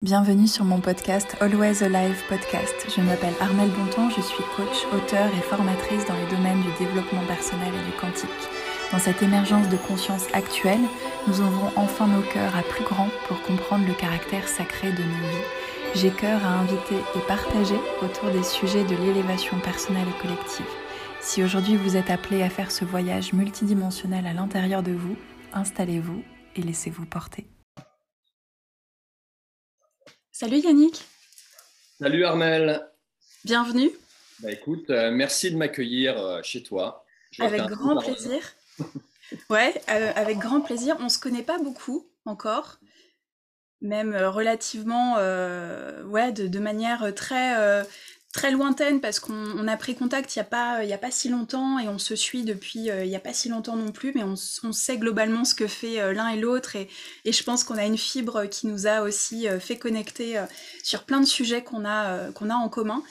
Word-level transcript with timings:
Bienvenue 0.00 0.46
sur 0.46 0.64
mon 0.64 0.78
podcast 0.78 1.36
Always 1.40 1.82
Alive 1.82 2.22
Podcast. 2.28 2.86
Je 2.88 3.00
m'appelle 3.00 3.34
Armelle 3.40 3.72
Bonton, 3.72 4.08
je 4.10 4.20
suis 4.20 4.44
coach, 4.54 4.86
auteur 4.94 5.26
et 5.26 5.40
formatrice 5.40 6.06
dans 6.06 6.14
les 6.14 6.36
domaines 6.36 6.62
du 6.62 6.70
développement 6.78 7.24
personnel 7.26 7.72
et 7.74 7.84
du 7.84 7.96
quantique. 8.00 8.30
Dans 8.92 9.00
cette 9.00 9.24
émergence 9.24 9.68
de 9.68 9.76
conscience 9.76 10.32
actuelle, 10.34 10.86
nous 11.26 11.40
ouvrons 11.40 11.72
enfin 11.74 12.06
nos 12.06 12.22
cœurs 12.22 12.54
à 12.54 12.62
plus 12.62 12.84
grand 12.84 13.08
pour 13.26 13.42
comprendre 13.42 13.88
le 13.88 13.94
caractère 13.94 14.46
sacré 14.46 14.92
de 14.92 15.02
nos 15.02 15.28
vies. 15.30 15.96
J'ai 15.96 16.10
cœur 16.10 16.46
à 16.46 16.60
inviter 16.60 16.98
et 17.16 17.26
partager 17.26 17.80
autour 18.00 18.30
des 18.30 18.44
sujets 18.44 18.84
de 18.84 18.94
l'élévation 18.94 19.58
personnelle 19.58 20.06
et 20.08 20.22
collective. 20.22 20.70
Si 21.20 21.42
aujourd'hui 21.42 21.74
vous 21.74 21.96
êtes 21.96 22.10
appelé 22.10 22.44
à 22.44 22.50
faire 22.50 22.70
ce 22.70 22.84
voyage 22.84 23.32
multidimensionnel 23.32 24.28
à 24.28 24.32
l'intérieur 24.32 24.84
de 24.84 24.92
vous, 24.92 25.16
installez-vous 25.52 26.22
et 26.54 26.62
laissez-vous 26.62 27.04
porter. 27.04 27.48
Salut 30.40 30.60
Yannick. 30.60 31.04
Salut 32.00 32.24
Armel. 32.24 32.86
Bienvenue. 33.44 33.90
Bah 34.38 34.52
écoute, 34.52 34.88
euh, 34.88 35.10
merci 35.10 35.50
de 35.50 35.56
m'accueillir 35.56 36.16
euh, 36.16 36.40
chez 36.44 36.62
toi. 36.62 37.04
avec 37.40 37.62
grand 37.62 37.96
plaisir. 37.96 38.40
ouais, 39.50 39.74
euh, 39.90 40.12
avec 40.14 40.38
grand 40.38 40.60
plaisir. 40.60 40.96
On 41.00 41.08
se 41.08 41.18
connaît 41.18 41.42
pas 41.42 41.58
beaucoup 41.58 42.06
encore, 42.24 42.78
même 43.80 44.14
relativement, 44.14 45.14
ouais, 45.16 46.30
de, 46.30 46.46
de, 46.46 46.58
manière 46.60 47.12
très 47.16 47.84
très 48.38 48.52
lointaine 48.52 49.00
parce 49.00 49.18
qu'on 49.18 49.66
a 49.66 49.76
pris 49.76 49.96
contact 49.96 50.36
il 50.36 50.38
n'y 50.38 50.42
a, 50.42 50.44
pas, 50.44 50.76
a 50.76 50.98
pas 50.98 51.10
si 51.10 51.28
longtemps 51.28 51.80
et 51.80 51.88
on 51.88 51.98
se 51.98 52.14
suit 52.14 52.44
depuis 52.44 52.88
euh, 52.88 53.04
il 53.04 53.08
n'y 53.08 53.16
a 53.16 53.20
pas 53.20 53.32
si 53.32 53.48
longtemps 53.48 53.74
non 53.74 53.90
plus, 53.90 54.12
mais 54.14 54.22
on, 54.22 54.36
sait 54.36 54.96
globalement 54.96 55.44
ce 55.44 55.56
que 55.56 55.66
fait 55.66 56.00
euh, 56.00 56.12
l'un 56.12 56.28
et 56.28 56.38
l'autre 56.38 56.76
et, 56.76 56.88
je 57.26 57.42
pense 57.42 57.64
qu'on 57.64 57.76
a 57.76 57.84
une 57.84 57.98
fibre 57.98 58.46
qui 58.46 58.68
nous 58.68 58.86
a 58.86 59.00
aussi 59.00 59.48
euh, 59.48 59.58
fait 59.58 59.76
connecter 59.76 60.40
sur 60.84 61.02
plein 61.02 61.20
de 61.20 61.26
sujets 61.26 61.64
qu'on 61.64 61.84
a 61.84 62.30
en 62.48 62.68
commun. 62.68 63.02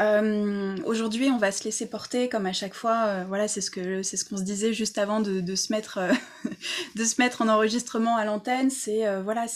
Euh, 0.00 0.76
aujourd'hui, 0.86 1.28
on 1.30 1.36
va 1.36 1.52
se 1.52 1.64
laisser 1.64 1.86
porter, 1.86 2.28
comme 2.28 2.46
à 2.46 2.52
chaque 2.52 2.74
fois. 2.74 3.04
Euh, 3.06 3.24
voilà, 3.28 3.48
c'est 3.48 3.60
ce 3.60 3.70
ce 3.70 4.24
qu'on 4.24 4.36
se 4.36 4.42
disait 4.42 4.72
juste 4.72 4.98
avant 4.98 5.20
de, 5.20 5.54
se 5.54 5.72
mettre 5.72 5.98
euh, 5.98 6.12
de 6.96 7.04
se 7.04 7.20
mettre 7.20 7.42
en 7.42 7.48
enregistrement 7.48 8.16
à 8.16 8.24
l'antenne. 8.24 8.70
C'est 8.70 9.04
voilà, 9.22 9.46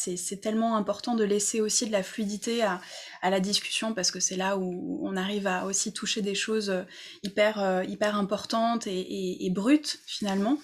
tellement 0.42 0.76
important 0.76 1.14
de 1.14 1.24
laisser 1.24 1.60
aussi 1.60 1.86
de 1.86 1.92
la 1.92 2.02
fluidité 2.02 2.62
à, 2.62 2.80
la 3.22 3.40
discussion 3.40 3.94
parce 3.94 4.10
que 4.10 4.20
c'est 4.20 4.36
là 4.36 4.58
où 4.58 5.00
on 5.02 5.16
arrive 5.16 5.46
à 5.46 5.64
aussi 5.64 5.92
toucher 5.92 6.20
des 6.20 6.34
choses 6.34 6.72
hyper 7.22 7.82
hyper 7.88 8.16
importantes 8.16 8.86
et 8.86 9.50
brutes 9.50 10.00
finalement. 10.06 10.58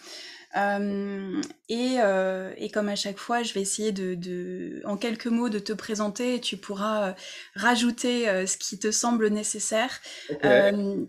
Euh, 0.57 1.41
et, 1.69 1.97
euh, 2.01 2.53
et, 2.57 2.71
comme 2.71 2.89
à 2.89 2.97
chaque 2.97 3.19
fois, 3.19 3.43
je 3.43 3.55
vais 3.55 3.61
essayer 3.61 3.93
de, 3.93 4.15
de, 4.15 4.83
en 4.85 4.97
quelques 4.97 5.27
mots, 5.27 5.49
de 5.49 5.61
te 5.61 5.73
présenter 5.73 6.35
et 6.35 6.41
tu 6.41 6.57
pourras 6.57 7.11
euh, 7.11 7.13
rajouter 7.55 8.25
ce 8.47 8.57
qui 8.57 8.79
te 8.79 8.91
semble 8.91 9.29
nécessaire. 9.29 10.01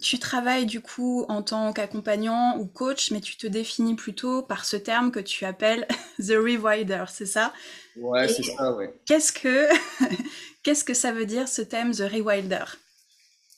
tu 0.01 0.19
travailles 0.19 0.65
du 0.65 0.81
coup 0.81 1.25
en 1.27 1.41
tant 1.41 1.73
qu'accompagnant 1.73 2.57
ou 2.59 2.65
coach, 2.65 3.11
mais 3.11 3.21
tu 3.21 3.35
te 3.35 3.47
définis 3.47 3.95
plutôt 3.95 4.43
par 4.43 4.65
ce 4.65 4.77
terme 4.77 5.11
que 5.11 5.19
tu 5.19 5.45
appelles 5.45 5.87
The 6.19 6.33
Rewilder, 6.35 7.05
c'est 7.09 7.25
ça? 7.25 7.53
Ouais, 7.97 8.27
c'est 8.27 8.43
ça, 8.43 8.73
ouais. 8.73 8.93
Qu'est-ce 9.05 9.31
que, 9.31 9.67
qu'est-ce 10.63 10.83
que 10.83 10.93
ça 10.93 11.11
veut 11.11 11.25
dire 11.25 11.47
ce 11.47 11.61
thème 11.61 11.93
The 11.93 12.03
Rewilder 12.11 12.65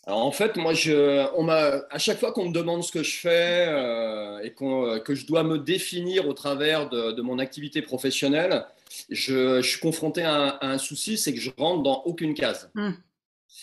alors 0.05 0.25
en 0.25 0.31
fait, 0.31 0.57
moi, 0.57 0.73
je, 0.73 1.25
on 1.37 1.43
m'a, 1.43 1.81
à 1.89 1.97
chaque 1.97 2.19
fois 2.19 2.33
qu'on 2.33 2.49
me 2.49 2.53
demande 2.53 2.83
ce 2.83 2.91
que 2.91 3.03
je 3.03 3.15
fais 3.15 3.67
euh, 3.69 4.39
et 4.39 4.53
euh, 4.61 4.99
que 4.99 5.15
je 5.15 5.25
dois 5.25 5.43
me 5.43 5.57
définir 5.57 6.27
au 6.27 6.33
travers 6.33 6.89
de, 6.89 7.21
mon 7.21 7.39
activité 7.39 7.81
professionnelle, 7.81 8.65
je, 9.09 9.61
suis 9.61 9.79
confronté 9.79 10.23
à 10.23 10.57
un, 10.61 10.77
souci, 10.77 11.17
c'est 11.17 11.33
que 11.33 11.39
je 11.39 11.51
rentre 11.57 11.83
dans 11.83 12.03
aucune 12.03 12.33
case. 12.33 12.69
Hmm. 12.75 12.91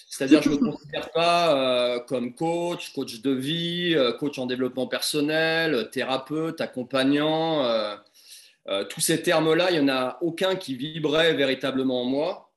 C'est-à-dire, 0.08 0.40
je 0.42 0.48
ne 0.48 0.54
me 0.54 0.70
considère 0.70 1.10
pas 1.10 1.56
euh, 1.56 2.00
comme 2.00 2.34
coach, 2.34 2.94
coach 2.94 3.20
de 3.20 3.32
vie, 3.32 3.94
coach 4.18 4.38
en 4.38 4.46
développement 4.46 4.86
personnel, 4.86 5.90
thérapeute, 5.90 6.62
accompagnant. 6.62 7.66
tous 8.88 9.00
ces 9.00 9.22
termes-là, 9.22 9.72
il 9.72 9.74
n'y 9.74 9.90
en 9.90 9.94
a 9.94 10.16
aucun 10.22 10.56
qui 10.56 10.74
vibrait 10.74 11.34
véritablement 11.34 12.00
en 12.00 12.06
moi. 12.06 12.50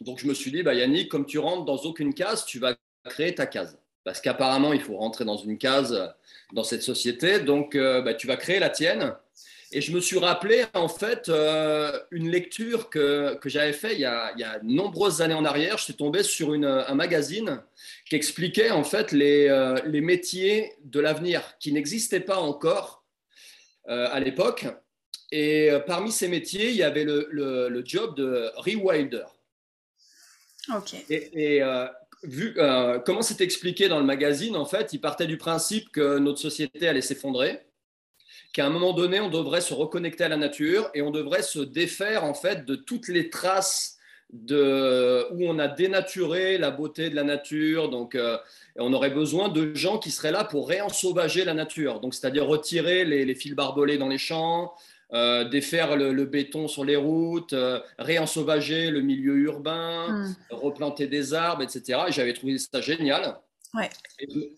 Donc, 0.00 0.20
je 0.20 0.26
me 0.26 0.32
suis 0.32 0.50
dit, 0.50 0.62
bah, 0.62 0.72
Yannick, 0.72 1.10
comme 1.10 1.26
tu 1.26 1.38
rentres 1.38 1.66
dans 1.66 1.76
aucune 1.76 2.14
case, 2.14 2.46
tu 2.46 2.58
vas 2.58 2.74
créer 3.08 3.34
ta 3.34 3.46
case. 3.46 3.78
Parce 4.04 4.20
qu'apparemment, 4.20 4.72
il 4.72 4.80
faut 4.80 4.96
rentrer 4.96 5.24
dans 5.24 5.36
une 5.36 5.58
case 5.58 6.14
dans 6.52 6.64
cette 6.64 6.82
société. 6.82 7.40
Donc, 7.40 7.74
euh, 7.74 8.00
bah, 8.02 8.14
tu 8.14 8.26
vas 8.26 8.36
créer 8.36 8.58
la 8.58 8.70
tienne. 8.70 9.14
Et 9.72 9.80
je 9.80 9.92
me 9.92 10.00
suis 10.00 10.18
rappelé, 10.18 10.64
en 10.74 10.88
fait, 10.88 11.28
euh, 11.28 11.96
une 12.10 12.28
lecture 12.28 12.90
que, 12.90 13.34
que 13.36 13.48
j'avais 13.48 13.72
fait 13.72 13.94
il 13.94 14.00
y, 14.00 14.04
a, 14.04 14.32
il 14.34 14.40
y, 14.40 14.44
a, 14.44 14.58
de 14.58 14.66
nombreuses 14.66 15.22
années 15.22 15.34
en 15.34 15.44
arrière. 15.44 15.78
Je 15.78 15.84
suis 15.84 15.94
tombé 15.94 16.24
sur 16.24 16.54
une, 16.54 16.64
un 16.64 16.94
magazine 16.94 17.62
qui 18.06 18.16
expliquait, 18.16 18.70
en 18.70 18.82
fait, 18.82 19.12
les, 19.12 19.48
euh, 19.48 19.76
les 19.84 20.00
métiers 20.00 20.72
de 20.82 20.98
l'avenir 20.98 21.42
qui 21.60 21.72
n'existaient 21.72 22.20
pas 22.20 22.38
encore 22.38 23.04
à 23.86 24.20
l'époque. 24.20 24.66
Et 25.32 25.68
parmi 25.84 26.12
ces 26.12 26.28
métiers, 26.28 26.70
il 26.70 26.76
y 26.76 26.84
avait 26.84 27.02
le, 27.02 27.26
le, 27.32 27.82
job 27.84 28.14
de 28.14 28.48
rewilder. 28.54 29.24
Ok. 30.72 30.94
Et, 31.08 31.56
et, 31.56 31.62
euh, 32.24 32.98
comment 33.00 33.22
c'est 33.22 33.40
expliqué 33.40 33.88
dans 33.88 33.98
le 33.98 34.04
magazine, 34.04 34.56
en 34.56 34.66
fait, 34.66 34.92
il 34.92 35.00
partait 35.00 35.26
du 35.26 35.38
principe 35.38 35.90
que 35.90 36.18
notre 36.18 36.38
société 36.38 36.88
allait 36.88 37.00
s'effondrer, 37.00 37.60
qu'à 38.52 38.66
un 38.66 38.70
moment 38.70 38.92
donné, 38.92 39.20
on 39.20 39.28
devrait 39.28 39.60
se 39.60 39.74
reconnecter 39.74 40.24
à 40.24 40.28
la 40.28 40.36
nature 40.36 40.90
et 40.94 41.02
on 41.02 41.10
devrait 41.10 41.42
se 41.42 41.60
défaire 41.60 42.24
en 42.24 42.34
fait 42.34 42.64
de 42.64 42.74
toutes 42.74 43.08
les 43.08 43.30
traces 43.30 43.96
de, 44.32 45.26
où 45.32 45.44
on 45.44 45.58
a 45.58 45.68
dénaturé 45.68 46.58
la 46.58 46.70
beauté 46.70 47.10
de 47.10 47.16
la 47.16 47.24
nature. 47.24 47.88
Donc, 47.88 48.14
euh, 48.14 48.38
on 48.76 48.92
aurait 48.92 49.10
besoin 49.10 49.48
de 49.48 49.74
gens 49.74 49.98
qui 49.98 50.10
seraient 50.10 50.32
là 50.32 50.44
pour 50.44 50.68
réensauvager 50.68 51.44
la 51.44 51.54
nature. 51.54 52.00
Donc, 52.00 52.14
c'est-à-dire 52.14 52.46
retirer 52.46 53.04
les, 53.04 53.34
fils 53.34 53.54
barbelés 53.54 53.98
dans 53.98 54.08
les 54.08 54.18
champs, 54.18 54.72
euh, 55.12 55.42
défaire 55.48 55.96
le, 55.96 56.24
béton 56.24 56.68
sur 56.68 56.84
les 56.84 56.94
routes, 56.94 57.52
euh, 57.52 57.80
réensauvager 57.98 58.90
le 58.90 59.00
milieu 59.00 59.34
urbain, 59.38 60.08
hmm. 60.08 60.36
replanter 60.50 61.08
des 61.08 61.34
arbres, 61.34 61.62
etc. 61.62 62.02
Et 62.08 62.12
j'avais 62.12 62.32
trouvé 62.32 62.58
ça 62.58 62.80
génial. 62.80 63.36
Ouais. 63.74 63.90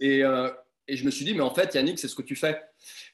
Et, 0.01 0.23
euh, 0.23 0.51
et, 0.89 0.97
je 0.97 1.07
me 1.07 1.11
suis 1.11 1.25
dit, 1.25 1.33
mais 1.33 1.41
en 1.41 1.55
fait, 1.55 1.75
Yannick, 1.75 1.99
c'est 1.99 2.09
ce 2.09 2.15
que 2.15 2.23
tu 2.23 2.37
fais. 2.37 2.61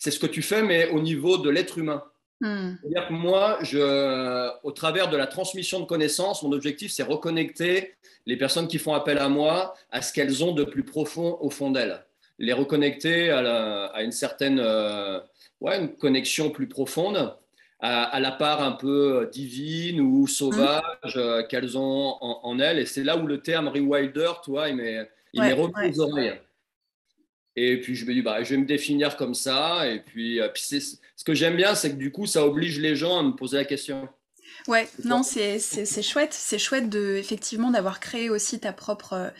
C'est 0.00 0.10
ce 0.10 0.18
que 0.18 0.26
tu 0.26 0.42
fais, 0.42 0.62
mais 0.62 0.88
au 0.88 1.00
niveau 1.00 1.38
de 1.38 1.48
l'être 1.48 1.78
humain. 1.78 2.02
Hmm. 2.40 2.74
C'est-à-dire 2.80 3.06
que 3.06 3.12
moi, 3.12 3.58
je, 3.62 4.50
au 4.64 4.72
travers 4.72 5.08
de 5.08 5.16
la 5.16 5.28
transmission 5.28 5.78
de 5.78 5.84
connaissances, 5.84 6.42
mon 6.42 6.50
objectif, 6.50 6.90
c'est 6.90 7.04
reconnecter 7.04 7.94
les 8.26 8.36
personnes 8.36 8.66
qui 8.66 8.78
font 8.78 8.94
appel 8.94 9.18
à 9.18 9.28
moi 9.28 9.74
à 9.92 10.02
ce 10.02 10.12
qu'elles 10.12 10.42
ont 10.42 10.52
de 10.52 10.64
plus 10.64 10.84
profond 10.84 11.38
au 11.40 11.50
fond 11.50 11.70
d'elles. 11.70 12.04
Les 12.40 12.52
reconnecter 12.52 13.30
à, 13.30 13.86
à 13.86 14.02
une 14.02 14.12
certaine 14.12 14.60
ouais, 15.60 15.78
une 15.78 15.96
connexion 15.96 16.50
plus 16.50 16.68
profonde 16.68 17.36
à, 17.80 18.18
la 18.20 18.32
part 18.32 18.62
un 18.62 18.72
peu 18.72 19.20
euh, 19.20 19.26
divine 19.26 20.00
ou 20.00 20.26
sauvage 20.26 20.82
euh, 21.16 21.42
qu'elles 21.44 21.78
ont 21.78 22.16
en, 22.20 22.58
elles. 22.58 22.78
Et 22.78 22.86
c'est 22.86 23.04
là 23.04 23.16
où 23.16 23.26
le 23.26 23.40
terme 23.40 23.68
rewilder, 23.68 24.32
toi, 24.42 24.68
il 24.68 24.76
m'est 24.76 25.08
ouais, 25.34 25.54
aux 25.54 26.00
oreilles. 26.00 26.40
Et 27.54 27.80
puis 27.80 27.94
je 27.94 28.04
me 28.04 28.14
dis, 28.14 28.22
bah, 28.22 28.42
je 28.42 28.50
vais 28.50 28.60
me 28.60 28.66
définir 28.66 29.16
comme 29.16 29.34
ça. 29.34 29.86
Et 29.88 30.00
puis, 30.00 30.40
euh, 30.40 30.48
puis 30.48 30.62
ce 30.62 31.24
que 31.24 31.34
j'aime 31.34 31.56
bien, 31.56 31.74
c'est 31.74 31.90
que 31.90 31.96
du 31.96 32.10
coup, 32.10 32.26
ça 32.26 32.44
oblige 32.44 32.80
les 32.80 32.96
gens 32.96 33.18
à 33.18 33.22
me 33.22 33.32
poser 33.32 33.58
la 33.58 33.64
question. 33.64 34.08
Ouais, 34.66 34.88
non, 35.04 35.22
c'est 35.22 35.60
chouette. 36.02 36.32
C'est 36.32 36.58
chouette 36.58 36.88
de, 36.88 37.16
effectivement 37.16 37.70
d'avoir 37.70 38.00
créé 38.00 38.28
aussi 38.28 38.58
ta 38.58 38.72
propre 38.72 39.32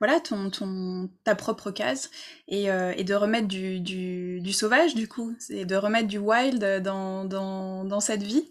voilà, 0.00 0.20
ton, 0.20 0.50
ton, 0.50 1.08
ta 1.24 1.34
propre 1.34 1.70
case 1.70 2.10
et, 2.48 2.70
euh, 2.70 2.92
et 2.96 3.04
de 3.04 3.14
remettre 3.14 3.48
du, 3.48 3.80
du, 3.80 4.40
du, 4.40 4.52
sauvage, 4.52 4.94
du 4.94 5.08
coup, 5.08 5.36
et 5.50 5.64
de 5.64 5.76
remettre 5.76 6.08
du 6.08 6.18
wild 6.18 6.82
dans, 6.82 7.24
dans, 7.24 7.84
dans 7.84 8.00
cette 8.00 8.22
vie 8.22 8.50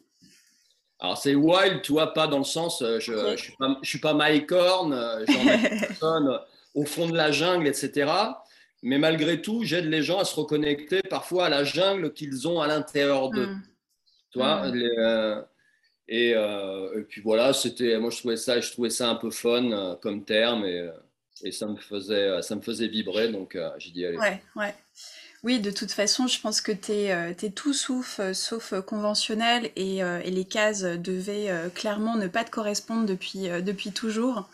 alors 1.00 1.18
c'est 1.18 1.36
wild, 1.36 1.82
tu 1.82 1.92
vois, 1.92 2.14
pas 2.14 2.28
dans 2.28 2.38
le 2.38 2.46
sens, 2.46 2.82
euh, 2.82 2.98
je 3.02 3.12
ne 3.12 3.36
suis, 3.36 3.54
pas, 3.58 3.78
je 3.82 3.90
suis 3.90 4.00
pas 4.00 4.14
Mike 4.14 4.50
Horn, 4.54 4.94
euh, 4.94 5.26
personne 5.80 6.40
au 6.76 6.86
fond 6.86 7.10
de 7.10 7.18
la 7.18 7.30
jungle, 7.34 7.68
etc. 7.68 8.10
Mais 8.84 8.98
malgré 8.98 9.42
tout, 9.42 9.64
j'aide 9.64 9.86
les 9.86 10.02
gens 10.02 10.20
à 10.20 10.24
se 10.24 10.34
reconnecter 10.34 11.02
parfois 11.02 11.48
à 11.48 11.50
la 11.50 11.66
jungle 11.66 12.14
qu'ils 12.14 12.48
ont 12.48 12.62
à 12.62 12.68
l'intérieur 12.68 13.32
d'eux. 13.32 13.48
Hmm. 13.48 13.62
Tu 14.32 14.40
vois, 14.40 14.70
hmm. 14.70 15.44
et, 16.08 16.30
et, 16.30 17.04
puis 17.10 17.20
voilà, 17.20 17.52
c'était, 17.52 17.98
moi 18.00 18.10
je 18.10 18.20
trouvais 18.20 18.38
ça, 18.38 18.62
je 18.62 18.72
trouvais 18.72 18.90
ça 18.90 19.10
un 19.10 19.16
peu 19.16 19.30
fun 19.30 19.98
comme 20.02 20.24
terme 20.24 20.64
et, 20.64 20.90
et 21.42 21.52
ça 21.52 21.68
me 21.68 21.78
faisait, 21.78 22.16
euh, 22.16 22.42
ça 22.42 22.56
me 22.56 22.62
faisait 22.62 22.88
vibrer, 22.88 23.30
donc 23.30 23.56
euh, 23.56 23.70
j'ai 23.78 23.92
dit 23.92 24.06
allez. 24.06 24.18
Ouais, 24.18 24.42
ouais. 24.56 24.76
Oui, 25.44 25.60
de 25.60 25.72
toute 25.72 25.92
façon, 25.92 26.28
je 26.28 26.40
pense 26.40 26.62
que 26.62 26.72
tu 26.72 26.94
es, 26.94 27.12
euh, 27.12 27.34
tout 27.54 27.74
sauf, 27.74 28.22
sauf 28.32 28.74
conventionnel 28.82 29.72
et, 29.76 29.98
et, 29.98 30.32
les 30.32 30.46
cases 30.46 30.84
devaient 30.84 31.52
clairement 31.76 32.16
ne 32.16 32.28
pas 32.28 32.46
te 32.46 32.50
correspondre 32.50 33.06
depuis, 33.06 33.50
depuis 33.62 33.92
toujours. 33.92 34.48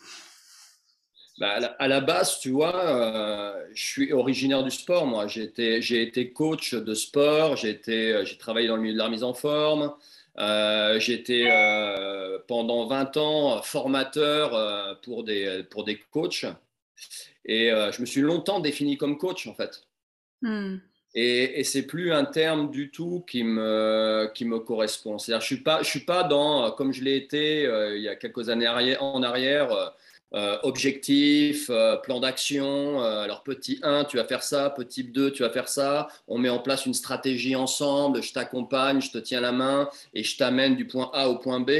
Bah, 1.37 1.59
à, 1.77 1.87
la, 1.87 2.01
base, 2.01 2.39
tu 2.39 2.49
vois, 2.49 3.55
je 3.71 3.85
suis 3.85 4.11
originaire 4.11 4.63
du 4.63 4.71
sport, 4.71 5.05
moi. 5.05 5.27
J'ai 5.27 5.43
été, 5.43 5.79
j'ai 5.79 6.01
été 6.01 6.33
coach 6.33 6.73
de 6.73 6.93
sport, 6.95 7.55
j'ai, 7.55 7.69
été, 7.69 8.25
j'ai 8.25 8.37
travaillé 8.39 8.67
dans 8.67 8.75
le 8.75 8.81
milieu 8.81 8.95
de 8.95 8.99
la 8.99 9.09
mise 9.09 9.23
en 9.23 9.35
forme, 9.35 9.93
Euh, 10.39 10.99
J'étais 10.99 11.47
euh, 11.49 12.39
pendant 12.47 12.87
20 12.87 13.17
ans 13.17 13.61
formateur 13.61 14.53
euh, 14.53 14.93
pour, 15.03 15.23
des, 15.23 15.63
pour 15.69 15.83
des 15.83 15.99
coachs 16.11 16.45
et 17.45 17.69
je 17.69 18.01
me 18.01 18.05
suis 18.05 18.21
longtemps 18.21 18.59
défini 18.59 18.97
comme 18.97 19.17
coach 19.17 19.47
en 19.47 19.53
fait. 19.53 19.83
Hmm. 20.41 20.77
Et, 21.15 21.59
et 21.59 21.63
c'est 21.63 21.83
plus 21.83 22.13
un 22.13 22.25
terme 22.25 22.69
du 22.69 22.91
tout 22.91 23.25
qui 23.27 23.43
me, 23.43 24.31
qui 24.35 24.45
me 24.45 24.59
correspond. 24.59 25.17
C'est-à-dire, 25.17 25.41
je 25.41 25.47
suis 25.47 25.63
pas, 25.63 25.81
je 25.81 25.87
suis 25.87 26.01
pas 26.01 26.23
dans, 26.23 26.71
comme 26.71 26.93
je 26.93 27.03
l'ai 27.03 27.15
été 27.15 27.63
il 27.95 28.01
y 28.01 28.07
a 28.07 28.15
quelques 28.15 28.49
années 28.49 28.67
en 28.67 29.23
arrière, 29.23 29.93
euh, 30.35 30.59
objectif, 30.61 31.71
euh, 31.71 31.97
plan 31.97 32.19
d'action. 32.19 33.01
Euh, 33.01 33.23
alors, 33.23 33.41
petit 33.41 33.79
1, 33.81 34.05
tu 34.05 34.17
vas 34.17 34.25
faire 34.25 34.43
ça. 34.43 34.69
Petit 34.69 35.03
2, 35.03 35.31
tu 35.31 35.41
vas 35.41 35.49
faire 35.49 35.67
ça. 35.67 36.07
On 36.27 36.37
met 36.37 36.49
en 36.49 36.59
place 36.59 36.85
une 36.85 36.93
stratégie 36.93 37.55
ensemble. 37.55 38.21
Je 38.21 38.31
t'accompagne, 38.31 39.01
je 39.01 39.11
te 39.11 39.17
tiens 39.17 39.41
la 39.41 39.51
main 39.51 39.89
et 40.13 40.23
je 40.23 40.37
t'amène 40.37 40.75
du 40.75 40.85
point 40.85 41.09
A 41.13 41.29
au 41.29 41.39
point 41.39 41.59
B. 41.59 41.71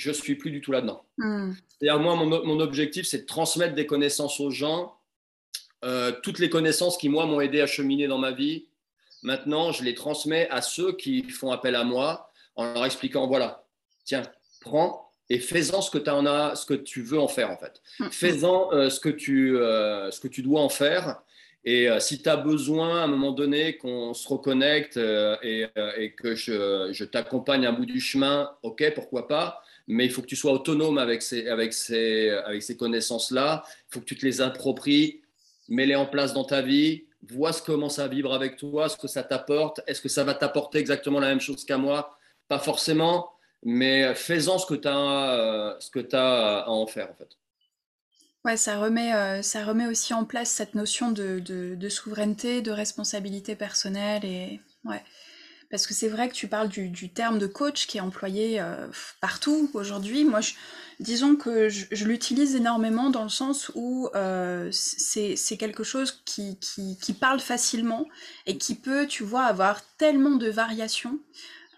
Je 0.00 0.10
suis 0.10 0.34
plus 0.34 0.50
du 0.50 0.60
tout 0.60 0.72
là-dedans. 0.72 1.04
Hmm. 1.18 1.52
C'est-à-dire, 1.68 2.00
moi, 2.00 2.16
mon, 2.16 2.44
mon 2.44 2.60
objectif, 2.60 3.06
c'est 3.06 3.18
de 3.18 3.26
transmettre 3.26 3.74
des 3.74 3.86
connaissances 3.86 4.40
aux 4.40 4.50
gens. 4.50 4.96
toutes 6.22 6.38
les 6.38 6.50
connaissances 6.50 6.96
qui, 6.98 7.08
moi, 7.08 7.26
m'ont 7.26 7.40
aidé 7.40 7.60
à 7.60 7.66
cheminer 7.66 8.06
dans 8.08 8.18
ma 8.18 8.32
vie. 8.32 8.66
Maintenant, 9.22 9.72
je 9.72 9.84
les 9.84 9.94
transmets 9.94 10.48
à 10.50 10.62
ceux 10.62 10.92
qui 10.96 11.22
font 11.24 11.52
appel 11.52 11.74
à 11.74 11.84
moi 11.84 12.30
en 12.56 12.72
leur 12.72 12.84
expliquant 12.84 13.26
voilà, 13.26 13.64
tiens, 14.04 14.22
prends, 14.60 15.12
et 15.28 15.38
fais-en 15.38 15.80
ce 15.80 15.90
que, 15.90 16.10
en 16.10 16.26
as, 16.26 16.56
ce 16.56 16.66
que 16.66 16.74
tu 16.74 17.02
veux 17.02 17.20
en 17.20 17.28
faire 17.28 17.50
en 17.50 17.56
fait. 17.56 17.80
Mm. 18.00 18.10
Fais-en 18.10 18.72
euh, 18.72 18.90
ce, 18.90 19.00
que 19.00 19.08
tu, 19.08 19.56
euh, 19.56 20.10
ce 20.10 20.20
que 20.20 20.28
tu 20.28 20.42
dois 20.42 20.60
en 20.60 20.68
faire. 20.68 21.22
Et 21.64 21.88
euh, 21.88 22.00
si 22.00 22.22
tu 22.22 22.28
as 22.28 22.36
besoin 22.36 23.00
à 23.00 23.04
un 23.04 23.06
moment 23.06 23.32
donné 23.32 23.76
qu'on 23.76 24.14
se 24.14 24.26
reconnecte 24.26 24.96
et, 24.96 25.66
et, 25.98 26.14
que 26.14 26.34
je, 26.34 26.88
je 26.92 27.04
t'accompagne 27.04 27.66
à 27.66 27.72
bout 27.72 27.86
du 27.86 28.00
chemin, 28.00 28.50
ok, 28.62 28.92
pourquoi 28.94 29.28
pas. 29.28 29.62
Mais 29.86 30.04
il 30.06 30.12
faut 30.12 30.22
que 30.22 30.26
tu 30.26 30.36
sois 30.36 30.52
autonome 30.52 30.98
avec 30.98 31.22
ces, 31.22 31.48
avec 31.48 31.72
ces, 31.72 32.30
avec 32.30 32.62
ces 32.62 32.76
connaissances-là. 32.76 33.64
Il 33.66 33.94
faut 33.94 34.00
que 34.00 34.06
tu 34.06 34.16
te 34.16 34.24
les 34.24 34.40
appropries, 34.40 35.20
mets-les 35.68 35.96
en 35.96 36.06
place 36.06 36.32
dans 36.32 36.44
ta 36.44 36.62
vie, 36.62 37.04
vois 37.28 37.52
ce, 37.52 37.62
comment 37.62 37.88
ça 37.88 38.08
vibre 38.08 38.32
avec 38.32 38.56
toi, 38.56 38.88
ce 38.88 38.96
que 38.96 39.08
ça 39.08 39.22
t'apporte. 39.22 39.80
Est-ce 39.86 40.00
que 40.00 40.08
ça 40.08 40.24
va 40.24 40.34
t'apporter 40.34 40.78
exactement 40.78 41.20
la 41.20 41.28
même 41.28 41.40
chose 41.40 41.64
qu'à 41.64 41.78
moi? 41.78 42.16
Pas 42.48 42.58
forcément 42.58 43.30
mais 43.62 44.14
fais-en 44.14 44.58
ce 44.58 44.66
que 44.66 44.74
tu 44.74 44.88
as, 44.88 45.32
euh, 45.34 45.78
as 46.12 46.64
à 46.64 46.68
en 46.68 46.86
faire 46.86 47.10
en 47.10 47.14
fait. 47.14 47.28
Ouais, 48.44 48.56
ça 48.56 48.78
remet, 48.78 49.14
euh, 49.14 49.42
ça 49.42 49.64
remet 49.64 49.86
aussi 49.86 50.14
en 50.14 50.24
place 50.24 50.48
cette 50.48 50.74
notion 50.74 51.12
de, 51.12 51.40
de, 51.40 51.88
souveraineté, 51.90 52.62
de 52.62 52.70
responsabilité 52.70 53.54
personnelle 53.54 54.24
et 54.24 54.60
ouais. 54.84 55.02
Parce 55.70 55.86
que 55.86 55.94
c'est 55.94 56.08
vrai 56.08 56.28
que 56.28 56.34
tu 56.34 56.48
parles 56.48 56.68
du, 56.68 57.10
terme 57.10 57.38
de 57.38 57.46
coach 57.46 57.86
qui 57.86 57.98
est 57.98 58.00
employé 58.00 58.60
euh, 58.60 58.88
partout 59.20 59.70
aujourd'hui. 59.72 60.24
Moi, 60.24 60.40
disons 60.98 61.36
que 61.36 61.68
je, 61.68 62.04
l'utilise 62.04 62.56
énormément 62.56 63.10
dans 63.10 63.22
le 63.22 63.28
sens 63.28 63.70
où 63.74 64.08
c'est 64.72 65.56
quelque 65.58 65.84
chose 65.84 66.22
qui, 66.24 66.58
parle 67.20 67.40
facilement 67.40 68.06
et 68.46 68.58
qui 68.58 68.74
peut, 68.74 69.06
tu 69.06 69.22
vois, 69.22 69.44
avoir 69.44 69.80
tellement 69.96 70.36
de 70.36 70.50
variations. 70.50 71.20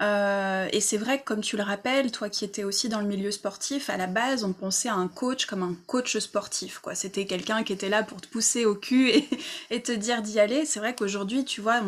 Euh, 0.03 0.69
et 0.73 0.81
c'est 0.81 0.97
vrai 0.97 1.21
que 1.21 1.25
comme 1.25 1.43
tu 1.43 1.57
le 1.57 1.63
rappelles, 1.63 2.11
toi 2.11 2.29
qui 2.29 2.45
étais 2.45 2.65
aussi 2.65 2.89
dans 2.89 3.01
le 3.01 3.07
milieu 3.07 3.31
sportif, 3.31 3.89
à 3.89 3.97
la 3.97 4.09
base, 4.09 4.43
on 4.43 4.53
pensait 4.53 4.89
à 4.89 4.95
un 4.95 5.07
coach 5.07 5.47
comme 5.47 5.63
un 5.63 5.77
coach 5.87 6.19
sportif. 6.19 6.81
C'était 6.95 7.25
quelqu'un 7.25 7.63
qui 7.63 7.73
était 7.73 7.89
là 7.89 8.03
pour 8.03 8.21
te 8.21 8.27
pousser 8.27 8.65
au 8.65 8.75
cul 8.75 9.13
et, 9.71 9.83
te 9.83 9.93
dire 9.93 10.23
d'y 10.23 10.41
aller. 10.41 10.65
C'est 10.65 10.81
vrai 10.81 10.95
qu'aujourd'hui, 10.95 11.45
tu 11.45 11.61
vois, 11.61 11.81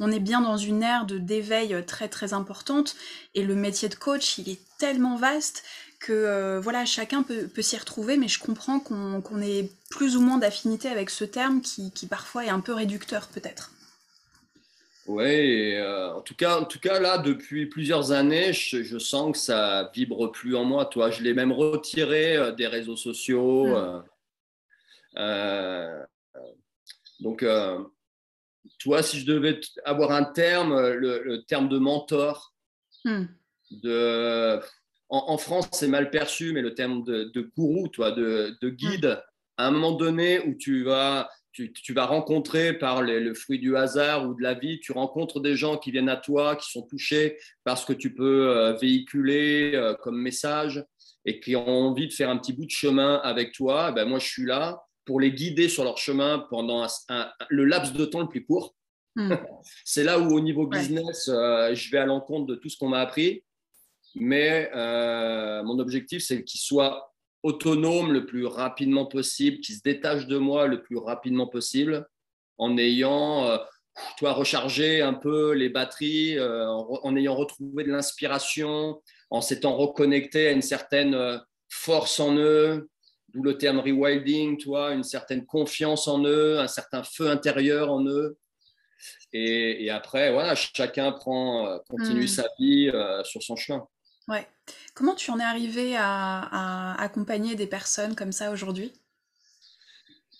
on, 0.00 0.10
est 0.10 0.18
bien 0.18 0.40
dans 0.40 0.56
une 0.56 0.82
ère 0.82 1.06
de 1.06 1.18
d'éveil 1.18 1.76
très 1.86 2.08
très 2.08 2.32
importante. 2.32 2.96
Et 3.34 3.44
le 3.44 3.54
métier 3.54 3.88
de 3.88 3.94
coach, 3.94 4.38
il 4.38 4.48
est 4.48 4.60
tellement 4.78 5.16
vaste 5.16 5.62
que 6.00 6.12
euh, 6.12 6.60
voilà, 6.60 6.84
chacun 6.84 7.22
peut, 7.22 7.48
s'y 7.62 7.76
retrouver, 7.76 8.16
mais 8.16 8.26
je 8.26 8.40
comprends 8.40 8.80
qu'on 8.80 9.42
ait 9.42 9.70
plus 9.90 10.16
ou 10.16 10.22
moins 10.22 10.38
d'affinité 10.38 10.88
avec 10.88 11.10
ce 11.10 11.24
terme 11.24 11.60
qui 11.60 11.92
parfois 12.08 12.46
est 12.46 12.50
un 12.50 12.60
peu 12.60 12.72
réducteur 12.72 13.28
peut-être. 13.28 13.70
Oui, 15.10 15.74
euh, 15.74 16.12
en, 16.14 16.20
tout 16.20 16.36
cas, 16.36 16.60
en 16.60 16.64
tout 16.64 16.78
cas, 16.78 17.00
là, 17.00 17.18
depuis 17.18 17.66
plusieurs 17.66 18.12
années, 18.12 18.52
je, 18.52 18.96
sens 19.00 19.32
que 19.32 19.38
ça 19.38 19.90
vibre 19.92 20.30
plus 20.30 20.54
en 20.54 20.64
moi. 20.64 20.84
Toi, 20.86 21.10
je 21.10 21.24
l'ai 21.24 21.34
même 21.34 21.50
retiré 21.50 22.36
euh, 22.36 22.52
des 22.52 22.68
réseaux 22.68 22.96
sociaux. 22.96 23.66
Mm. 23.66 24.04
Euh, 25.16 26.04
donc, 27.18 27.44
toi, 28.78 29.02
si 29.02 29.18
je 29.18 29.26
devais 29.26 29.60
avoir 29.84 30.12
un 30.12 30.22
terme, 30.22 30.78
le, 30.78 31.42
terme 31.42 31.68
de 31.68 31.78
mentor, 31.78 32.54
mm. 33.04 33.24
de, 33.82 34.60
en, 35.08 35.38
France, 35.38 35.70
c'est 35.72 35.88
mal 35.88 36.10
perçu, 36.10 36.52
mais 36.52 36.62
le 36.62 36.74
terme 36.74 37.02
de, 37.02 37.24
de 37.24 37.50
gourou, 37.56 37.88
toi, 37.88 38.12
de, 38.12 38.56
de 38.62 38.68
guide, 38.70 39.06
mm. 39.06 39.22
à 39.56 39.66
un 39.66 39.70
moment 39.72 39.92
donné 39.92 40.38
où 40.46 40.54
tu 40.54 40.84
vas 40.84 41.28
tu, 41.52 41.92
vas 41.92 42.06
rencontrer 42.06 42.72
par 42.72 43.02
le 43.02 43.34
fruit 43.34 43.58
du 43.58 43.76
hasard 43.76 44.28
ou 44.28 44.34
de 44.34 44.42
la 44.42 44.54
vie, 44.54 44.80
tu 44.80 44.92
rencontres 44.92 45.40
des 45.40 45.56
gens 45.56 45.76
qui 45.76 45.90
viennent 45.90 46.08
à 46.08 46.16
toi, 46.16 46.56
qui 46.56 46.70
sont 46.70 46.82
touchés 46.82 47.38
par 47.64 47.78
ce 47.78 47.86
que 47.86 47.92
tu 47.92 48.14
peux 48.14 48.48
euh, 48.48 48.72
véhiculer 48.74 49.72
euh, 49.74 49.94
comme 49.94 50.20
message 50.20 50.84
et 51.24 51.40
qui 51.40 51.56
ont 51.56 51.68
envie 51.68 52.08
de 52.08 52.12
faire 52.12 52.30
un 52.30 52.38
petit 52.38 52.52
bout 52.52 52.66
de 52.66 52.70
chemin 52.70 53.16
avec 53.16 53.52
toi. 53.52 53.88
Eh 53.90 53.94
ben 53.94 54.08
moi, 54.08 54.18
je 54.18 54.26
suis 54.26 54.46
là 54.46 54.82
pour 55.04 55.20
les 55.20 55.32
guider 55.32 55.68
sur 55.68 55.84
leur 55.84 55.98
chemin 55.98 56.46
pendant 56.50 56.86
le 57.48 57.64
laps 57.64 57.92
de 57.92 58.04
temps 58.04 58.20
le 58.20 58.28
plus 58.28 58.44
court. 58.44 58.74
Hmm. 59.16 59.34
C'est 59.84 60.04
là 60.04 60.18
où, 60.20 60.32
au 60.32 60.40
niveau 60.40 60.66
business, 60.66 61.28
euh, 61.28 61.74
je 61.74 61.90
vais 61.90 61.98
à 61.98 62.06
l'encontre 62.06 62.46
de 62.46 62.54
tout 62.54 62.68
ce 62.68 62.78
qu'on 62.78 62.88
m'a 62.88 63.00
appris. 63.00 63.42
Mais 64.16 64.70
mon 65.62 65.78
objectif, 65.78 66.20
c'est 66.20 66.42
qu'ils 66.42 66.58
soient 66.58 67.09
autonome 67.42 68.12
le 68.12 68.26
plus 68.26 68.46
rapidement 68.46 69.06
possible, 69.06 69.60
qui 69.60 69.74
se 69.74 69.82
détache 69.82 70.26
de 70.26 70.38
moi 70.38 70.66
le 70.66 70.82
plus 70.82 70.96
rapidement 70.96 71.46
possible, 71.46 72.06
en 72.58 72.76
ayant, 72.76 73.46
euh, 73.46 73.58
toi, 74.18 74.32
rechargé 74.32 75.00
un 75.00 75.14
peu 75.14 75.52
les 75.52 75.68
batteries, 75.68 76.38
euh, 76.38 76.68
en, 76.68 77.16
ayant 77.16 77.34
retrouvé 77.34 77.84
de 77.84 77.90
l'inspiration, 77.90 79.00
en 79.30 79.40
s'étant 79.40 79.76
reconnecté 79.76 80.48
à 80.48 80.52
une 80.52 80.62
certaine 80.62 81.14
euh, 81.14 81.38
force 81.68 82.20
en 82.20 82.36
eux, 82.36 82.90
d'où 83.32 83.42
le 83.42 83.56
terme 83.56 83.80
rewilding, 83.80 84.58
toi, 84.58 84.92
une 84.92 85.04
certaine 85.04 85.46
confiance 85.46 86.08
en 86.08 86.22
eux, 86.24 86.58
un 86.58 86.68
certain 86.68 87.02
feu 87.02 87.30
intérieur 87.30 87.90
en 87.90 88.04
eux. 88.04 88.36
Et, 89.32 89.88
après, 89.88 90.30
voilà, 90.30 90.54
chacun 90.54 91.12
prend, 91.12 91.78
continue 91.88 92.24
hmm. 92.24 92.28
sa 92.28 92.48
vie 92.58 92.90
sur 93.24 93.42
son 93.42 93.56
chemin. 93.56 93.86
Ouais. 94.30 94.46
Comment 94.94 95.16
tu 95.16 95.32
en 95.32 95.40
es 95.40 95.44
arrivé 95.44 95.96
à, 95.98 96.94
accompagner 97.00 97.56
des 97.56 97.66
personnes 97.66 98.14
comme 98.14 98.30
ça 98.30 98.52
aujourd'hui? 98.52 98.92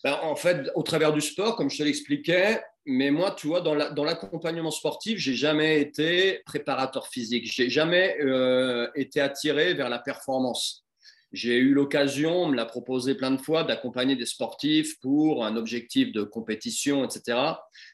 Ben, 0.04 0.16
En 0.22 0.36
fait, 0.36 0.70
au 0.76 0.84
travers 0.84 1.12
du 1.12 1.20
sport, 1.20 1.56
comme 1.56 1.68
je 1.68 1.78
te 1.78 1.82
l'expliquais, 1.82 2.62
mais 2.86 3.10
moi, 3.10 3.32
tu 3.32 3.48
vois, 3.48 3.60
dans 3.60 3.74
l'accompagnement 3.74 4.70
sportif, 4.70 5.18
j'ai 5.18 5.34
jamais 5.34 5.80
été 5.80 6.40
préparateur 6.46 7.08
physique. 7.08 7.52
J'ai 7.52 7.68
jamais 7.68 8.16
euh, 8.20 8.88
été 8.94 9.20
attiré 9.20 9.74
vers 9.74 9.88
la 9.88 9.98
performance. 9.98 10.84
J'ai 11.32 11.58
eu 11.58 11.74
l'occasion, 11.74 12.44
on 12.44 12.48
me 12.48 12.56
l'a 12.56 12.66
proposé 12.66 13.16
plein 13.16 13.32
de 13.32 13.40
fois, 13.40 13.64
d'accompagner 13.64 14.14
des 14.14 14.26
sportifs 14.26 14.98
pour 15.00 15.44
un 15.44 15.56
objectif 15.56 16.12
de 16.12 16.22
compétition, 16.22 17.04
etc. 17.04 17.38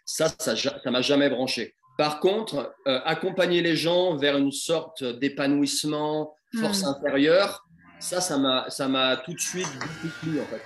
Ça, 0.04 0.28
ça 0.38 0.54
ne 0.54 0.90
m'a 0.90 1.02
jamais 1.02 1.28
branché. 1.30 1.74
Par 1.96 2.20
contre, 2.20 2.74
euh, 2.86 3.00
accompagner 3.04 3.62
les 3.62 3.76
gens 3.76 4.16
vers 4.16 4.36
une 4.36 4.52
sorte 4.52 5.02
d'épanouissement, 5.02 6.34
force 6.60 6.82
hmm. 6.82 6.88
intérieure, 6.88 7.66
ça, 7.98 8.20
ça 8.20 8.36
m'a, 8.38 8.68
ça 8.68 8.88
m'a 8.88 9.16
tout 9.16 9.32
de 9.32 9.40
suite 9.40 9.68
beaucoup 9.80 10.14
plu 10.20 10.40
en 10.40 10.44
fait. 10.44 10.62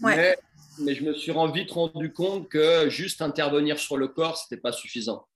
Mais, 0.00 0.94
je 0.94 1.04
me 1.04 1.12
suis 1.12 1.32
vite 1.54 1.70
rendu 1.70 2.12
compte 2.12 2.48
que 2.48 2.88
juste 2.88 3.20
intervenir 3.20 3.78
sur 3.78 3.96
le 3.96 4.08
corps, 4.08 4.38
c'était 4.38 4.60
pas 4.60 4.72
suffisant. 4.72 5.26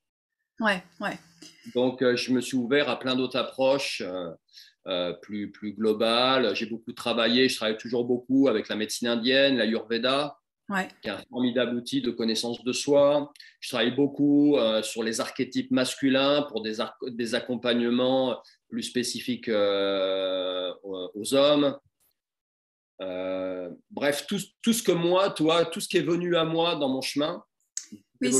Ouais, 0.59 0.83
ouais. 1.01 1.19
Donc, 1.75 2.03
euh, 2.03 2.17
je 2.17 2.33
me 2.33 2.41
suis 2.41 2.57
ouvert 2.57 2.89
à 2.89 2.99
plein 2.99 3.15
d'autres 3.15 3.39
approches 3.39 4.03
euh, 4.87 5.13
plus, 5.21 5.51
plus 5.53 5.73
globales. 5.73 6.57
J'ai 6.57 6.67
beaucoup 6.67 6.93
travaillé, 6.93 7.49
je 7.49 7.57
travaille 7.57 7.77
toujours 7.77 8.07
beaucoup 8.07 8.49
avec 8.49 8.69
la 8.69 8.77
médecine 8.77 9.09
indienne, 9.09 9.59
la 9.59 9.67
Yurveda 10.69 10.89
qui 11.01 11.09
est 11.09 11.13
un 11.13 11.23
formidable 11.31 11.77
outil 11.77 12.03
de 12.03 12.11
connaissance 12.11 12.63
de 12.65 12.73
soi. 12.73 13.33
Je 13.61 13.69
travaille 13.69 13.95
beaucoup 13.95 14.57
euh, 14.57 14.83
sur 14.83 15.03
les 15.03 15.21
archétypes 15.21 15.71
masculins 15.71 16.43
pour 16.49 16.63
des, 16.63 16.77
des 17.09 17.35
accompagnements 17.35 18.41
plus 18.69 18.83
spécifiques 18.83 19.49
euh, 19.49 20.73
aux 20.83 21.35
hommes. 21.35 21.79
Euh, 23.03 23.71
bref, 23.91 24.27
tout, 24.27 24.41
tout, 24.63 24.73
ce 24.73 24.83
que 24.83 24.93
moi, 24.93 25.31
toi, 25.31 25.67
tout 25.67 25.81
ce 25.81 25.89
qui 25.89 25.99
est 25.99 26.03
venu 26.03 26.37
à 26.37 26.45
moi 26.45 26.77
dans 26.77 26.89
mon 26.89 27.03
chemin, 27.03 27.45
oui, 28.21 28.33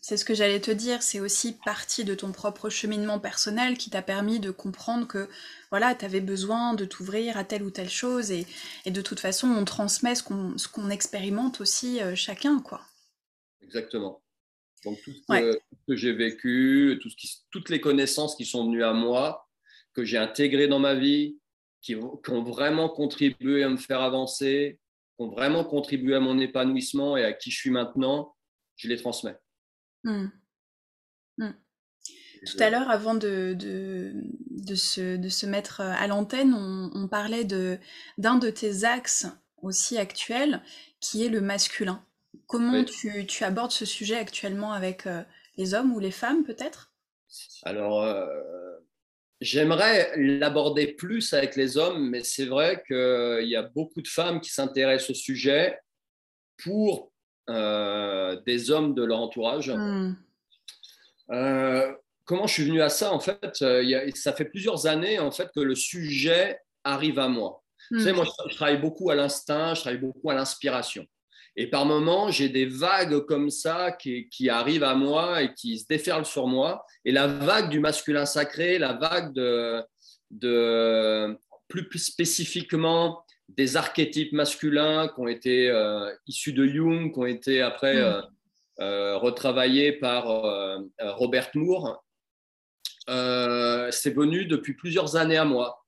c'est 0.00 0.16
ce 0.16 0.24
que, 0.24 0.34
j'allais 0.34 0.60
te 0.60 0.70
dire. 0.70 1.02
C'est 1.02 1.20
aussi 1.20 1.56
partie 1.64 2.04
de 2.04 2.14
ton 2.14 2.32
propre 2.32 2.70
cheminement 2.70 3.18
personnel 3.18 3.76
qui 3.76 3.90
t'a 3.90 4.02
permis 4.02 4.40
de 4.40 4.50
comprendre 4.50 5.06
que 5.06 5.28
voilà, 5.70 5.94
tu 5.94 6.04
avais 6.04 6.20
besoin 6.20 6.74
de 6.74 6.84
t'ouvrir 6.84 7.36
à 7.36 7.44
telle 7.44 7.62
ou 7.62 7.70
telle 7.70 7.90
chose. 7.90 8.30
Et, 8.30 8.46
de 8.86 9.00
toute 9.00 9.20
façon, 9.20 9.48
on 9.48 9.64
transmet 9.64 10.14
ce 10.14 10.22
qu'on 10.22 10.90
expérimente 10.90 11.60
aussi 11.60 12.00
euh, 12.00 12.14
chacun. 12.14 12.60
quoi. 12.60 12.80
Exactement. 13.62 14.22
Donc 14.84 14.98
tout 15.02 15.12
ce 15.12 15.58
que, 15.86 15.96
j'ai 15.96 16.12
vécu, 16.12 16.98
tout 17.02 17.10
ce 17.10 17.16
qui, 17.16 17.28
toutes 17.50 17.68
les 17.68 17.80
connaissances 17.80 18.36
qui 18.36 18.44
sont 18.44 18.66
venues 18.66 18.84
à 18.84 18.92
moi, 18.92 19.48
que 19.92 20.04
j'ai 20.04 20.18
intégrées 20.18 20.68
dans 20.68 20.78
ma 20.78 20.94
vie, 20.94 21.38
qui, 21.82 21.96
ont 21.96 22.42
vraiment 22.42 22.88
contribué 22.88 23.62
à 23.62 23.68
me 23.68 23.76
faire 23.76 24.00
avancer, 24.00 24.78
qui 25.16 25.24
ont 25.24 25.28
vraiment 25.28 25.64
contribué 25.64 26.14
à 26.14 26.20
mon 26.20 26.38
épanouissement 26.38 27.16
et 27.16 27.24
à 27.24 27.32
qui 27.32 27.50
je 27.50 27.58
suis 27.58 27.70
maintenant, 27.70 28.34
je 28.78 28.88
les 28.88 28.96
transmets. 28.96 29.36
Hmm. 30.04 30.28
Hmm. 31.36 31.52
Tout 32.46 32.56
à 32.60 32.70
l'heure, 32.70 32.88
avant 32.88 33.14
de, 33.14 33.54
de, 33.54 34.12
de, 34.50 34.74
se, 34.74 35.16
de, 35.16 35.28
se, 35.28 35.44
mettre 35.44 35.80
à 35.80 36.06
l'antenne, 36.06 36.54
on, 36.54 36.90
on, 36.94 37.08
parlait 37.08 37.44
d'un 37.44 38.38
de, 38.38 38.50
tes 38.50 38.84
axes 38.84 39.26
aussi 39.60 39.98
actuels, 39.98 40.62
qui 41.00 41.24
est 41.24 41.28
le 41.28 41.40
masculin. 41.40 42.04
Comment 42.46 42.84
tu, 42.84 43.26
tu, 43.26 43.44
abordes 43.44 43.72
ce 43.72 43.84
sujet 43.84 44.16
actuellement 44.16 44.72
avec 44.72 45.06
euh, 45.06 45.22
les 45.56 45.74
hommes 45.74 45.92
ou 45.92 45.98
les 45.98 46.12
femmes, 46.12 46.44
peut-être? 46.44 46.92
Alors, 47.64 48.02
euh, 48.02 48.24
J'aimerais 49.40 50.10
l'aborder 50.16 50.88
plus 50.88 51.32
avec 51.32 51.54
les 51.54 51.76
hommes, 51.76 52.10
mais 52.10 52.24
c'est 52.24 52.46
vrai 52.46 52.82
qu'il 52.86 53.48
y 53.48 53.54
a 53.54 53.62
beaucoup 53.62 54.02
de 54.02 54.08
femmes 54.08 54.40
qui 54.40 54.50
s'intéressent 54.50 55.10
au 55.10 55.14
sujet 55.14 55.78
pour 56.64 57.04
euh, 57.04 57.07
des 57.48 58.70
hommes 58.70 58.94
de 58.94 59.04
leur 59.04 59.20
entourage. 59.20 59.70
Hmm. 59.70 60.14
Euh, 61.30 61.92
comment 62.24 62.46
je 62.46 62.54
suis 62.54 62.64
venu 62.64 62.80
à 62.80 62.88
ça 62.88 63.12
En 63.12 63.20
fait, 63.20 63.62
euh, 63.62 64.10
ça 64.14 64.32
fait 64.32 64.44
plusieurs 64.44 64.86
années 64.86 65.18
en 65.18 65.30
fait 65.30 65.50
que 65.54 65.60
le 65.60 65.74
sujet 65.74 66.58
arrive 66.84 67.18
à 67.18 67.28
moi. 67.28 67.62
Vous 67.90 68.00
savez, 68.00 68.12
hmm. 68.12 68.16
moi, 68.16 68.26
je 68.48 68.54
travaille 68.54 68.80
beaucoup 68.80 69.10
à 69.10 69.14
l'instinct, 69.14 69.74
je 69.74 69.80
travaille 69.80 70.00
beaucoup 70.00 70.30
à 70.30 70.34
l'inspiration. 70.34 71.06
Et 71.56 71.66
par 71.68 71.86
moments, 71.86 72.30
j'ai 72.30 72.48
des 72.48 72.66
vagues 72.66 73.24
comme 73.26 73.50
ça 73.50 73.90
qui, 73.90 74.48
arrivent 74.48 74.84
à 74.84 74.94
moi 74.94 75.42
et 75.42 75.54
qui 75.54 75.78
se 75.78 75.86
déferlent 75.88 76.26
sur 76.26 76.46
moi. 76.46 76.84
Et 77.04 77.10
la 77.10 77.26
vague 77.26 77.68
du 77.68 77.80
masculin 77.80 78.26
sacré, 78.26 78.78
la 78.78 78.92
vague 78.92 79.32
de, 79.32 79.82
de 80.30 81.36
plus 81.66 81.98
spécifiquement 81.98 83.24
des 83.48 83.76
archétypes 83.76 84.32
masculins 84.32 85.08
qui 85.08 85.20
ont 85.20 85.28
été 85.28 85.70
euh, 85.70 86.12
issus 86.26 86.52
de 86.52 86.66
Jung, 86.66 87.12
qui 87.12 87.18
ont 87.18 87.26
été 87.26 87.62
après 87.62 87.94
mm. 87.94 87.98
euh, 87.98 88.22
euh, 88.80 89.16
retravaillés 89.18 89.92
par 89.92 90.26
Robert 91.00 91.50
Moore, 91.54 92.04
c'est 93.06 94.14
venu 94.14 94.44
depuis 94.44 94.74
plusieurs 94.74 95.16
années 95.16 95.38
à 95.38 95.44
moi. 95.44 95.84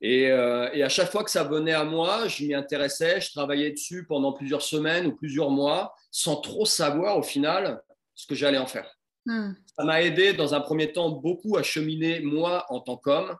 Et, 0.00 0.30
à 0.30 0.88
chaque 0.88 1.10
fois 1.10 1.24
que 1.24 1.30
ça 1.30 1.44
venait 1.44 1.72
à 1.72 1.84
moi, 1.84 2.28
je 2.28 2.44
m'y 2.44 2.54
intéressais, 2.54 3.20
je 3.20 3.30
travaillais 3.32 3.70
dessus 3.72 4.06
pendant 4.06 4.32
plusieurs 4.32 4.62
semaines 4.62 5.06
ou 5.06 5.14
plusieurs 5.14 5.50
mois, 5.50 5.94
sans 6.10 6.36
trop 6.36 6.64
savoir 6.64 7.18
au 7.18 7.22
final 7.22 7.82
ce 8.14 8.26
que 8.26 8.34
j'allais 8.34 8.58
en 8.58 8.66
faire. 8.66 8.90
Hmm. 9.26 9.52
Ça 9.76 9.84
m'a 9.84 10.02
aidé 10.02 10.32
dans 10.34 10.54
un 10.54 10.60
premier 10.60 10.92
temps 10.92 11.10
beaucoup 11.10 11.56
à 11.56 11.62
cheminer 11.62 12.20
moi 12.20 12.66
en 12.68 12.80
tant 12.80 12.96
qu'homme. 12.96 13.34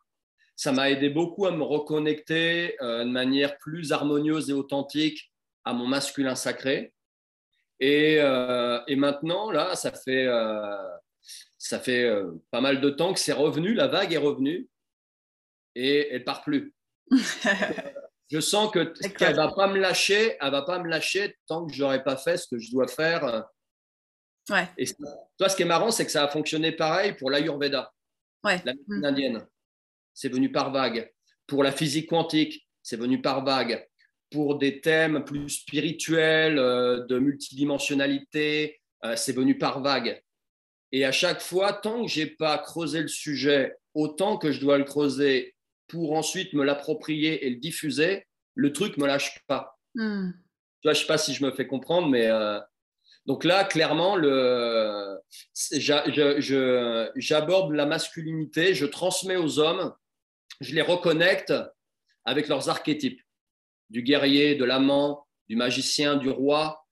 Ça 0.56 0.72
m'a 0.72 0.90
aidé 0.90 1.10
beaucoup 1.10 1.46
à 1.46 1.50
me 1.50 1.62
reconnecter 1.62 2.76
euh, 2.80 3.04
de 3.04 3.10
manière 3.10 3.58
plus 3.58 3.92
harmonieuse 3.92 4.50
et 4.50 4.52
authentique 4.52 5.32
à 5.64 5.72
mon 5.72 5.86
masculin 5.86 6.34
sacré. 6.34 6.92
Et, 7.80 8.18
euh, 8.20 8.80
et 8.86 8.96
maintenant, 8.96 9.50
là, 9.50 9.74
ça 9.74 9.90
fait, 9.92 10.28
ça 11.58 11.80
fait 11.80 12.08
pas 12.50 12.60
mal 12.60 12.80
de 12.80 12.90
temps 12.90 13.12
que 13.12 13.18
c'est 13.18 13.32
revenu, 13.32 13.74
la 13.74 13.88
vague 13.88 14.12
est 14.12 14.18
revenue 14.18 14.68
et 15.74 16.14
elle 16.14 16.24
part 16.24 16.42
plus. 16.42 16.72
je 18.30 18.40
sens 18.40 18.70
que 18.70 18.84
qu'elle 19.08 19.36
va 19.36 19.52
pas 19.52 19.66
me 19.66 19.78
lâcher, 19.78 20.36
elle 20.40 20.50
va 20.50 20.62
pas 20.62 20.78
me 20.78 20.88
lâcher 20.88 21.36
tant 21.46 21.66
que 21.66 21.74
j'aurais 21.74 22.04
pas 22.04 22.16
fait 22.16 22.36
ce 22.36 22.46
que 22.46 22.58
je 22.58 22.70
dois 22.70 22.86
faire. 22.86 23.44
Ouais. 24.50 24.68
Et 24.76 24.86
toi, 25.38 25.48
ce 25.48 25.56
qui 25.56 25.62
est 25.62 25.66
marrant, 25.66 25.90
c'est 25.90 26.04
que 26.04 26.12
ça 26.12 26.24
a 26.24 26.28
fonctionné 26.28 26.72
pareil 26.72 27.14
pour 27.14 27.30
l'Ayurveda, 27.30 27.92
ouais. 28.44 28.60
la 28.64 28.74
médecine 28.74 29.00
mm. 29.00 29.04
indienne. 29.04 29.46
C'est 30.14 30.28
venu 30.28 30.50
par 30.50 30.72
vague. 30.72 31.10
Pour 31.46 31.62
la 31.62 31.72
physique 31.72 32.08
quantique, 32.08 32.66
c'est 32.82 32.96
venu 32.96 33.20
par 33.20 33.44
vague. 33.44 33.86
Pour 34.30 34.58
des 34.58 34.80
thèmes 34.80 35.24
plus 35.24 35.48
spirituels, 35.50 36.58
euh, 36.58 37.04
de 37.06 37.18
multidimensionnalité, 37.18 38.80
euh, 39.04 39.16
c'est 39.16 39.34
venu 39.34 39.58
par 39.58 39.82
vague. 39.82 40.22
Et 40.92 41.04
à 41.04 41.12
chaque 41.12 41.40
fois, 41.40 41.72
tant 41.72 42.02
que 42.02 42.10
j'ai 42.10 42.26
pas 42.26 42.58
creusé 42.58 43.02
le 43.02 43.08
sujet 43.08 43.76
autant 43.94 44.36
que 44.36 44.52
je 44.52 44.60
dois 44.60 44.78
le 44.78 44.84
creuser 44.84 45.54
pour 45.88 46.14
ensuite 46.14 46.52
me 46.52 46.64
l'approprier 46.64 47.46
et 47.46 47.50
le 47.50 47.56
diffuser, 47.56 48.26
le 48.54 48.72
truc 48.72 48.96
me 48.96 49.06
lâche 49.06 49.40
pas. 49.46 49.78
Vois, 50.82 50.92
je 50.92 51.00
sais 51.00 51.06
pas 51.06 51.18
si 51.18 51.34
je 51.34 51.44
me 51.44 51.50
fais 51.52 51.66
comprendre, 51.66 52.08
mais 52.08 52.26
euh, 52.26 52.58
donc 53.26 53.44
là, 53.44 53.64
clairement, 53.64 54.16
le, 54.16 55.18
j'aborde 57.16 57.72
la 57.72 57.86
masculinité, 57.86 58.74
je 58.74 58.84
transmets 58.86 59.36
aux 59.36 59.58
hommes, 59.58 59.94
je 60.60 60.74
les 60.74 60.82
reconnecte 60.82 61.52
avec 62.24 62.48
leurs 62.48 62.68
archétypes 62.68 63.20
du 63.90 64.02
guerrier, 64.02 64.54
de 64.54 64.64
l'amant, 64.64 65.26
du 65.48 65.56
magicien, 65.56 66.16
du 66.16 66.30
roi, 66.30 66.84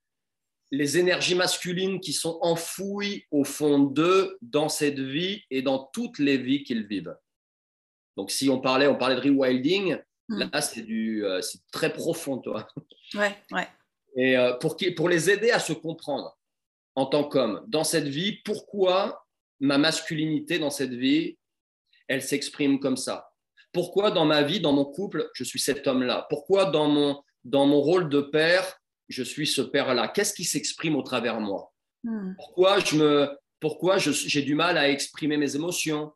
les 0.71 0.99
énergies 0.99 1.35
masculines 1.35 2.01
qui 2.01 2.13
sont 2.13 2.39
enfouies 2.41 3.27
au 3.31 3.45
fond 3.45 3.79
d'eux 3.79 4.39
dans 4.41 4.69
cette 4.69 4.99
vie 4.99 5.43
et 5.51 5.63
dans 5.63 5.91
toutes 5.93 6.19
les 6.19 6.39
vies 6.39 6.65
qu'ils 6.65 6.87
vivent. 6.87 7.17
Donc, 8.17 8.31
si 8.31 8.49
on 8.49 8.61
parlait, 8.61 8.87
on 8.87 8.97
parlait 8.97 9.17
de 9.17 9.21
rewilding, 9.21 9.99
hmm. 10.29 10.43
là, 10.53 10.61
c'est 10.61 10.83
du, 10.83 11.25
euh, 11.25 11.41
c'est 11.43 11.61
très 11.71 11.93
profond, 11.93 12.39
toi. 12.39 12.67
Ouais, 13.15 13.37
ouais. 13.51 13.69
Et 14.17 14.37
euh, 14.37 14.55
pour, 14.55 14.77
pour 14.97 15.09
les 15.09 15.31
aider 15.31 15.51
à 15.51 15.59
se 15.59 15.73
comprendre 15.73 16.39
en 16.95 17.07
tant 17.07 17.25
qu'homme 17.25 17.63
dans 17.69 17.85
cette 17.85 18.09
vie, 18.09 18.41
pourquoi 18.43 19.27
ma 19.61 19.79
masculinité 19.79 20.59
dans 20.59 20.71
cette 20.71 20.93
vie, 20.93 21.39
elle 22.09 22.23
s'exprime 22.23 22.81
comme 22.81 22.97
ça? 22.97 23.32
Pourquoi 23.73 24.11
dans 24.11 24.25
ma 24.25 24.43
vie, 24.43 24.61
dans 24.61 24.73
mon 24.73 24.85
couple, 24.85 25.31
je 25.35 25.45
suis 25.45 25.59
cet 25.59 25.87
homme-là? 25.87 26.27
Pourquoi 26.29 26.67
dans 26.67 26.89
mon, 26.89 27.23
dans 27.45 27.67
mon 27.67 27.81
rôle 27.81 28.09
de 28.09 28.21
père, 28.21 28.79
je 29.09 29.23
suis 29.23 29.47
ce 29.47 29.63
père-là? 29.63 30.09
Qu'est-ce 30.09 30.35
qui 30.35 30.45
s'exprime 30.45 30.97
au 30.97 31.03
travers 31.03 31.39
de 31.39 31.43
moi? 31.43 31.73
Hmm. 32.05 32.35
Pourquoi 32.37 32.81
je 32.81 32.97
me, 32.97 33.29
pourquoi 33.61 33.99
j'ai 33.99 34.43
du 34.43 34.55
mal 34.55 34.77
à 34.77 34.91
exprimer 34.91 35.37
mes 35.37 35.55
émotions? 35.55 36.13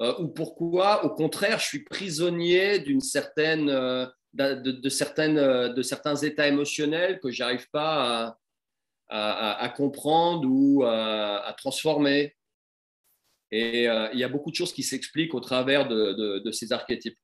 Euh, 0.00 0.14
ou 0.18 0.28
pourquoi, 0.28 1.04
au 1.04 1.10
contraire, 1.10 1.58
je 1.58 1.66
suis 1.66 1.84
prisonnier 1.84 2.78
d'une 2.78 3.02
certaine, 3.02 3.68
euh, 3.68 4.06
de, 4.32 4.88
certaines, 4.88 5.38
euh, 5.38 5.68
de 5.68 5.82
certains 5.82 6.16
états 6.16 6.48
émotionnels 6.48 7.20
que 7.20 7.30
j'arrive 7.30 7.68
pas 7.70 8.36
à, 9.10 9.68
comprendre 9.76 10.48
ou 10.48 10.84
à, 10.84 11.54
transformer? 11.58 12.34
Et 13.52 13.84
il 13.84 14.18
y 14.18 14.24
a 14.24 14.28
beaucoup 14.28 14.50
de 14.50 14.56
choses 14.56 14.72
qui 14.72 14.82
s'expliquent 14.82 15.34
au 15.34 15.40
travers 15.40 15.88
de, 15.88 16.50
ces 16.52 16.72
archétypes. 16.72 17.18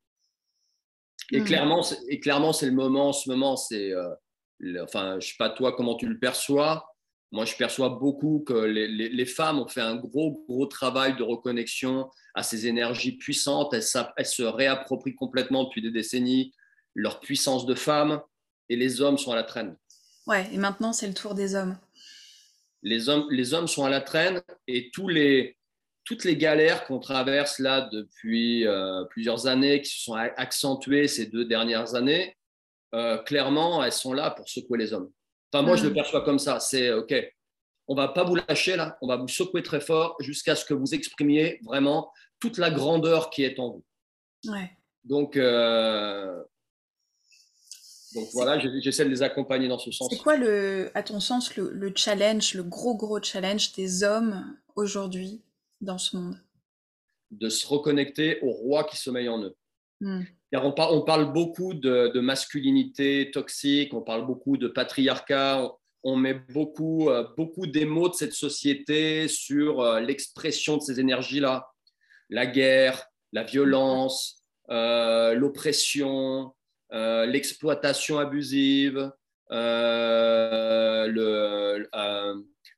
Et 1.32 1.40
hmm. 1.40 1.44
clairement, 1.44 1.86
et 2.08 2.20
clairement, 2.20 2.52
c'est 2.52 2.66
le 2.66 2.72
moment. 2.72 3.08
En 3.08 3.12
ce 3.12 3.28
moment, 3.28 3.56
c'est, 3.56 3.92
enfin, 4.80 5.18
je 5.20 5.28
sais 5.28 5.34
pas 5.38 5.50
toi 5.50 5.74
comment 5.76 5.96
tu 5.96 6.06
le 6.06 6.18
perçois, 6.18 6.86
moi, 7.32 7.44
je 7.44 7.56
perçois 7.56 7.88
beaucoup 7.88 8.44
que 8.46 8.54
les, 8.54 9.26
femmes 9.26 9.58
ont 9.58 9.66
fait 9.66 9.80
un 9.80 9.96
gros, 9.96 10.44
gros 10.48 10.66
travail 10.66 11.16
de 11.16 11.22
reconnexion 11.22 12.08
à 12.34 12.42
ces 12.42 12.66
énergies 12.66 13.16
puissantes. 13.16 13.74
Elles, 13.74 13.82
se 13.82 14.42
réapproprient 14.42 15.16
complètement 15.16 15.64
depuis 15.64 15.82
des 15.82 15.90
décennies 15.90 16.54
leur 16.94 17.20
puissance 17.20 17.66
de 17.66 17.74
femme 17.74 18.22
et 18.68 18.76
les 18.76 19.00
hommes 19.00 19.18
sont 19.18 19.32
à 19.32 19.36
la 19.36 19.42
traîne. 19.42 19.76
Ouais, 20.26 20.48
et 20.52 20.56
maintenant, 20.56 20.92
c'est 20.92 21.08
le 21.08 21.14
tour 21.14 21.34
des 21.34 21.54
hommes. 21.54 21.78
Les 22.82 23.08
hommes, 23.08 23.26
les 23.30 23.52
hommes 23.52 23.68
sont 23.68 23.84
à 23.84 23.90
la 23.90 24.00
traîne 24.00 24.40
et 24.66 24.90
tous 24.90 25.08
les, 25.08 25.55
toutes 26.06 26.24
les 26.24 26.38
galères 26.38 26.86
qu'on 26.86 26.98
traverse 26.98 27.58
là 27.58 27.82
depuis 27.92 28.66
euh, 28.66 29.04
plusieurs 29.10 29.46
années, 29.46 29.82
qui 29.82 29.90
se 29.90 30.04
sont 30.04 30.14
accentuées 30.14 31.08
ces 31.08 31.26
deux 31.26 31.44
dernières 31.44 31.94
années, 31.94 32.34
euh, 32.94 33.18
clairement, 33.18 33.84
elles 33.84 33.92
sont 33.92 34.14
là 34.14 34.30
pour 34.30 34.48
secouer 34.48 34.78
les 34.78 34.94
hommes 34.94 35.10
moi, 35.62 35.76
je 35.76 35.84
le 35.84 35.90
mm. 35.90 35.94
perçois 35.94 36.22
comme 36.22 36.38
ça. 36.38 36.60
C'est 36.60 36.92
OK, 36.92 37.14
on 37.88 37.94
va 37.94 38.08
pas 38.08 38.24
vous 38.24 38.36
lâcher 38.36 38.76
là, 38.76 38.96
on 39.00 39.08
va 39.08 39.16
vous 39.16 39.28
secouer 39.28 39.62
très 39.62 39.80
fort 39.80 40.16
jusqu'à 40.20 40.54
ce 40.54 40.64
que 40.64 40.74
vous 40.74 40.94
exprimiez 40.94 41.60
vraiment 41.64 42.12
toute 42.40 42.58
la 42.58 42.70
grandeur 42.70 43.30
qui 43.30 43.44
est 43.44 43.58
en 43.58 43.70
vous. 43.70 43.84
Donc, 45.04 45.36
euh, 45.36 46.42
donc 48.14 48.28
voilà, 48.32 48.58
j'essaie 48.58 49.04
de 49.04 49.10
les 49.10 49.22
accompagner 49.22 49.68
dans 49.68 49.78
ce 49.78 49.90
sens. 49.90 50.08
C'est 50.10 50.18
quoi, 50.18 50.36
le, 50.36 50.90
à 50.94 51.02
ton 51.02 51.20
sens, 51.20 51.56
le, 51.56 51.92
challenge, 51.94 52.54
le 52.54 52.62
gros, 52.62 52.96
gros 52.96 53.22
challenge 53.22 53.72
des 53.72 54.02
hommes 54.02 54.56
aujourd'hui? 54.74 55.42
Dans 55.86 55.98
ce 55.98 56.16
monde 56.16 56.36
De 57.30 57.48
se 57.48 57.66
reconnecter 57.66 58.40
au 58.42 58.50
roi 58.50 58.84
qui 58.84 58.96
sommeille 58.96 59.30
en 59.30 59.42
eux. 59.42 59.56
Mm 60.00 60.24
on, 60.54 61.02
parle 61.02 61.32
beaucoup 61.32 61.74
de, 61.74 62.20
masculinité 62.20 63.30
toxique, 63.32 63.94
on 63.94 64.02
parle 64.02 64.26
beaucoup 64.26 64.56
de 64.56 64.68
patriarcat, 64.68 65.70
on, 66.02 66.16
met 66.16 66.34
beaucoup, 66.34 67.10
euh, 67.10 67.26
beaucoup 67.36 67.66
des 67.66 67.84
mots 67.84 68.08
de 68.08 68.14
cette 68.14 68.32
société 68.32 69.28
sur 69.28 69.80
euh, 69.80 70.00
l'expression 70.00 70.76
de 70.76 70.82
ces 70.82 71.00
énergies-là. 71.00 71.68
La 72.30 72.46
guerre, 72.46 73.06
la 73.32 73.42
violence, 73.42 74.42
euh, 74.70 75.34
l'oppression, 75.34 76.52
l'exploitation 76.90 78.18
abusive, 78.18 79.10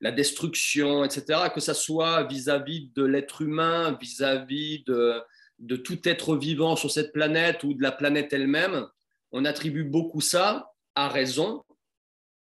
la 0.01 0.11
destruction, 0.11 1.03
etc., 1.03 1.49
que 1.53 1.59
ça 1.59 1.73
soit 1.73 2.23
vis-à-vis 2.23 2.89
de 2.95 3.03
l'être 3.03 3.41
humain, 3.41 3.97
vis-à-vis 3.99 4.83
de, 4.85 5.21
de 5.59 5.75
tout 5.75 6.07
être 6.07 6.37
vivant 6.37 6.75
sur 6.75 6.89
cette 6.89 7.11
planète 7.11 7.63
ou 7.63 7.73
de 7.73 7.81
la 7.81 7.91
planète 7.91 8.31
elle-même, 8.31 8.87
on 9.31 9.45
attribue 9.45 9.83
beaucoup 9.83 10.21
ça, 10.21 10.71
à 10.95 11.09
raison, 11.09 11.63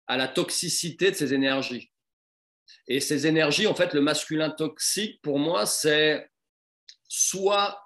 à 0.07 0.17
la 0.17 0.29
toxicité 0.29 1.11
de 1.11 1.17
ces 1.17 1.35
énergies. 1.35 1.91
Et 2.87 3.01
ces 3.01 3.27
énergies, 3.27 3.67
en 3.67 3.75
fait, 3.75 3.95
le 3.95 4.01
masculin 4.01 4.51
toxique, 4.51 5.21
pour 5.23 5.39
moi, 5.39 5.67
c'est 5.67 6.31
soit 7.09 7.81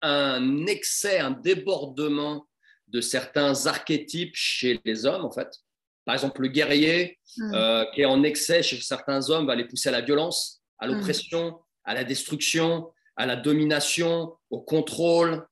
un 0.00 0.66
excès, 0.66 1.18
un 1.18 1.30
débordement 1.30 2.46
de 2.88 3.00
certains 3.00 3.66
archétypes 3.66 4.34
chez 4.34 4.80
les 4.84 5.06
hommes, 5.06 5.24
en 5.24 5.30
fait. 5.30 5.48
Par 6.04 6.14
exemple, 6.14 6.42
le 6.42 6.48
guerrier 6.48 7.18
hmm. 7.36 7.54
euh, 7.54 7.84
qui 7.94 8.02
est 8.02 8.06
en 8.06 8.22
excès 8.22 8.62
chez 8.62 8.80
certains 8.80 9.30
hommes 9.30 9.46
va 9.46 9.54
les 9.54 9.66
pousser 9.66 9.88
à 9.88 9.92
la 9.92 10.00
violence, 10.00 10.62
à 10.78 10.86
hmm. 10.86 10.92
l'oppression, 10.92 11.60
à 11.84 11.94
la 11.94 12.04
destruction, 12.04 12.90
à 13.16 13.26
la 13.26 13.36
domination, 13.36 14.36
au 14.50 14.60
contrôle. 14.60 15.46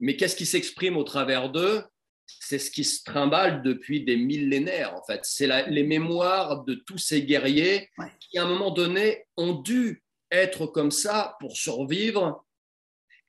Mais 0.00 0.16
qu'est-ce 0.16 0.36
qui 0.36 0.46
s'exprime 0.46 0.96
au 0.96 1.04
travers 1.04 1.50
d'eux? 1.50 1.82
C'est 2.26 2.58
ce 2.58 2.70
qui 2.70 2.84
se 2.84 3.02
trimballe 3.04 3.62
depuis 3.62 4.04
des 4.04 4.16
millénaires, 4.16 4.94
en 4.94 5.02
fait. 5.02 5.20
C'est 5.22 5.46
les 5.68 5.82
mémoires 5.82 6.64
de 6.64 6.74
tous 6.74 6.98
ces 6.98 7.22
guerriers 7.22 7.88
qui, 8.20 8.38
à 8.38 8.44
un 8.44 8.48
moment 8.48 8.70
donné, 8.70 9.24
ont 9.36 9.54
dû 9.54 10.04
être 10.30 10.66
comme 10.66 10.90
ça 10.90 11.36
pour 11.40 11.56
survivre 11.56 12.44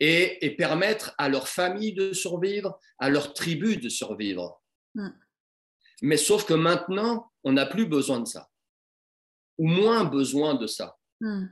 et, 0.01 0.55
permettre 0.57 1.13
à 1.17 1.29
leur 1.29 1.47
famille 1.47 1.93
de 1.93 2.13
survivre, 2.13 2.77
à 2.99 3.09
leur 3.09 3.33
tribu 3.33 3.77
de 3.77 3.89
survivre. 3.89 4.61
Hmm. 4.95 5.09
Mais 6.01 6.17
sauf 6.17 6.45
que 6.45 6.53
maintenant, 6.53 7.31
on 7.43 7.53
n'a 7.53 7.65
plus 7.65 7.85
besoin 7.85 8.19
de 8.19 8.25
ça, 8.25 8.49
ou 9.57 9.67
moins 9.67 10.03
besoin 10.05 10.55
de 10.55 10.67
ça. 10.67 10.97
Hmm. 11.19 11.45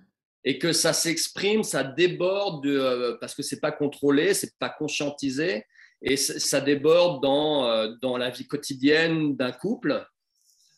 Et 0.43 0.59
que 0.59 0.71
ça 0.71 0.93
s'exprime, 0.93 1.63
ça 1.63 1.83
déborde 1.83 2.65
euh, 2.65 3.17
parce 3.19 3.35
que 3.35 3.43
c'est 3.43 3.59
pas 3.59 3.71
contrôlé, 3.71 4.33
c'est 4.33 4.57
pas 4.57 4.69
conscientisé, 4.69 5.65
et 6.01 6.15
ça 6.15 6.61
déborde 6.61 7.21
dans, 7.21 7.67
euh, 7.67 7.93
dans 8.01 8.17
la 8.17 8.29
vie 8.29 8.47
quotidienne 8.47 9.35
d'un 9.35 9.51
couple, 9.51 10.07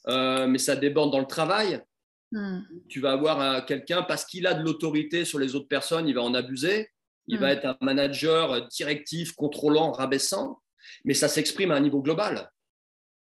euh, 0.07 0.47
mais 0.47 0.57
ça 0.57 0.75
déborde 0.75 1.11
dans 1.11 1.19
le 1.19 1.27
travail. 1.27 1.83
Hmm. 2.31 2.61
Tu 2.88 2.99
vas 2.99 3.11
avoir 3.11 3.65
quelqu'un 3.65 4.03
parce 4.03 4.25
qu'il 4.25 4.47
a 4.47 4.53
de 4.53 4.63
l'autorité 4.63 5.25
sur 5.25 5.39
les 5.39 5.55
autres 5.55 5.67
personnes, 5.67 6.07
il 6.07 6.15
va 6.15 6.21
en 6.21 6.33
abuser. 6.33 6.89
Il 7.27 7.38
va 7.38 7.47
hmm. 7.47 7.57
être 7.57 7.65
un 7.65 7.77
manager 7.81 8.67
directif, 8.69 9.33
contrôlant, 9.33 9.91
rabaissant, 9.91 10.59
mais 11.05 11.13
ça 11.13 11.27
s'exprime 11.27 11.69
à 11.69 11.75
un 11.75 11.79
niveau 11.79 12.01
global 12.01 12.49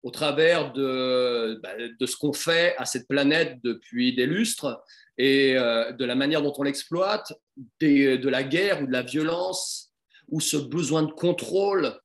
au 0.06 0.12
travers 0.12 0.72
de, 0.72 1.60
bah, 1.64 1.72
de 2.00 2.06
ce 2.06 2.16
qu'on 2.16 2.32
fait 2.32 2.76
à 2.78 2.86
cette 2.86 3.08
planète 3.08 3.58
depuis 3.64 4.14
des 4.14 4.28
lustres 4.28 4.80
et 5.18 5.58
euh, 5.58 5.92
de 5.94 6.06
la 6.06 6.14
manière 6.14 6.44
dont 6.44 6.54
on 6.56 6.62
l'exploite, 6.62 7.34
de 7.82 8.30
la 8.30 8.44
guerre 8.44 8.84
ou 8.84 8.86
de 8.86 8.92
la 8.92 9.02
violence, 9.02 9.92
ou 10.28 10.40
ce 10.40 10.58
besoin 10.58 11.02
de 11.02 11.12
contrôle 11.12 12.00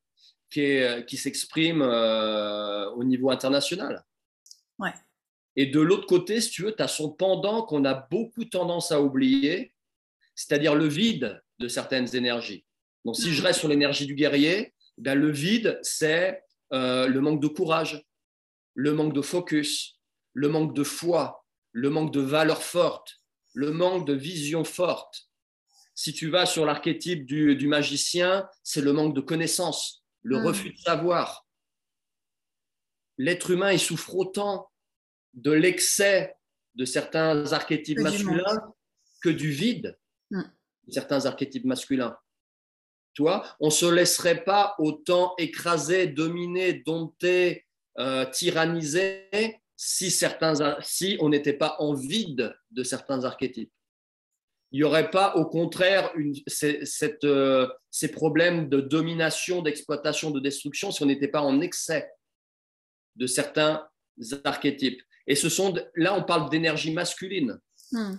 qui, 0.51 0.81
qui 1.07 1.19
s'exprime 1.19 1.83
euh, 1.83 2.89
au 2.93 3.05
niveau 3.05 3.31
international. 3.31 4.03
Ouais. 4.79 4.95
Et 5.57 5.67
de 5.67 5.81
l'autre 5.81 6.07
côté, 6.07 6.41
si 6.41 6.51
tu 6.53 6.63
veux, 6.63 6.75
tu 6.75 6.83
as 6.83 6.89
son 6.89 7.11
pendant 7.11 7.65
qu'on 7.65 7.85
a 7.85 7.93
beaucoup 7.93 8.47
tendance 8.47 8.93
à 8.93 9.03
oublier, 9.03 9.75
c'est-à-dire 10.35 10.75
le 10.75 10.87
vide 10.87 11.43
de 11.59 11.69
certaines 11.69 12.17
énergies. 12.17 12.65
Donc, 13.05 13.17
si 13.17 13.35
je 13.35 13.43
reste 13.43 13.59
sur 13.59 13.69
l'énergie 13.69 14.07
du 14.07 14.15
guerrier, 14.15 14.73
ben, 14.97 15.19
le 15.19 15.31
vide, 15.31 15.79
c'est 15.83 16.43
euh, 16.73 17.07
le 17.07 17.21
manque 17.21 17.41
de 17.41 17.49
courage, 17.49 18.05
le 18.75 18.95
manque 18.95 19.15
de 19.15 19.23
focus, 19.23 20.01
le 20.33 20.49
manque 20.49 20.75
de 20.75 20.85
foi, 20.85 21.45
le 21.73 21.91
manque 21.91 22.13
de 22.13 22.21
valeur 22.21 22.63
forte, 22.63 23.21
le 23.55 23.73
manque 23.73 24.07
de 24.07 24.15
vision 24.15 24.65
forte. 24.65 25.29
Si 25.95 26.13
tu 26.13 26.31
vas 26.31 26.47
sur 26.47 26.65
l'archétype 26.65 27.27
du, 27.27 27.67
magicien, 27.67 28.49
c'est 28.63 28.81
le 28.81 28.93
manque 28.93 29.15
de 29.15 29.21
connaissance, 29.21 30.05
le 30.23 30.39
hmm. 30.39 30.47
refus 30.47 30.73
de 30.73 30.79
savoir. 30.79 31.47
L'être 33.19 33.51
humain, 33.51 33.73
il 33.73 33.81
souffre 33.81 34.15
autant 34.15 34.71
de 35.35 35.51
l'excès 35.51 36.35
de 36.75 36.85
certains 36.85 37.53
archétypes 37.53 37.99
masculins 37.99 38.73
que 39.23 39.29
du 39.29 39.51
vide. 39.51 39.99
Hmm 40.31 40.43
certains 40.91 41.27
archétypes 41.27 41.65
masculins. 41.65 42.17
Tu 43.15 43.23
vois, 43.23 43.45
on 43.59 43.67
ne 43.67 43.73
se 43.73 43.87
laisserait 43.87 44.45
pas 44.45 44.75
autant 44.79 45.35
écraser, 45.39 46.07
dominer, 46.07 46.75
dompter, 46.75 47.67
euh, 47.99 48.25
tyranniser 48.25 49.27
si, 49.77 50.11
certains, 50.11 50.77
si 50.83 51.17
on 51.21 51.29
n'était 51.29 51.55
pas 51.55 51.77
en 51.79 51.95
vide 51.95 52.55
de 52.71 52.85
certains 52.85 53.25
archétypes. 53.25 53.73
Il 54.73 54.79
n'y 54.79 54.85
aurait 54.85 55.11
pas, 55.11 55.35
au 55.35 55.47
contraire, 55.47 56.13
une, 56.15 56.35
cette, 56.47 57.25
euh, 57.25 57.69
ces 57.91 58.13
problèmes 58.13 58.69
de 58.69 58.81
domination, 58.81 59.63
d'exploitation, 59.63 60.31
de 60.31 60.39
destruction 60.39 60.93
si 60.93 61.03
on 61.03 61.07
n'était 61.07 61.29
pas 61.29 61.41
en 61.41 61.61
excès 61.61 62.09
de 63.17 63.27
certains 63.27 63.89
archétypes. 64.45 65.03
Et 65.27 65.35
ce 65.35 65.49
sont, 65.49 65.75
là, 65.97 66.15
on 66.15 66.23
parle 66.23 66.51
d'énergie 66.51 66.93
masculine. 66.93 67.59
Hmm. 67.91 68.17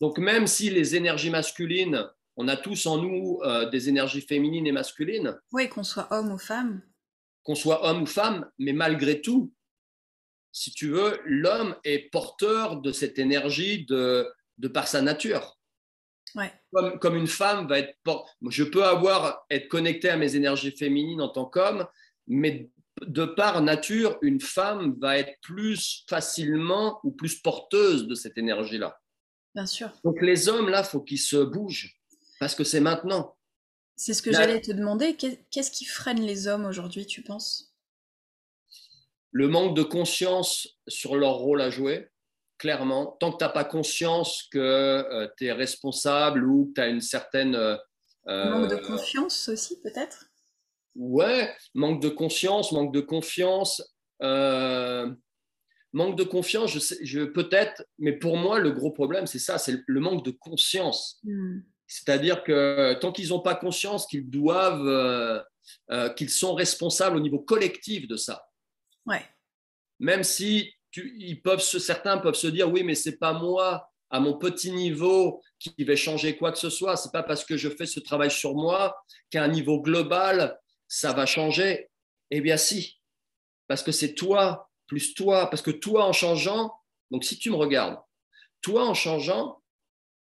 Donc 0.00 0.18
même 0.18 0.46
si 0.46 0.68
les 0.68 0.96
énergies 0.96 1.30
masculines, 1.30 2.06
on 2.36 2.48
a 2.48 2.56
tous 2.56 2.86
en 2.86 2.98
nous 2.98 3.40
euh, 3.42 3.68
des 3.70 3.88
énergies 3.88 4.20
féminines 4.20 4.66
et 4.66 4.72
masculines. 4.72 5.38
Oui, 5.52 5.68
qu'on 5.68 5.84
soit 5.84 6.08
homme 6.12 6.32
ou 6.32 6.38
femme. 6.38 6.82
Qu'on 7.42 7.54
soit 7.54 7.86
homme 7.86 8.02
ou 8.02 8.06
femme, 8.06 8.50
mais 8.58 8.72
malgré 8.72 9.20
tout, 9.20 9.52
si 10.52 10.72
tu 10.72 10.88
veux, 10.88 11.20
l'homme 11.24 11.76
est 11.84 12.10
porteur 12.10 12.80
de 12.80 12.92
cette 12.92 13.18
énergie 13.18 13.84
de, 13.86 14.26
de 14.58 14.68
par 14.68 14.88
sa 14.88 15.02
nature. 15.02 15.58
Ouais. 16.34 16.52
Comme, 16.72 16.98
comme, 16.98 17.16
une 17.16 17.26
femme 17.26 17.68
va 17.68 17.78
être... 17.80 17.96
Je 18.48 18.64
peux 18.64 18.84
avoir, 18.84 19.44
être 19.50 19.68
connecté 19.68 20.08
à 20.08 20.16
mes 20.16 20.36
énergies 20.36 20.76
féminines 20.76 21.20
en 21.20 21.28
tant 21.28 21.44
qu'homme, 21.44 21.86
mais 22.26 22.70
de 23.06 23.24
par 23.24 23.60
nature, 23.62 24.18
une 24.22 24.40
femme 24.40 24.96
va 25.00 25.18
être 25.18 25.38
plus 25.42 26.04
facilement 26.08 27.00
ou 27.02 27.10
plus 27.10 27.40
porteuse 27.40 28.06
de 28.06 28.14
cette 28.14 28.38
énergie-là. 28.38 29.00
Bien 29.54 29.66
sûr. 29.66 29.90
Donc 30.02 30.20
les 30.22 30.48
hommes, 30.48 30.68
là, 30.68 30.82
faut 30.82 31.00
qu'ils 31.00 31.18
se 31.20 31.36
bougent, 31.36 31.96
parce 32.44 32.54
que 32.54 32.62
c'est 32.62 32.80
maintenant. 32.80 33.38
C'est 33.96 34.12
ce 34.12 34.20
que 34.20 34.30
j'allais 34.30 34.60
te 34.60 34.70
demander. 34.70 35.16
Qu'est-ce 35.16 35.70
qui 35.70 35.86
freine 35.86 36.20
les 36.20 36.46
hommes 36.46 36.66
aujourd'hui, 36.66 37.06
tu 37.06 37.22
penses? 37.22 37.74
Le 39.30 39.48
manque 39.48 39.74
de 39.74 39.82
conscience 39.82 40.68
sur 40.86 41.16
leur 41.16 41.36
rôle 41.36 41.62
à 41.62 41.70
jouer, 41.70 42.10
clairement. 42.58 43.16
Tant 43.18 43.32
que 43.32 43.38
tu 43.38 43.44
n'as 43.44 43.48
pas 43.48 43.64
conscience 43.64 44.42
que 44.52 44.58
euh, 44.58 45.26
tu 45.38 45.46
es 45.46 45.52
responsable 45.52 46.44
ou 46.44 46.66
que 46.66 46.74
tu 46.74 46.80
as 46.82 46.88
une 46.88 47.00
certaine... 47.00 47.54
Euh, 47.54 47.78
manque 48.26 48.70
de 48.70 48.76
confiance 48.76 49.48
aussi, 49.48 49.80
peut-être? 49.80 50.26
Ouais, 50.96 51.50
manque 51.72 52.02
de 52.02 52.10
conscience, 52.10 52.72
manque 52.72 52.92
de 52.92 53.00
confiance. 53.00 53.82
Euh, 54.22 55.10
Manque 55.94 56.18
de 56.18 56.24
confiance, 56.24 56.72
je, 56.72 56.80
sais, 56.80 56.98
je 57.02 57.20
peut-être, 57.20 57.86
mais 57.98 58.12
pour 58.12 58.36
moi, 58.36 58.58
le 58.58 58.72
gros 58.72 58.90
problème, 58.90 59.28
c'est 59.28 59.38
ça, 59.38 59.58
c'est 59.58 59.80
le 59.86 60.00
manque 60.00 60.24
de 60.24 60.32
conscience. 60.32 61.20
Hmm. 61.22 61.60
C'est-à-dire 61.94 62.42
que 62.42 62.94
tant 62.94 63.12
qu'ils 63.12 63.28
n'ont 63.28 63.38
pas 63.38 63.54
conscience 63.54 64.08
qu'ils 64.08 64.28
doivent, 64.28 64.88
euh, 64.88 65.40
euh, 65.92 66.08
qu'ils 66.08 66.28
sont 66.28 66.52
responsables 66.52 67.16
au 67.16 67.20
niveau 67.20 67.38
collectif 67.38 68.08
de 68.08 68.16
ça. 68.16 68.48
Ouais. 69.06 69.24
Même 70.00 70.24
si 70.24 70.74
tu, 70.90 71.14
ils 71.20 71.40
peuvent, 71.40 71.60
certains 71.60 72.18
peuvent 72.18 72.34
se 72.34 72.48
dire, 72.48 72.68
oui, 72.68 72.82
mais 72.82 72.96
c'est 72.96 73.16
pas 73.16 73.32
moi 73.32 73.88
à 74.10 74.18
mon 74.18 74.36
petit 74.36 74.72
niveau 74.72 75.40
qui 75.60 75.72
vais 75.84 75.94
changer 75.94 76.36
quoi 76.36 76.50
que 76.50 76.58
ce 76.58 76.68
soit. 76.68 76.96
C'est 76.96 77.12
pas 77.12 77.22
parce 77.22 77.44
que 77.44 77.56
je 77.56 77.68
fais 77.68 77.86
ce 77.86 78.00
travail 78.00 78.32
sur 78.32 78.56
moi 78.56 78.96
qu'à 79.30 79.44
un 79.44 79.48
niveau 79.48 79.80
global 79.80 80.58
ça 80.88 81.12
va 81.12 81.26
changer. 81.26 81.90
Eh 82.32 82.40
bien, 82.40 82.56
si, 82.56 83.00
parce 83.68 83.84
que 83.84 83.92
c'est 83.92 84.14
toi 84.14 84.68
plus 84.88 85.14
toi, 85.14 85.48
parce 85.48 85.62
que 85.62 85.70
toi 85.70 86.06
en 86.06 86.12
changeant, 86.12 86.72
donc 87.12 87.22
si 87.24 87.38
tu 87.38 87.50
me 87.50 87.56
regardes, 87.56 87.98
toi 88.62 88.84
en 88.84 88.94
changeant, 88.94 89.62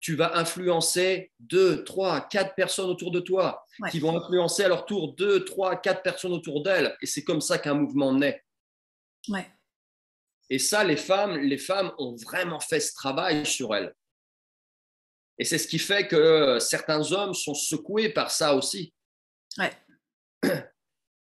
tu 0.01 0.17
vas 0.17 0.37
influencer 0.39 1.31
deux, 1.39 1.85
trois, 1.85 2.23
quatre 2.23 2.55
personnes 2.55 2.89
autour 2.89 3.11
de 3.11 3.21
toi, 3.21 3.65
qui 3.91 4.01
vont 4.01 4.17
influencer 4.17 4.65
à 4.65 4.69
leur 4.69 4.87
tour 4.87 5.15
deux, 5.15 5.45
trois, 5.45 5.77
quatre 5.77 6.03
personnes 6.03 6.33
autour 6.33 6.63
d'elles. 6.63 6.97
Et 7.03 7.07
c'est 7.07 7.23
comme 7.23 7.41
ça 7.41 7.59
qu'un 7.59 7.75
mouvement 7.75 8.13
naît. 8.13 8.43
Ouais. 9.29 9.47
Et 10.49 10.59
ça, 10.59 10.83
les 10.85 10.97
femmes, 10.97 11.37
les 11.37 11.59
femmes 11.59 11.93
ont 11.99 12.17
vraiment 12.17 12.61
fait 12.61 12.81
ce 12.81 12.95
travail 12.95 13.45
sur 13.47 13.75
elles. 13.75 13.95
Et 15.39 15.45
c'est 15.45 15.59
ce 15.59 15.69
qui 15.69 15.79
fait 15.79 16.09
que 16.09 16.59
certains 16.59 17.13
hommes 17.13 17.35
sont 17.35 17.55
secoués 17.55 18.11
par 18.11 18.31
ça 18.31 18.55
aussi. 18.55 18.93
Ouais. 19.59 19.73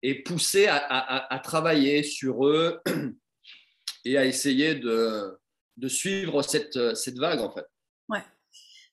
Et 0.02 0.22
poussés 0.22 0.66
à, 0.66 0.76
à, 0.76 1.34
à 1.34 1.38
travailler 1.40 2.02
sur 2.02 2.46
eux 2.46 2.80
et 4.06 4.16
à 4.16 4.24
essayer 4.24 4.74
de, 4.74 5.38
de 5.76 5.88
suivre 5.88 6.40
cette, 6.40 6.94
cette, 6.94 7.18
vague, 7.18 7.40
en 7.40 7.52
fait. 7.52 7.66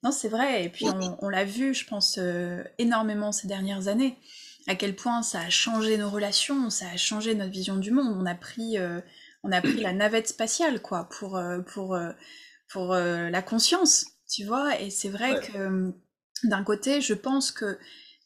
Non, 0.04 0.12
c'est 0.12 0.30
vrai. 0.30 0.64
Et 0.64 0.70
puis, 0.70 0.86
on, 0.86 1.18
on 1.22 1.30
l'a 1.30 1.44
vu, 1.44 1.74
je 1.74 1.86
pense, 1.86 2.18
euh, 2.18 2.64
énormément 2.78 3.32
ces 3.32 3.48
dernières 3.48 3.88
années, 3.88 4.18
à 4.68 4.76
quel 4.76 4.96
point 4.96 5.24
ça 5.24 5.40
a 5.40 5.50
changé 5.50 5.98
nos 5.98 6.10
relations, 6.10 6.70
ça 6.70 6.86
a 6.94 6.98
changé 6.98 7.36
notre 7.36 7.52
vision 7.52 7.78
du 7.78 7.92
monde. 7.92 8.16
On 8.20 8.26
a 8.26 8.36
pris, 8.36 8.78
euh, 8.78 9.02
on 9.44 9.52
a 9.52 9.62
pris 9.62 9.82
la 9.82 9.94
navette 9.94 10.28
spatiale, 10.28 10.82
quoi, 10.82 11.10
pour, 11.10 11.40
pour, 11.74 11.98
pour 12.70 12.94
la 12.94 13.42
conscience, 13.42 14.06
tu 14.30 14.46
vois. 14.46 14.80
Et 14.82 14.90
c'est 14.90 15.10
vrai 15.10 15.40
que 15.40 15.94
d'un 16.44 16.64
côté, 16.64 17.02
je 17.02 17.14
pense 17.14 17.52
que 17.52 17.78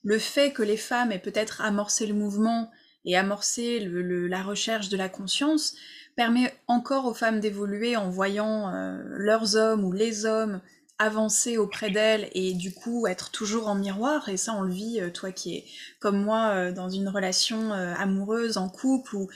le 0.04 0.18
fait 0.18 0.52
que 0.52 0.64
les 0.64 0.78
femmes 0.78 1.12
aient 1.12 1.20
peut-être 1.20 1.62
amorcé 1.62 2.08
le 2.08 2.14
mouvement 2.14 2.72
et 3.06 3.16
amorcé 3.18 3.80
la 3.82 4.44
recherche 4.44 4.90
de 4.90 4.98
la 4.98 5.10
conscience 5.10 5.76
permet 6.16 6.54
encore 6.68 7.06
aux 7.06 7.14
femmes 7.14 7.40
d'évoluer 7.40 7.96
en 7.96 8.10
voyant 8.10 8.74
euh, 8.74 9.02
leurs 9.06 9.56
hommes 9.56 9.84
ou 9.86 9.92
les 9.92 10.26
hommes 10.26 10.62
avancer 11.02 11.58
auprès 11.58 11.90
d'elles 11.90 12.30
et 12.34 12.54
du 12.54 12.74
coup 12.74 13.08
être 13.08 13.32
toujours 13.32 13.68
en 13.68 13.76
miroir. 13.76 14.30
Et 14.30 14.38
ça 14.38 14.54
on 14.54 14.62
le 14.62 14.72
vit 14.72 15.00
euh, 15.02 15.10
toi 15.10 15.32
qui 15.32 15.56
es 15.56 15.66
comme 16.00 16.24
moi 16.24 16.50
euh, 16.50 16.72
dans 16.72 16.90
une 16.90 17.10
relation 17.10 17.72
amoureuse 17.72 18.58
en 18.58 18.70
couple 18.70 19.16
où 19.16 19.30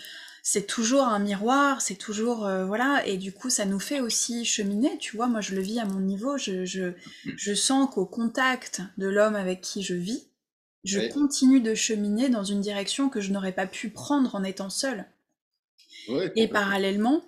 c'est 0.44 0.68
toujours 0.68 1.04
un 1.04 1.20
miroir, 1.20 1.82
c'est 1.82 1.96
toujours 1.96 2.48
voilà. 2.68 3.04
Et 3.08 3.18
du 3.18 3.32
coup 3.32 3.50
ça 3.50 3.66
nous 3.66 3.80
fait 3.80 4.00
aussi 4.00 4.46
cheminer, 4.46 4.98
tu 5.00 5.16
vois, 5.16 5.28
moi 5.28 5.42
je 5.42 5.56
le 5.56 5.62
vis 5.62 5.80
à 5.80 5.86
mon 5.86 6.00
niveau, 6.00 6.38
je, 6.38 6.66
je, 6.66 6.94
je 7.36 7.54
sens 7.56 7.90
qu'au 7.92 8.06
contact 8.06 8.82
de 9.00 9.08
l'homme 9.08 9.36
avec 9.36 9.62
qui 9.62 9.82
je 9.82 9.96
vis, 9.96 10.28
je 10.84 11.00
continue 11.12 11.62
de 11.62 11.74
cheminer 11.74 12.30
dans 12.30 12.44
une 12.44 12.62
direction 12.62 13.10
que 13.10 13.20
je 13.20 13.32
n'aurais 13.32 13.54
pas 13.54 13.66
pu 13.66 13.90
prendre 13.90 14.36
en 14.36 14.44
étant 14.44 14.70
seule. 14.70 15.06
et 16.36 16.48
parallèlement, 16.48 17.24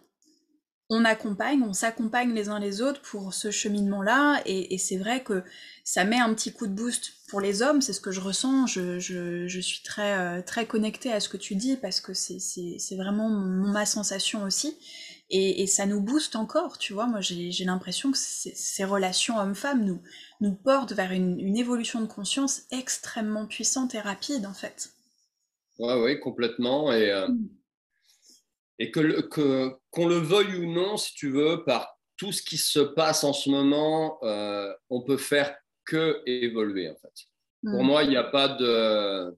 on 0.89 1.03
accompagne, 1.03 1.63
on 1.63 1.73
s'accompagne 1.73 2.33
les 2.33 2.47
uns 2.47 2.59
les 2.59 2.81
autres 2.81 3.01
pour 3.01 3.33
ce 3.33 3.51
cheminement-là, 3.51 4.41
et, 4.45 4.77
c'est 4.77 4.95
vrai 4.95 5.21
que 5.21 5.43
ça 5.83 6.05
met 6.05 6.19
un 6.19 6.33
petit 6.33 6.53
coup 6.53 6.65
de 6.65 6.71
boost 6.71 7.13
pour 7.27 7.41
les 7.41 7.61
hommes, 7.61 7.81
c'est 7.81 7.91
ce 7.91 7.99
que 7.99 8.11
je 8.11 8.21
ressens, 8.21 8.67
je, 8.67 9.59
suis 9.61 9.83
très, 9.83 10.17
euh, 10.17 10.41
très 10.41 10.65
connectée 10.65 11.11
à 11.11 11.19
ce 11.19 11.27
que 11.27 11.35
tu 11.35 11.55
dis, 11.55 11.75
parce 11.75 11.99
que 11.99 12.13
c'est 12.13 12.95
vraiment 12.95 13.29
ma 13.29 13.85
sensation 13.85 14.43
aussi, 14.43 14.77
et, 15.29 15.67
ça 15.67 15.85
nous 15.85 15.99
booste 15.99 16.37
encore, 16.37 16.77
tu 16.77 16.93
vois, 16.93 17.05
moi 17.05 17.19
j'ai 17.19 17.65
l'impression 17.65 18.13
que 18.13 18.17
ces 18.17 18.85
relations 18.85 19.37
hommes-femmes 19.37 19.83
nous, 19.83 20.01
nous 20.39 20.53
portent 20.53 20.93
vers 20.93 21.11
une, 21.11 21.57
évolution 21.57 21.99
de 21.99 22.07
conscience 22.07 22.61
extrêmement 22.71 23.45
puissante 23.45 23.93
et 23.93 23.99
rapide, 23.99 24.45
en 24.45 24.53
fait. 24.53 24.91
Oui, 25.79 25.93
oui, 26.01 26.19
complètement, 26.21 26.93
et... 26.93 27.11
Euh, 27.11 27.27
mm 27.27 27.56
et 28.79 28.91
que, 28.91 29.21
que 29.21 29.73
qu'on 29.91 30.07
le 30.07 30.17
veuille 30.17 30.55
ou 30.55 30.71
non, 30.71 30.97
si 30.97 31.13
tu 31.13 31.31
veux, 31.31 31.63
par 31.63 31.97
tout 32.15 32.31
ce 32.31 32.41
qui 32.41 32.57
se 32.57 32.79
passe 32.79 33.23
en 33.23 33.33
ce 33.33 33.49
moment, 33.49 34.19
euh, 34.23 34.73
on 34.89 35.01
peut 35.01 35.17
faire 35.17 35.55
que 35.85 36.21
évoluer 36.25 36.89
en 36.89 36.95
fait. 36.95 37.13
Pour 37.63 37.83
moi, 37.83 38.03
il 38.03 38.09
n'y 38.09 38.17
a 38.17 38.23
pas 38.23 38.47
de, 38.47 39.35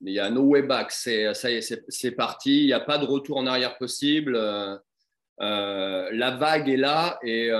il 0.00 0.12
y 0.12 0.20
a 0.20 0.30
no 0.30 0.42
way 0.42 0.62
back. 0.62 0.90
C'est 0.90 1.34
ça 1.34 1.50
y 1.50 1.54
est, 1.54 1.84
c'est 1.88 2.12
parti. 2.12 2.62
Il 2.62 2.66
n'y 2.66 2.72
a 2.72 2.80
pas 2.80 2.98
de 2.98 3.04
retour 3.04 3.36
en 3.36 3.46
arrière 3.46 3.76
possible. 3.78 4.36
Euh, 4.36 4.76
euh, 5.40 6.08
la 6.12 6.30
vague 6.30 6.68
est 6.68 6.76
là 6.76 7.18
et 7.22 7.50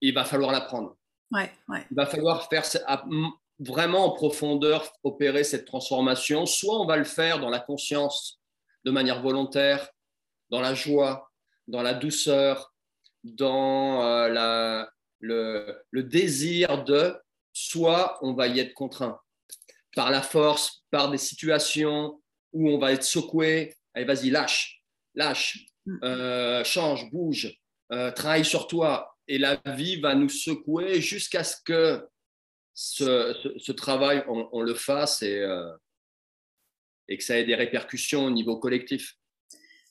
il 0.00 0.14
va 0.14 0.24
falloir 0.24 0.52
la 0.52 0.60
prendre. 0.60 0.96
Ouais, 1.32 1.50
ouais. 1.68 1.84
Il 1.90 1.96
va 1.96 2.06
falloir 2.06 2.48
faire 2.48 2.64
vraiment 3.58 4.04
en 4.06 4.10
profondeur 4.10 4.92
opérer 5.02 5.44
cette 5.44 5.64
transformation. 5.64 6.46
Soit 6.46 6.78
on 6.78 6.86
va 6.86 6.96
le 6.96 7.04
faire 7.04 7.40
dans 7.40 7.50
la 7.50 7.60
conscience 7.60 8.40
de 8.84 8.90
manière 8.90 9.22
volontaire, 9.22 9.88
dans 10.54 10.60
la 10.60 10.74
joie, 10.74 11.32
dans 11.66 11.82
la 11.82 11.94
douceur, 11.94 12.72
dans 13.24 14.04
euh, 14.04 14.28
la, 14.28 14.88
le, 15.18 15.82
le, 15.90 16.04
désir 16.04 16.84
de, 16.84 17.16
soit 17.52 18.20
on 18.22 18.34
va 18.34 18.46
y 18.46 18.60
être 18.60 18.72
contraint 18.72 19.20
par 19.96 20.12
la 20.12 20.22
force, 20.22 20.84
par 20.92 21.10
des 21.10 21.18
situations 21.18 22.22
où 22.52 22.70
on 22.70 22.78
va 22.78 22.92
être 22.92 23.02
secoué. 23.02 23.74
Allez, 23.94 24.06
vas-y, 24.06 24.30
lâche, 24.30 24.80
lâche, 25.16 25.66
mm. 25.86 26.04
euh, 26.04 26.62
change, 26.62 27.10
bouge, 27.10 27.52
euh, 27.90 28.12
travaille 28.12 28.44
sur 28.44 28.68
toi. 28.68 29.16
Et 29.26 29.38
la 29.38 29.60
vie 29.74 30.00
va 30.00 30.14
nous 30.14 30.28
secouer 30.28 31.00
jusqu'à 31.00 31.42
ce 31.42 31.56
que 31.64 32.06
ce, 32.74 33.54
ce, 33.56 33.72
travail, 33.72 34.22
on, 34.28 34.48
on, 34.52 34.60
le 34.60 34.74
fasse 34.74 35.20
et, 35.22 35.44
et 37.08 37.18
que 37.18 37.24
ça 37.24 37.38
ait 37.38 37.44
des 37.44 37.56
répercussions 37.56 38.26
au 38.26 38.30
niveau 38.30 38.58
collectif. 38.58 39.16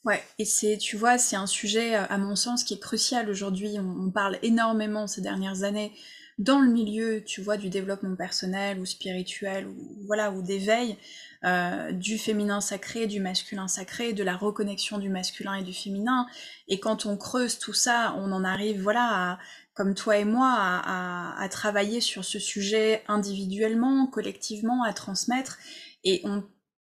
Ouais, 0.06 0.22
et 0.38 0.44
c'est, 0.44 0.78
tu 0.78 0.98
vois, 0.98 1.18
c'est 1.18 1.38
un 1.38 1.48
sujet, 1.48 1.96
euh, 1.96 2.04
à 2.10 2.18
mon 2.18 2.36
sens, 2.36 2.64
qui 2.66 2.74
est 2.74 2.80
crucial 2.80 3.30
aujourd'hui. 3.30 3.78
On, 3.80 4.12
parle 4.12 4.38
énormément 4.42 5.08
ces 5.08 5.22
dernières 5.22 5.64
années 5.64 5.94
dans 6.40 6.60
le 6.60 6.70
milieu, 6.70 7.24
tu 7.24 7.42
vois, 7.42 7.56
du 7.56 7.70
développement 7.70 8.16
personnel 8.16 8.80
ou 8.80 8.86
spirituel, 8.86 9.68
ou 9.68 9.76
voilà, 10.06 10.32
ou 10.32 10.42
d'éveil, 10.42 10.98
euh, 11.46 11.92
du 11.94 12.18
féminin 12.18 12.60
sacré, 12.60 13.08
du 13.08 13.22
masculin 13.22 13.70
sacré, 13.70 14.12
de 14.12 14.24
la 14.24 14.36
reconnexion 14.36 14.98
du 14.98 15.10
masculin 15.10 15.56
et 15.56 15.64
du 15.64 15.74
féminin. 15.74 16.28
Et 16.68 16.82
quand 16.82 17.06
on 17.06 17.16
creuse 17.16 17.58
tout 17.58 17.74
ça, 17.74 18.14
on 18.18 18.32
en 18.34 18.44
arrive, 18.44 18.82
voilà, 18.82 19.32
à, 19.32 19.40
comme 19.74 19.96
toi 19.96 20.18
et 20.18 20.26
moi, 20.26 20.50
à, 20.50 21.38
à, 21.40 21.42
à 21.42 21.50
travailler 21.50 22.02
sur 22.02 22.26
ce 22.26 22.40
sujet 22.40 23.04
individuellement, 23.08 24.08
collectivement, 24.08 24.84
à 24.84 24.92
transmettre. 24.92 25.60
Et 26.04 26.22
on 26.26 26.44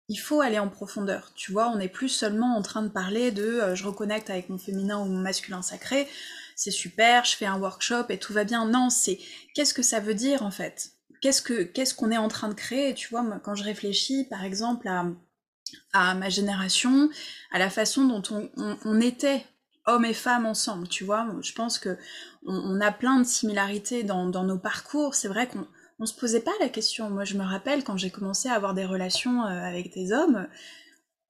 il 0.08 0.16
faut 0.16 0.40
aller 0.40 0.58
en 0.58 0.68
profondeur. 0.68 1.32
Tu 1.34 1.52
vois, 1.52 1.68
on 1.68 1.76
n'est 1.76 1.88
plus 1.88 2.08
seulement 2.08 2.56
en 2.56 2.62
train 2.62 2.82
de 2.82 2.88
parler 2.88 3.30
de 3.30 3.42
euh, 3.42 3.74
je 3.74 3.84
reconnecte 3.84 4.30
avec 4.30 4.48
mon 4.48 4.58
féminin 4.58 4.98
ou 4.98 5.04
mon 5.04 5.20
masculin 5.20 5.62
sacré, 5.62 6.08
c'est 6.56 6.70
super, 6.70 7.24
je 7.24 7.36
fais 7.36 7.46
un 7.46 7.58
workshop 7.58 8.06
et 8.08 8.18
tout 8.18 8.32
va 8.32 8.44
bien. 8.44 8.66
Non, 8.66 8.90
c'est 8.90 9.20
qu'est-ce 9.54 9.74
que 9.74 9.82
ça 9.82 10.00
veut 10.00 10.14
dire 10.14 10.42
en 10.42 10.50
fait? 10.50 10.90
Qu'est-ce 11.20 11.42
que 11.42 11.62
qu'est-ce 11.62 11.94
qu'on 11.94 12.10
est 12.10 12.18
en 12.18 12.28
train 12.28 12.48
de 12.48 12.54
créer? 12.54 12.94
Tu 12.94 13.08
vois, 13.08 13.22
moi, 13.22 13.38
quand 13.42 13.54
je 13.54 13.64
réfléchis 13.64 14.24
par 14.24 14.44
exemple 14.44 14.88
à, 14.88 15.06
à 15.92 16.14
ma 16.14 16.30
génération, 16.30 17.10
à 17.52 17.58
la 17.58 17.70
façon 17.70 18.06
dont 18.06 18.22
on, 18.84 19.00
était 19.00 19.44
hommes 19.86 20.04
et 20.04 20.14
femmes 20.14 20.46
ensemble, 20.46 20.88
tu 20.88 21.04
vois, 21.04 21.28
je 21.42 21.52
pense 21.52 21.78
que 21.78 21.96
on, 22.44 22.80
a 22.80 22.92
plein 22.92 23.18
de 23.18 23.24
similarités 23.24 24.02
dans, 24.02 24.26
dans 24.26 24.44
nos 24.44 24.58
parcours. 24.58 25.14
C'est 25.14 25.28
vrai 25.28 25.46
qu'on 25.48 25.66
on 25.98 26.06
se 26.06 26.14
posait 26.14 26.40
pas 26.40 26.52
la 26.60 26.68
question. 26.68 27.10
Moi, 27.10 27.24
je 27.24 27.36
me 27.36 27.44
rappelle 27.44 27.84
quand 27.84 27.96
j'ai 27.96 28.10
commencé 28.10 28.48
à 28.48 28.54
avoir 28.54 28.74
des 28.74 28.84
relations 28.84 29.44
euh, 29.44 29.64
avec 29.64 29.92
des 29.92 30.12
hommes, 30.12 30.48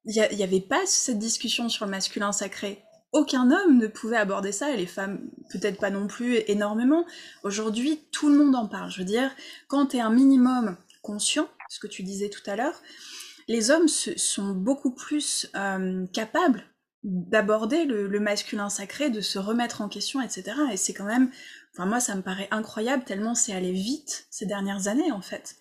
il 0.04 0.36
n'y 0.36 0.42
avait 0.42 0.60
pas 0.60 0.86
cette 0.86 1.18
discussion 1.18 1.68
sur 1.68 1.84
le 1.84 1.90
masculin 1.90 2.32
sacré. 2.32 2.82
Aucun 3.12 3.50
homme 3.50 3.78
ne 3.78 3.86
pouvait 3.86 4.16
aborder 4.16 4.52
ça, 4.52 4.70
et 4.70 4.76
les 4.76 4.86
femmes 4.86 5.30
peut-être 5.50 5.78
pas 5.78 5.90
non 5.90 6.06
plus 6.06 6.42
énormément. 6.46 7.06
Aujourd'hui, 7.42 8.00
tout 8.12 8.28
le 8.28 8.36
monde 8.36 8.54
en 8.54 8.68
parle. 8.68 8.90
Je 8.90 8.98
veux 8.98 9.04
dire, 9.04 9.30
quand 9.66 9.86
tu 9.86 9.96
es 9.96 10.00
un 10.00 10.10
minimum 10.10 10.76
conscient, 11.02 11.48
ce 11.70 11.80
que 11.80 11.86
tu 11.86 12.02
disais 12.02 12.28
tout 12.28 12.42
à 12.46 12.56
l'heure, 12.56 12.82
les 13.48 13.70
hommes 13.70 13.88
sont 13.88 14.52
beaucoup 14.52 14.94
plus 14.94 15.50
euh, 15.56 16.06
capables 16.12 16.64
d'aborder 17.02 17.84
le, 17.84 18.20
masculin 18.20 18.68
sacré, 18.68 19.08
de 19.08 19.20
se 19.20 19.38
remettre 19.38 19.80
en 19.80 19.88
question, 19.88 20.20
etc. 20.20 20.56
Et 20.72 20.76
c'est 20.76 20.92
quand 20.92 21.04
même 21.04 21.30
moi, 21.86 22.00
ça 22.00 22.14
me 22.14 22.22
paraît 22.22 22.48
incroyable 22.50 23.04
tellement 23.04 23.34
c'est 23.34 23.52
allé 23.52 23.72
vite 23.72 24.26
ces 24.30 24.46
dernières 24.46 24.88
années, 24.88 25.12
en 25.12 25.20
fait. 25.20 25.56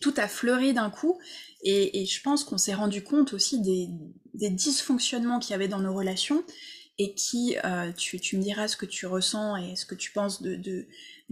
Tout 0.00 0.14
a 0.16 0.26
fleuri 0.26 0.72
d'un 0.72 0.90
coup, 0.90 1.18
et, 1.62 2.04
je 2.04 2.22
pense 2.22 2.44
qu'on 2.44 2.58
s'est 2.58 2.74
rendu 2.74 3.02
compte 3.02 3.32
aussi 3.32 3.60
des, 3.60 3.88
dysfonctionnements 4.50 5.38
qu'il 5.38 5.52
y 5.52 5.54
avait 5.54 5.68
dans 5.68 5.80
nos 5.80 5.94
relations, 5.94 6.44
et 6.98 7.14
qui, 7.14 7.56
euh, 7.64 7.92
tu, 7.92 8.36
me 8.36 8.42
diras 8.42 8.68
ce 8.68 8.76
que 8.76 8.86
tu 8.86 9.06
ressens 9.06 9.56
et 9.56 9.76
ce 9.76 9.84
que 9.86 9.94
tu 9.94 10.12
penses 10.12 10.42
de 10.42 10.86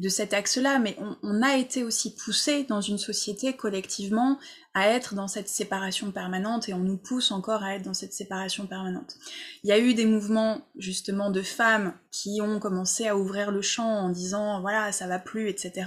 cet 0.09 0.33
axe-là, 0.33 0.79
mais 0.79 0.97
on, 1.23 1.43
a 1.43 1.57
été 1.57 1.85
aussi 1.85 2.15
poussé 2.15 2.65
dans 2.65 2.81
une 2.81 2.99
société 2.99 3.55
collectivement 3.55 4.39
à 4.75 4.89
être 4.89 5.15
dans 5.15 5.29
cette 5.29 5.51
séparation 5.51 6.11
permanente 6.13 6.69
et 6.69 6.75
on 6.75 6.79
nous 6.79 6.97
pousse 6.97 7.31
encore 7.31 7.63
à 7.63 7.75
être 7.75 7.83
dans 7.83 7.93
cette 7.93 8.15
séparation 8.15 8.67
permanente. 8.67 9.17
Il 9.63 9.69
y 9.69 9.73
a 9.73 9.79
eu 9.79 9.93
des 9.93 10.07
mouvements 10.07 10.67
justement 10.77 11.31
de 11.31 11.43
femmes 11.43 11.93
qui 12.11 12.41
ont 12.41 12.59
commencé 12.59 13.07
à 13.07 13.17
ouvrir 13.17 13.51
le 13.51 13.61
champ 13.61 13.87
en 13.87 14.09
disant 14.09 14.63
voilà 14.63 14.93
ça 14.93 15.07
va 15.07 15.19
plus 15.19 15.49
etc 15.49 15.85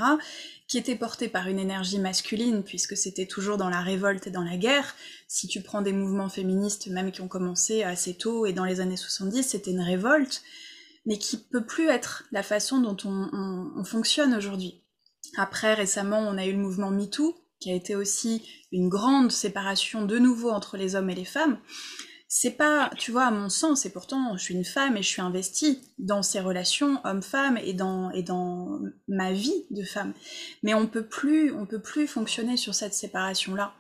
qui 0.67 0.77
étaient 0.77 0.95
portés 0.95 1.27
par 1.27 1.47
une 1.47 1.59
énergie 1.59 1.99
masculine 1.99 2.63
puisque 2.63 2.97
c'était 2.97 3.25
toujours 3.25 3.57
dans 3.57 3.69
la 3.69 3.81
révolte 3.81 4.27
et 4.27 4.31
dans 4.31 4.43
la 4.43 4.57
guerre. 4.57 4.95
Si 5.27 5.47
tu 5.47 5.61
prends 5.61 5.81
des 5.81 5.93
mouvements 5.93 6.29
féministes 6.29 6.87
même 6.87 7.11
qui 7.11 7.21
ont 7.21 7.27
commencé 7.27 7.83
assez 7.83 8.13
tôt 8.13 8.45
et 8.45 8.53
dans 8.53 8.65
les 8.65 8.81
années 8.81 8.97
70 8.97 9.43
c'était 9.43 9.71
une 9.71 9.81
révolte 9.81 10.43
mais 11.05 11.17
qui 11.17 11.37
peut 11.37 11.65
plus 11.65 11.87
être 11.87 12.23
la 12.31 12.43
façon 12.43 12.79
dont 12.79 12.97
on, 13.05 13.83
fonctionne 13.83 14.33
aujourd'hui. 14.33 14.83
Après, 15.37 15.73
récemment, 15.73 16.19
on 16.19 16.37
a 16.37 16.45
eu 16.45 16.53
le 16.53 16.57
mouvement 16.57 16.91
MeToo, 16.91 17.35
qui 17.59 17.71
a 17.71 17.75
été 17.75 17.95
aussi 17.95 18.41
une 18.71 18.89
grande 18.89 19.31
séparation 19.31 20.05
de 20.05 20.17
nouveau 20.17 20.49
entre 20.49 20.77
les 20.77 20.95
hommes 20.95 21.09
et 21.09 21.15
les 21.15 21.25
femmes. 21.25 21.59
C'est 22.27 22.57
pas, 22.57 22.89
tu 22.97 23.11
vois, 23.11 23.25
à 23.25 23.31
mon 23.31 23.49
sens, 23.49 23.85
et 23.85 23.91
pourtant 23.91 24.35
je 24.35 24.43
suis 24.43 24.55
une 24.55 24.65
femme 24.65 24.97
et 24.97 25.03
je 25.03 25.07
suis 25.07 25.21
investie 25.21 25.79
dans 25.99 26.23
ces 26.23 26.39
relations 26.39 26.99
homme-femme 27.05 27.57
et 27.57 27.73
dans, 27.73 28.09
et 28.11 28.23
dans 28.23 28.79
ma 29.07 29.31
vie 29.31 29.65
de 29.69 29.83
femme. 29.83 30.13
Mais 30.63 30.73
on 30.73 30.87
peut 30.87 31.05
plus, 31.05 31.53
on 31.53 31.65
peut 31.65 31.81
plus 31.81 32.07
fonctionner 32.07 32.57
sur 32.57 32.73
cette 32.73 32.93
séparation-là. 32.93 33.73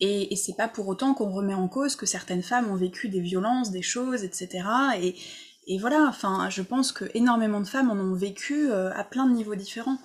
Et, 0.00 0.32
et 0.32 0.36
c'est 0.36 0.56
pas 0.56 0.68
pour 0.68 0.88
autant 0.88 1.14
qu'on 1.14 1.30
remet 1.30 1.54
en 1.54 1.68
cause 1.68 1.94
que 1.94 2.06
certaines 2.06 2.42
femmes 2.42 2.70
ont 2.70 2.76
vécu 2.76 3.08
des 3.08 3.20
violences, 3.20 3.70
des 3.70 3.82
choses, 3.82 4.24
etc. 4.24 4.64
Et, 5.00 5.14
et 5.66 5.78
voilà, 5.78 6.06
enfin, 6.08 6.50
je 6.50 6.62
pense 6.62 6.92
que 6.92 7.04
énormément 7.14 7.60
de 7.60 7.66
femmes 7.66 7.90
en 7.90 7.96
ont 7.96 8.14
vécu 8.14 8.70
euh, 8.70 8.92
à 8.94 9.04
plein 9.04 9.26
de 9.26 9.34
niveaux 9.34 9.54
différents. 9.54 9.98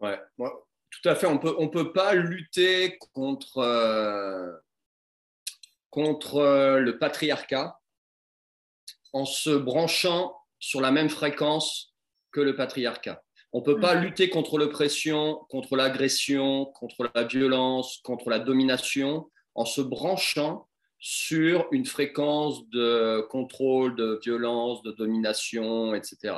Ouais, 0.00 0.18
tout 0.38 1.08
à 1.08 1.14
fait. 1.14 1.26
On 1.26 1.38
peut, 1.38 1.54
on 1.58 1.68
peut 1.68 1.92
pas 1.92 2.14
lutter 2.14 2.98
contre, 3.14 3.58
euh, 3.58 4.52
contre 5.90 6.36
euh, 6.36 6.80
le 6.80 6.98
patriarcat 6.98 7.78
en 9.12 9.24
se 9.24 9.50
branchant 9.50 10.36
sur 10.58 10.80
la 10.80 10.90
même 10.90 11.10
fréquence 11.10 11.94
que 12.32 12.40
le 12.40 12.56
patriarcat. 12.56 13.22
On 13.52 13.60
ne 13.60 13.64
peut 13.64 13.78
pas 13.78 13.94
mm. 13.94 14.02
lutter 14.02 14.30
contre 14.30 14.58
l'oppression, 14.58 15.46
contre 15.48 15.76
l'agression, 15.76 16.66
contre 16.66 17.10
la 17.14 17.24
violence, 17.24 17.98
contre 18.02 18.30
la 18.30 18.40
domination 18.40 19.30
en 19.54 19.64
se 19.64 19.80
branchant 19.80 20.68
sur 21.04 21.66
une 21.72 21.84
fréquence 21.84 22.68
de 22.68 23.26
contrôle, 23.28 23.96
de 23.96 24.20
violence, 24.22 24.84
de 24.84 24.92
domination, 24.92 25.96
etc. 25.96 26.36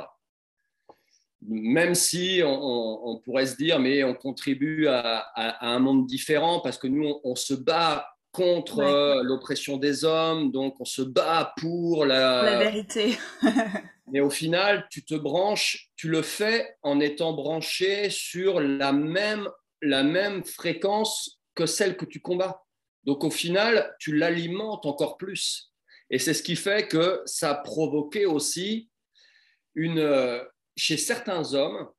Même 1.47 1.93
si 1.93 2.41
on, 2.43 3.21
pourrait 3.23 3.45
se 3.45 3.55
dire, 3.57 3.79
mais 3.79 4.03
on 4.03 4.15
contribue 4.15 4.87
à, 4.87 5.27
un 5.61 5.77
monde 5.77 6.07
différent 6.07 6.61
parce 6.61 6.79
que 6.79 6.87
nous, 6.87 7.19
on, 7.23 7.35
se 7.35 7.53
bat 7.53 8.07
contre 8.31 9.21
l'oppression 9.21 9.77
des 9.77 10.03
hommes, 10.03 10.51
donc 10.51 10.81
on 10.81 10.85
se 10.85 11.03
bat 11.03 11.53
pour 11.57 12.03
la, 12.03 12.41
la 12.41 12.57
vérité. 12.57 13.19
mais 14.11 14.19
au 14.19 14.31
final, 14.31 14.87
tu 14.89 15.05
te 15.05 15.13
branches, 15.13 15.91
tu 15.95 16.09
le 16.09 16.23
fais 16.23 16.75
en 16.81 16.99
étant 16.99 17.33
branché 17.33 18.09
sur 18.09 18.59
la 18.59 18.91
même, 18.91 19.47
la 19.83 20.01
même 20.01 20.43
fréquence 20.43 21.39
que 21.53 21.67
celle 21.67 21.97
que 21.97 22.05
tu 22.05 22.19
combats. 22.19 22.64
Donc 23.05 23.23
au 23.23 23.29
final, 23.29 23.95
tu 23.99 24.15
l'alimentes 24.15 24.85
encore 24.85 25.17
plus. 25.17 25.71
Et 26.09 26.19
c'est 26.19 26.33
ce 26.33 26.43
qui 26.43 26.55
fait 26.55 26.87
que 26.87 27.21
ça 27.25 27.51
a 27.51 27.55
provoqué 27.55 28.25
aussi 28.25 28.89
une, 29.75 30.41
chez 30.75 30.97
certains 30.97 31.53
hommes 31.53 31.89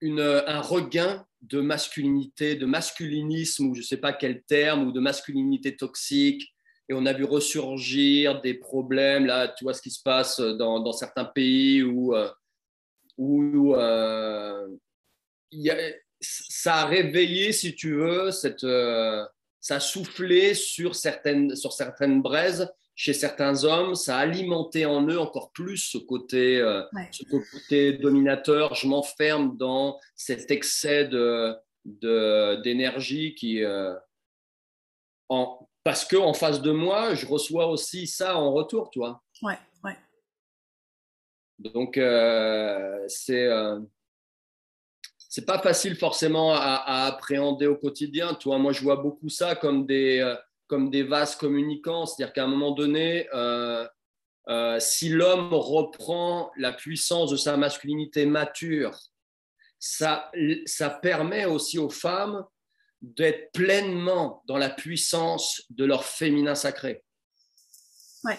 une, 0.00 0.20
un 0.20 0.60
regain 0.60 1.26
de 1.42 1.60
masculinité, 1.60 2.56
de 2.56 2.66
masculinisme, 2.66 3.66
ou 3.66 3.74
je 3.74 3.80
ne 3.80 3.84
sais 3.84 3.96
pas 3.96 4.12
quel 4.12 4.42
terme, 4.42 4.88
ou 4.88 4.92
de 4.92 5.00
masculinité 5.00 5.76
toxique. 5.76 6.54
Et 6.88 6.94
on 6.94 7.06
a 7.06 7.12
vu 7.12 7.24
ressurgir 7.24 8.40
des 8.40 8.54
problèmes, 8.54 9.26
là, 9.26 9.48
tu 9.48 9.64
vois 9.64 9.74
ce 9.74 9.82
qui 9.82 9.90
se 9.90 10.02
passe 10.02 10.40
dans, 10.40 10.92
certains 10.92 11.24
pays 11.24 11.82
où, 11.82 12.14
euh, 12.14 12.30
où 13.18 13.74
euh, 13.74 14.68
ça 16.20 16.76
a 16.76 16.86
réveillé, 16.86 17.52
si 17.52 17.74
tu 17.74 17.94
veux, 17.94 18.30
cette, 18.30 18.64
euh, 18.64 19.24
ça 19.60 19.76
a 19.76 19.80
soufflé 19.80 20.54
sur 20.54 20.94
certaines, 20.94 21.54
sur 21.56 21.72
certaines 21.72 22.22
braises 22.22 22.68
chez 22.98 23.12
certains 23.12 23.62
hommes, 23.62 23.94
ça 23.94 24.18
a 24.18 24.22
alimenté 24.22 24.84
en 24.84 25.06
eux 25.06 25.20
encore 25.20 25.52
plus 25.52 25.76
ce 25.76 25.98
côté, 25.98 26.56
euh, 26.56 26.82
ce 27.12 27.22
côté 27.22 27.92
dominateur. 27.92 28.74
Je 28.74 28.88
m'enferme 28.88 29.56
dans 29.56 30.00
cet 30.16 30.50
excès 30.50 31.04
de, 31.06 31.56
d'énergie 31.84 33.36
qui, 33.36 33.62
euh, 33.62 33.94
en, 35.28 35.68
parce 35.84 36.04
que 36.04 36.16
en 36.16 36.34
face 36.34 36.60
de 36.60 36.72
moi, 36.72 37.14
je 37.14 37.24
reçois 37.24 37.68
aussi 37.68 38.08
ça 38.08 38.36
en 38.36 38.52
retour, 38.52 38.90
tu 38.90 38.98
vois. 38.98 39.22
Ouais, 39.42 39.58
ouais. 39.84 39.96
Donc 41.60 41.98
euh, 41.98 43.04
c'est 43.06 43.48
c'est 45.38 45.44
pas 45.44 45.60
facile 45.60 45.94
forcément 45.94 46.52
à, 46.52 47.06
appréhender 47.06 47.68
au 47.68 47.76
quotidien. 47.76 48.34
Tu 48.34 48.48
moi, 48.48 48.72
je 48.72 48.82
vois 48.82 48.96
beaucoup 48.96 49.28
ça 49.28 49.54
comme 49.54 49.86
des, 49.86 50.18
euh, 50.18 50.34
comme 50.66 50.90
des 50.90 51.04
vases 51.04 51.36
communicants. 51.36 52.06
C'est-à-dire 52.06 52.32
qu'à 52.32 52.42
un 52.42 52.48
moment 52.48 52.72
donné, 52.72 53.28
euh, 53.32 53.86
euh, 54.48 54.80
si 54.80 55.10
l'homme 55.10 55.54
reprend 55.54 56.50
la 56.56 56.72
puissance 56.72 57.30
de 57.30 57.36
sa 57.36 57.56
masculinité 57.56 58.26
mature, 58.26 58.98
ça, 59.78 60.28
ça 60.66 60.90
permet 60.90 61.44
aussi 61.44 61.78
aux 61.78 61.90
femmes 61.90 62.44
d'être 63.00 63.52
pleinement 63.52 64.42
dans 64.48 64.58
la 64.58 64.70
puissance 64.70 65.62
de 65.70 65.84
leur 65.84 66.04
féminin 66.04 66.56
sacré. 66.56 67.04
Ouais. 68.24 68.38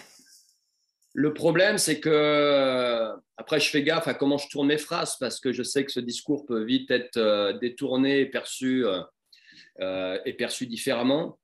Le 1.14 1.34
problème, 1.34 1.76
c'est 1.76 1.98
que, 1.98 3.12
après, 3.36 3.58
je 3.58 3.68
fais 3.68 3.82
gaffe 3.82 4.06
à 4.06 4.14
comment 4.14 4.38
je 4.38 4.48
tourne 4.48 4.68
mes 4.68 4.78
phrases 4.78 5.16
parce 5.18 5.40
que 5.40 5.52
je 5.52 5.62
sais 5.62 5.84
que 5.84 5.90
ce 5.90 5.98
discours 6.00 6.46
peut 6.46 6.62
vite 6.62 6.90
être 6.90 7.16
euh, 7.16 7.52
détourné 7.54 8.20
et 8.20 8.26
perçu, 8.26 8.86
euh, 8.86 9.02
euh, 9.80 10.18
différemment. 10.62 11.38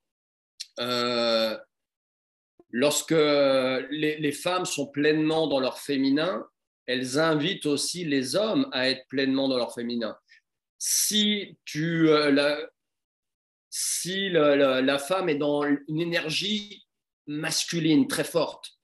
lorsque 2.71 3.11
les, 3.11 4.33
femmes 4.33 4.67
sont 4.67 4.87
pleinement 4.87 5.49
dans 5.49 5.59
leur 5.59 5.81
féminin, 5.81 6.47
elles 6.87 7.19
invitent 7.19 7.67
aussi 7.67 8.05
les 8.05 8.37
hommes 8.37 8.69
à 8.71 8.89
être 8.89 9.05
pleinement 9.09 9.49
dans 9.49 9.57
leur 9.57 9.75
féminin. 9.75 10.17
Si, 10.79 11.59
tu, 11.65 12.09
si 13.71 14.31
la 14.31 14.99
femme 14.99 15.29
est 15.29 15.39
dans 15.39 15.65
une 15.65 16.01
énergie 16.01 16.87
masculine 17.27 18.07
très 18.07 18.23
forte, 18.23 18.76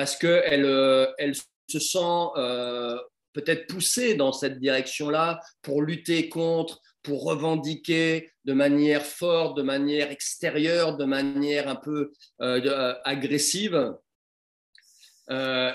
parce 0.00 0.16
qu'elle 0.16 0.64
euh, 0.64 1.12
elle 1.18 1.34
se 1.34 1.78
sent 1.78 1.98
euh, 2.38 2.98
peut-être 3.34 3.66
poussée 3.66 4.14
dans 4.14 4.32
cette 4.32 4.58
direction-là 4.58 5.40
pour 5.60 5.82
lutter 5.82 6.30
contre, 6.30 6.80
pour 7.02 7.24
revendiquer 7.24 8.32
de 8.46 8.54
manière 8.54 9.04
forte, 9.04 9.58
de 9.58 9.62
manière 9.62 10.10
extérieure, 10.10 10.96
de 10.96 11.04
manière 11.04 11.68
un 11.68 11.76
peu 11.76 12.12
euh, 12.40 12.94
agressive. 13.04 13.94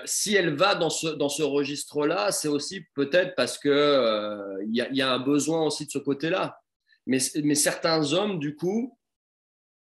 si 0.06 0.34
elle 0.34 0.56
va 0.56 0.74
dans 0.74 0.90
ce, 0.90 1.10
dans 1.10 1.30
ce 1.30 1.44
registre-là, 1.44 2.32
c'est 2.32 2.48
aussi 2.48 2.82
peut-être 2.96 3.36
parce 3.36 3.60
qu'il 3.60 3.70
il 3.72 4.90
y, 4.92 5.02
a 5.04 5.14
un 5.14 5.20
besoin 5.20 5.68
aussi 5.68 5.86
de 5.86 5.92
ce 5.92 6.00
côté-là. 6.00 6.60
Mais, 7.06 7.20
certains 7.54 8.12
hommes, 8.14 8.40
du 8.40 8.56
coup, 8.56 8.98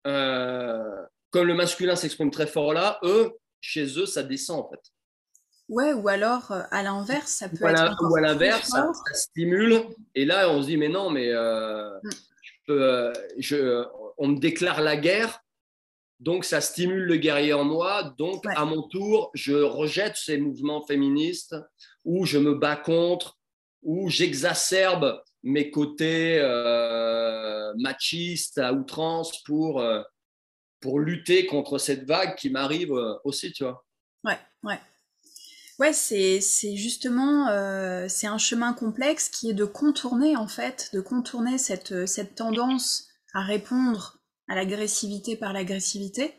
comme 0.05 1.47
le 1.47 1.55
masculin 1.55 1.97
s'exprime 1.97 2.31
très 2.31 2.47
fort 2.47 2.73
là, 2.73 2.99
eux, 3.03 3.37
chez 3.63 3.99
eux, 3.99 4.05
ça 4.05 4.23
descend 4.23 4.61
en 4.61 4.69
fait. 4.69 4.83
Ouais, 5.69 5.95
ou 5.95 6.09
alors 6.09 6.51
euh, 6.51 6.63
à 6.71 6.83
l'inverse, 6.83 7.31
ça 7.31 7.49
peut 7.49 7.65
être. 7.65 7.97
ou 8.03 8.17
à 8.17 8.21
l'inverse, 8.21 8.69
ça, 8.69 8.91
stimule. 9.15 9.85
Et 10.15 10.27
là, 10.27 10.51
on 10.51 10.61
se 10.61 10.67
dit, 10.67 10.77
mais 10.77 10.91
non, 10.91 11.09
mais 11.09 11.31
euh, 11.31 11.89
mm. 12.03 12.11
euh, 12.71 13.13
je 13.39 13.87
on 14.19 14.29
me 14.29 14.39
déclare 14.39 14.83
la 14.83 14.97
guerre, 14.97 15.41
donc 16.21 16.45
ça 16.45 16.61
stimule 16.61 17.05
le 17.05 17.17
guerrier 17.17 17.55
en 17.55 17.65
moi. 17.65 18.15
Donc, 18.19 18.45
à 18.47 18.65
mon 18.67 18.83
tour, 18.83 19.31
je 19.33 19.55
rejette 19.55 20.17
ces 20.17 20.37
mouvements 20.37 20.85
féministes 20.85 21.57
ou 22.05 22.27
je 22.27 22.39
me 22.39 22.55
bats 22.55 22.77
contre, 22.77 23.39
ou 23.83 24.11
j'exacerbe 24.11 25.23
mes 25.43 25.71
côtés 25.71 26.39
machistes 27.79 28.59
à 28.59 28.75
outrance 28.75 29.43
pour 29.45 29.83
pour 30.83 31.01
lutter 31.01 31.47
contre 31.47 31.79
cette 31.79 32.05
vague 32.05 32.37
qui 32.37 32.51
m'arrive 32.51 32.93
euh, 32.93 33.15
aussi, 33.25 33.53
tu 33.53 33.65
vois. 33.65 33.87
Ouais, 34.25 34.39
ouais. 34.65 34.79
Ouais, 35.79 35.93
c'est, 35.95 36.41
justement 36.77 37.49
euh, 37.49 38.07
c'est 38.09 38.27
un 38.27 38.39
chemin 38.39 38.75
complexe 38.75 39.31
qui 39.31 39.51
est 39.51 39.55
de 39.55 39.65
contourner 39.65 40.37
en 40.37 40.47
fait, 40.47 40.91
de 40.93 41.01
contourner 41.01 41.57
cette, 41.57 42.07
cette 42.07 42.35
tendance 42.35 43.09
à 43.33 43.43
répondre 43.43 44.19
à 44.49 44.55
l'agressivité 44.55 45.35
par 45.35 45.53
l'agressivité 45.53 46.35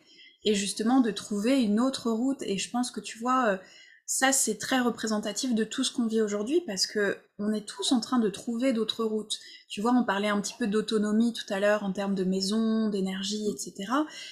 et 0.46 0.56
justement 0.56 1.00
de 1.00 1.12
trouver 1.12 1.62
une 1.62 1.80
autre 1.80 2.12
route. 2.12 2.42
Et 2.44 2.58
je 2.58 2.70
pense 2.70 2.92
que 2.92 3.00
tu 3.00 3.18
vois, 3.18 3.48
euh, 3.48 3.58
ça 4.06 4.32
c'est 4.32 4.58
très 4.58 4.80
représentatif 4.80 5.56
de 5.56 5.64
tout 5.64 5.84
ce 5.84 5.92
qu'on 5.92 6.08
vit 6.08 6.22
aujourd'hui 6.22 6.62
parce 6.68 6.88
que 6.88 7.18
on 7.40 7.52
est 7.54 7.66
tous 7.66 7.92
en 7.92 8.00
train 8.00 8.20
de 8.20 8.30
trouver 8.30 8.74
d'autres 8.74 9.04
routes. 9.04 9.40
Tu 9.68 9.82
vois, 9.82 9.92
on 9.92 10.04
parlait 10.04 10.30
un 10.30 10.40
petit 10.40 10.54
peu 10.58 10.68
d'autonomie 10.68 11.34
tout 11.34 11.52
à 11.52 11.60
l'heure 11.60 11.84
en 11.84 11.92
termes 11.92 12.16
de 12.16 12.24
maison, 12.24 12.90
d'énergie, 12.90 13.50
etc. 13.50 13.92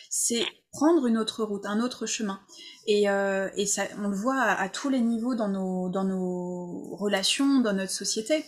C'est 0.10 0.46
prendre 0.72 1.08
une 1.08 1.18
autre 1.18 1.44
route, 1.44 1.66
un 1.66 1.82
autre 1.82 2.06
chemin. 2.06 2.40
Et, 2.88 3.10
euh, 3.10 3.50
et 3.56 3.66
ça, 3.66 3.84
on 3.98 4.08
le 4.08 4.16
voit 4.16 4.40
à, 4.40 4.70
tous 4.70 4.90
les 4.90 5.02
niveaux 5.02 5.36
dans 5.36 5.50
nos, 5.50 5.90
dans 5.90 6.04
nos 6.04 6.96
relations, 6.96 7.60
dans 7.60 7.74
notre 7.74 7.92
société. 7.92 8.46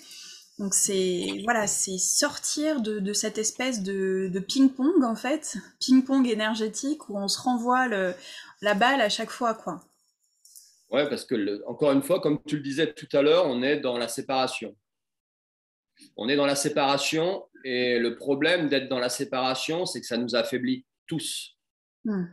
Donc 0.59 0.75
c'est 0.75 1.41
voilà, 1.45 1.65
c'est 1.65 1.97
sortir 1.97 2.81
de, 2.81 2.99
de, 2.99 3.13
cette 3.13 3.39
espèce 3.39 3.81
de, 3.81 4.29
de 4.31 4.39
ping-pong 4.39 5.03
en 5.03 5.15
fait, 5.15 5.57
ping-pong 5.79 6.27
énergétique 6.27 7.09
où 7.09 7.17
on 7.17 7.27
se 7.27 7.41
renvoie 7.41 7.87
le, 7.87 8.13
la 8.61 8.75
balle 8.75 9.01
à 9.01 9.09
chaque 9.09 9.31
fois 9.31 9.55
quoi. 9.55 9.81
Ouais, 10.93 11.09
parce 11.09 11.25
que, 11.25 11.65
encore 11.65 11.91
une 11.91 12.03
fois, 12.03 12.21
comme 12.21 12.41
tu 12.43 12.57
le 12.57 12.61
disais 12.61 12.93
tout 12.93 13.09
à 13.13 13.21
l'heure, 13.21 13.47
on 13.47 13.63
est 13.63 13.77
dans 13.77 13.97
la 13.97 14.07
séparation. 14.07 14.75
On 16.15 16.29
est 16.29 16.35
dans 16.35 16.45
la 16.45 16.55
séparation 16.55 17.47
et 17.63 17.97
le 17.97 18.15
problème 18.15 18.69
d'être 18.69 18.89
dans 18.89 18.99
la 18.99 19.09
séparation, 19.09 19.85
c'est 19.85 20.01
que 20.01 20.07
ça 20.07 20.17
nous 20.17 20.35
affaiblit 20.35 20.85
tous. 21.07 21.57
Hmm. 22.05 22.25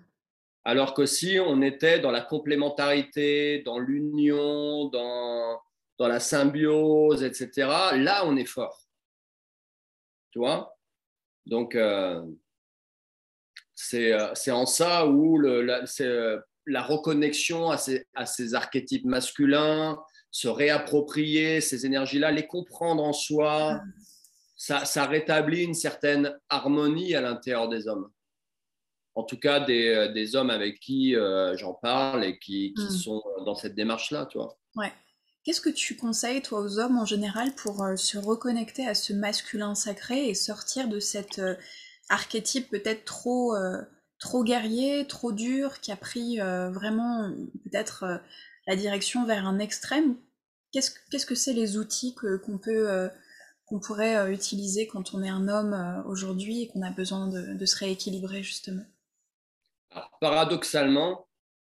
Alors 0.65 0.93
que 0.93 1.07
si 1.07 1.39
on 1.41 1.63
était 1.63 2.01
dans 2.01 2.11
la 2.11 2.21
complémentarité, 2.21 3.63
dans 3.63 3.79
l'union, 3.79 4.89
dans, 4.89 5.59
dans 5.99 6.09
la 6.09 6.21
symbiose, 6.21 7.23
etc., 7.23 7.51
là, 7.97 8.25
on 8.27 8.37
est 8.37 8.45
fort. 8.45 8.87
Tu 10.33 10.39
vois? 10.39 10.77
Donc, 11.47 11.75
euh, 11.75 12.23
euh, 13.95 14.31
c'est 14.35 14.51
en 14.51 14.67
ça 14.67 15.07
où 15.07 15.39
le, 15.39 15.67
euh, 16.01 16.41
la 16.67 16.83
reconnexion 16.83 17.71
à 17.71 17.79
ces, 17.79 18.07
à 18.15 18.27
ces, 18.27 18.55
archétypes 18.55 19.05
masculins, 19.05 19.99
se 20.31 20.49
réapproprier 20.49 21.61
ces 21.61 21.87
énergies-là, 21.87 22.31
les 22.31 22.47
comprendre 22.47 23.03
en 23.03 23.13
soi, 23.13 23.81
ça, 24.57 24.85
ça, 24.85 25.07
rétablit 25.07 25.65
une 25.65 25.75
certaine 25.75 26.39
harmonie 26.49 27.15
à 27.15 27.21
l'intérieur 27.21 27.69
des 27.69 27.89
hommes. 27.89 28.11
en 29.15 29.25
tout 29.25 29.39
cas 29.39 29.61
des, 29.61 30.11
des 30.15 30.37
hommes 30.37 30.51
avec 30.51 30.79
qui 30.81 31.15
j'en 31.55 31.75
parle 31.75 32.25
et 32.25 32.39
qui, 32.39 32.75
qui 32.75 32.85
hmm. 32.85 32.91
sont 32.91 33.23
dans 33.45 33.55
cette 33.55 33.75
démarche-là, 33.75 34.27
tu 34.27 34.39
vois. 34.39 34.57
Ouais. 34.77 34.93
Qu'est-ce 35.43 35.63
que 35.63 35.71
tu 35.71 35.97
conseilles, 35.97 36.43
toi, 36.43 36.61
aux 36.61 36.79
hommes 36.79 36.99
en 36.99 37.07
général, 37.07 37.55
pour 37.55 37.83
se 37.97 38.19
reconnecter 38.19 38.87
à 38.87 38.95
ce 38.95 39.15
masculin 39.15 39.75
sacré 39.75 40.29
et 40.29 40.35
sortir 40.35 40.87
de 40.87 41.01
cet 41.01 41.41
archétype 42.11 42.69
peut-être 42.69 43.07
trop, 43.07 43.55
trop 44.21 44.45
guerrier, 44.45 45.07
trop 45.07 45.33
dur, 45.33 45.81
qui 45.81 45.91
a 45.91 45.97
pris 45.97 46.39
vraiment 46.39 47.33
peut-être 47.65 48.21
la 48.67 48.77
direction 48.77 49.27
vers 49.27 49.47
un 49.47 49.59
extrême. 49.59 50.17
Qu'est-ce 50.73 51.27
que 51.27 51.35
c'est 51.35 51.53
les 51.53 51.77
outils 51.77 52.15
qu'on 52.15 52.59
peut 52.59 52.89
euh, 52.89 53.09
qu'on 53.67 53.81
pourrait 53.81 54.17
euh, 54.17 54.33
utiliser 54.33 54.87
quand 54.87 55.15
on 55.15 55.23
est 55.23 55.29
un 55.29 55.49
homme 55.49 55.73
euh, 55.73 56.03
aujourd'hui 56.05 56.63
et 56.63 56.69
qu'on 56.69 56.83
a 56.83 56.91
besoin 56.91 57.27
de, 57.29 57.67
se 57.67 57.77
rééquilibrer 57.77 58.43
justement? 58.43 58.85
Paradoxalement, 60.21 61.27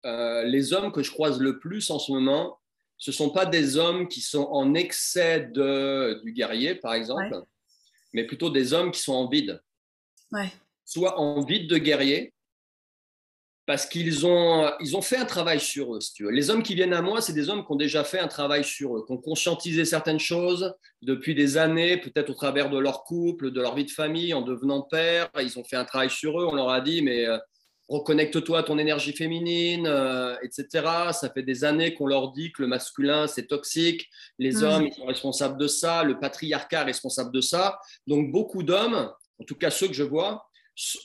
les 0.04 0.73
hommes 0.73 0.91
que 0.91 1.01
je 1.01 1.12
croise 1.12 1.39
le 1.39 1.60
plus 1.60 1.89
en 1.89 1.99
ce 1.99 2.12
moment, 2.12 2.60
ce 2.97 3.12
ne 3.12 3.15
sont 3.15 3.30
pas 3.30 3.45
des 3.45 3.77
hommes 3.77 4.10
qui 4.10 4.19
sont 4.19 4.47
en 4.51 4.73
excès 4.73 5.49
de, 5.54 6.19
du 6.23 6.34
guerrier, 6.34 6.75
par 6.75 6.93
exemple, 6.93 7.45
mais 8.13 8.25
plutôt 8.25 8.49
des 8.49 8.73
hommes 8.73 8.91
qui 8.91 8.99
sont 8.99 9.13
en 9.13 9.30
vide. 9.30 9.62
Soit 10.85 11.19
en 11.19 11.41
vide 11.41 11.69
de 11.69 11.77
guerrier, 11.77 12.33
parce 13.65 13.85
qu'ils 13.85 14.25
ont, 14.25 14.69
ils 14.79 14.97
ont 14.97 15.01
fait 15.01 15.17
un 15.17 15.25
travail 15.25 15.59
sur 15.59 15.95
eux, 15.95 15.99
tu 16.13 16.25
veux. 16.25 16.31
Les 16.31 16.49
hommes 16.49 16.63
qui 16.63 16.75
viennent 16.75 16.93
à 16.93 17.01
moi, 17.01 17.21
c'est 17.21 17.33
des 17.33 17.49
hommes 17.49 17.65
qui 17.65 17.71
ont 17.71 17.77
déjà 17.77 18.03
fait 18.03 18.19
un 18.19 18.27
travail 18.27 18.63
sur 18.63 18.97
eux, 18.97 19.05
qui 19.05 19.13
ont 19.13 19.17
conscientisé 19.17 19.85
certaines 19.85 20.19
choses 20.19 20.73
depuis 21.01 21.35
des 21.35 21.57
années, 21.57 21.97
peut-être 21.97 22.31
au 22.31 22.33
travers 22.33 22.69
de 22.69 22.77
leur 22.77 23.03
couple, 23.03 23.51
de 23.51 23.61
leur 23.61 23.75
vie 23.75 23.85
de 23.85 23.91
famille, 23.91 24.33
en 24.33 24.41
devenant 24.41 24.81
père. 24.81 25.29
Ils 25.39 25.57
ont 25.59 25.63
fait 25.63 25.75
un 25.75 25.85
travail 25.85 26.09
sur 26.09 26.41
eux. 26.41 26.47
On 26.49 26.55
leur 26.55 26.69
a 26.69 26.81
dit, 26.81 27.01
mais 27.01 27.27
euh, 27.27 27.37
reconnecte-toi 27.87 28.59
à 28.59 28.63
ton 28.63 28.77
énergie 28.77 29.13
féminine, 29.13 29.85
euh, 29.87 30.35
etc. 30.41 30.67
Ça 31.13 31.29
fait 31.33 31.43
des 31.43 31.63
années 31.63 31.93
qu'on 31.93 32.07
leur 32.07 32.31
dit 32.31 32.51
que 32.51 32.63
le 32.63 32.67
masculin, 32.67 33.27
c'est 33.27 33.47
toxique. 33.47 34.09
Les 34.39 34.53
mmh. 34.53 34.63
hommes, 34.63 34.87
ils 34.87 34.93
sont 34.93 35.05
responsables 35.05 35.57
de 35.57 35.67
ça. 35.67 36.03
Le 36.03 36.19
patriarcat 36.19 36.81
est 36.81 36.85
responsable 36.85 37.31
de 37.31 37.41
ça. 37.41 37.79
Donc, 38.07 38.31
beaucoup 38.31 38.63
d'hommes, 38.63 39.11
en 39.39 39.43
tout 39.45 39.55
cas 39.55 39.69
ceux 39.69 39.87
que 39.87 39.93
je 39.93 40.03
vois, 40.03 40.47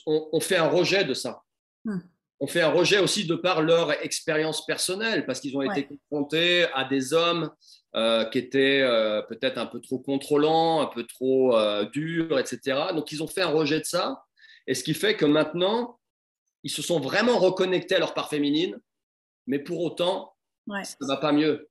ont, 0.05 0.39
fait 0.39 0.57
un 0.57 0.67
rejet 0.67 1.03
de 1.03 1.13
ça. 1.13 1.43
Mmh 1.85 1.99
ont 2.39 2.47
fait 2.47 2.61
un 2.61 2.69
rejet 2.69 2.99
aussi 2.99 3.25
de 3.25 3.35
par 3.35 3.61
leur 3.61 3.91
expérience 4.03 4.65
personnelle, 4.65 5.25
parce 5.25 5.39
qu'ils 5.39 5.57
ont 5.57 5.61
été 5.61 5.87
confrontés 5.87 6.65
à 6.73 6.83
des 6.83 7.13
hommes 7.13 7.49
euh, 7.95 8.25
qui 8.25 8.37
étaient 8.37 8.81
euh, 8.81 9.21
peut-être 9.23 9.57
un 9.57 9.65
peu 9.65 9.79
trop 9.79 9.99
contrôlants, 9.99 10.81
un 10.81 10.87
peu 10.87 11.03
trop 11.05 11.57
euh, 11.57 11.85
durs, 11.89 12.37
etc. 12.37 12.79
Donc 12.93 13.11
ils 13.11 13.23
ont 13.23 13.27
fait 13.27 13.41
un 13.41 13.49
rejet 13.49 13.79
de 13.79 13.85
ça, 13.85 14.23
et 14.67 14.75
ce 14.75 14.83
qui 14.83 14.93
fait 14.93 15.15
que 15.15 15.25
maintenant, 15.25 15.99
ils 16.63 16.71
se 16.71 16.81
sont 16.81 16.99
vraiment 16.99 17.39
reconnectés 17.39 17.95
à 17.95 17.99
leur 17.99 18.13
part 18.13 18.29
féminine, 18.29 18.77
mais 19.47 19.59
pour 19.59 19.81
autant, 19.81 20.33
ça 20.67 20.97
ne 21.01 21.07
va 21.07 21.17
pas 21.17 21.31
mieux. 21.31 21.69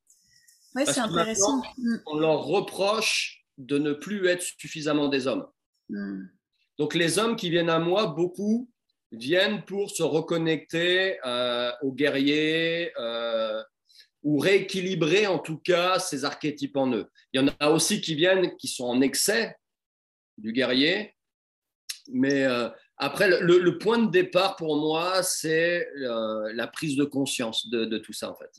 Ouais, 0.74 0.86
c'est 0.86 1.00
intéressant. 1.00 1.62
Mm. 1.78 1.96
On 2.06 2.18
leur 2.18 2.42
reproche 2.44 3.44
de 3.58 3.78
ne 3.78 3.92
plus 3.92 4.26
être 4.26 4.42
suffisamment 4.42 5.08
des 5.08 5.26
hommes. 5.26 5.46
Mm. 5.90 6.24
Donc 6.78 6.94
les 6.94 7.18
hommes 7.18 7.36
qui 7.36 7.50
viennent 7.50 7.70
à 7.70 7.78
moi, 7.78 8.06
beaucoup, 8.06 8.68
viennent 9.12 9.64
pour 9.64 9.90
se 9.90 10.02
reconnecter 10.02 11.18
euh, 11.24 11.70
aux 11.82 11.92
guerriers 11.92 12.92
euh, 12.98 13.62
ou 14.22 14.38
rééquilibrer 14.38 15.26
en 15.26 15.38
tout 15.38 15.58
cas 15.58 15.98
ces 15.98 16.24
archétypes 16.24 16.76
en 16.76 16.92
eux. 16.92 17.06
Il 17.32 17.40
y 17.40 17.44
en 17.44 17.48
a 17.60 17.70
aussi 17.70 18.00
qui 18.00 18.14
viennent 18.14 18.56
qui 18.56 18.68
sont 18.68 18.84
en 18.84 19.00
excès 19.00 19.56
du 20.36 20.52
guerrier, 20.52 21.14
mais 22.12 22.44
euh, 22.44 22.68
après 22.98 23.40
le, 23.40 23.78
point 23.78 23.98
de 23.98 24.10
départ 24.10 24.56
pour 24.56 24.76
moi 24.76 25.22
c'est 25.22 25.86
la 25.94 26.66
prise 26.66 26.96
de 26.96 27.04
conscience 27.04 27.68
de, 27.68 27.98
tout 27.98 28.12
ça 28.12 28.30
en 28.30 28.36
fait. 28.36 28.50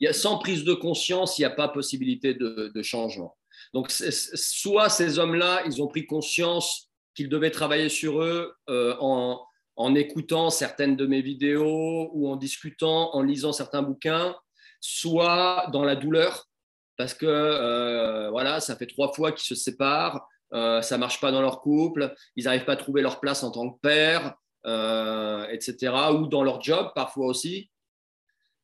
Il 0.00 0.04
y 0.04 0.08
a, 0.08 0.12
sans 0.12 0.38
prise 0.38 0.64
de 0.64 0.74
conscience, 0.74 1.38
il 1.38 1.42
n'y 1.42 1.46
a 1.46 1.50
pas 1.50 1.68
possibilité 1.68 2.34
de, 2.34 2.70
de 2.74 2.82
changement. 2.82 3.36
Donc 3.72 3.90
soit 3.90 4.88
ces 4.90 5.18
hommes-là, 5.18 5.62
ils 5.66 5.80
ont 5.80 5.86
pris 5.86 6.06
conscience 6.06 6.90
qu'ils 7.14 7.28
devaient 7.28 7.50
travailler 7.50 7.88
sur 7.88 8.22
eux 8.22 8.54
en 8.68 9.40
en 9.76 9.94
écoutant 9.94 10.50
certaines 10.50 10.96
de 10.96 11.06
mes 11.06 11.20
vidéos 11.20 12.10
ou 12.12 12.28
en 12.28 12.36
discutant, 12.36 13.14
en 13.14 13.22
lisant 13.22 13.52
certains 13.52 13.82
bouquins, 13.82 14.36
soit 14.80 15.68
dans 15.72 15.84
la 15.84 15.96
douleur, 15.96 16.48
parce 16.96 17.14
que 17.14 17.26
euh, 17.26 18.30
voilà, 18.30 18.60
ça 18.60 18.76
fait 18.76 18.86
trois 18.86 19.12
fois 19.12 19.32
qu'ils 19.32 19.46
se 19.46 19.54
séparent, 19.54 20.28
euh, 20.52 20.80
ça 20.82 20.98
marche 20.98 21.20
pas 21.20 21.32
dans 21.32 21.40
leur 21.40 21.60
couple, 21.60 22.14
ils 22.36 22.44
n'arrivent 22.44 22.64
pas 22.64 22.74
à 22.74 22.76
trouver 22.76 23.02
leur 23.02 23.18
place 23.18 23.42
en 23.42 23.50
tant 23.50 23.70
que 23.70 23.80
père, 23.80 24.34
euh, 24.66 25.46
etc. 25.48 25.92
Ou 26.12 26.28
dans 26.28 26.44
leur 26.44 26.62
job 26.62 26.92
parfois 26.94 27.26
aussi, 27.26 27.70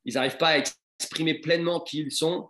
ils 0.05 0.13
n'arrivent 0.13 0.37
pas 0.37 0.49
à 0.49 0.57
exprimer 0.97 1.35
pleinement 1.35 1.81
qui 1.81 1.99
ils 1.99 2.11
sont. 2.11 2.49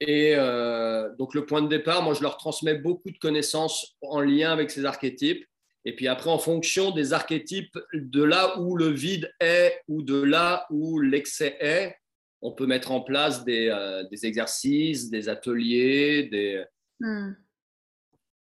Et 0.00 0.34
euh, 0.34 1.14
donc 1.16 1.34
le 1.34 1.44
point 1.44 1.62
de 1.62 1.68
départ, 1.68 2.02
moi 2.02 2.14
je 2.14 2.22
leur 2.22 2.36
transmets 2.38 2.74
beaucoup 2.74 3.10
de 3.10 3.18
connaissances 3.18 3.96
en 4.02 4.20
lien 4.20 4.50
avec 4.50 4.70
ces 4.70 4.84
archétypes 4.86 5.44
et 5.84 5.94
puis 5.94 6.08
après, 6.08 6.30
en 6.30 6.38
fonction 6.38 6.90
des 6.90 7.12
archétypes, 7.12 7.78
de 7.94 8.22
là 8.22 8.58
où 8.60 8.76
le 8.76 8.88
vide 8.88 9.32
est 9.40 9.80
ou 9.88 10.02
de 10.02 10.20
là 10.20 10.66
où 10.70 11.00
l'excès 11.00 11.56
est, 11.60 11.96
on 12.42 12.52
peut 12.52 12.66
mettre 12.66 12.90
en 12.90 13.00
place 13.00 13.44
des, 13.44 13.68
euh, 13.68 14.04
exercices, 14.22 15.10
des 15.10 15.28
ateliers, 15.28 16.24
des... 16.24 16.64
Hmm. 17.00 17.32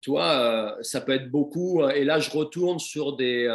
Tu 0.01 0.11
vois, 0.11 0.77
euh, 0.77 0.83
ça 0.83 1.01
peut 1.01 1.11
être 1.11 1.29
beaucoup. 1.29 1.85
Et 1.89 2.05
là, 2.05 2.19
je 2.19 2.29
retourne 2.29 2.79
sur 2.79 3.17
des, 3.17 3.47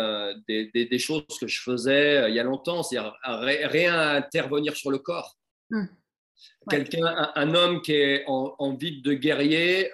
des, 0.47 0.99
choses 0.99 1.25
que 1.41 1.47
je 1.47 1.63
faisais 1.63 2.31
il 2.31 2.35
y 2.35 2.39
a 2.39 2.43
longtemps, 2.43 2.83
c'est-à-dire 2.83 3.15
rien 3.25 3.95
à 3.95 4.17
intervenir 4.17 4.77
sur 4.77 4.91
le 4.91 4.99
corps. 4.99 5.39
Hmm. 5.71 5.87
Quelqu'un, 6.69 7.33
un, 7.35 7.55
homme 7.55 7.83
qui 7.83 7.93
est 7.93 8.25
en, 8.27 8.55
en 8.59 8.75
vide 8.75 9.03
de 9.03 9.13
guerrier, 9.13 9.91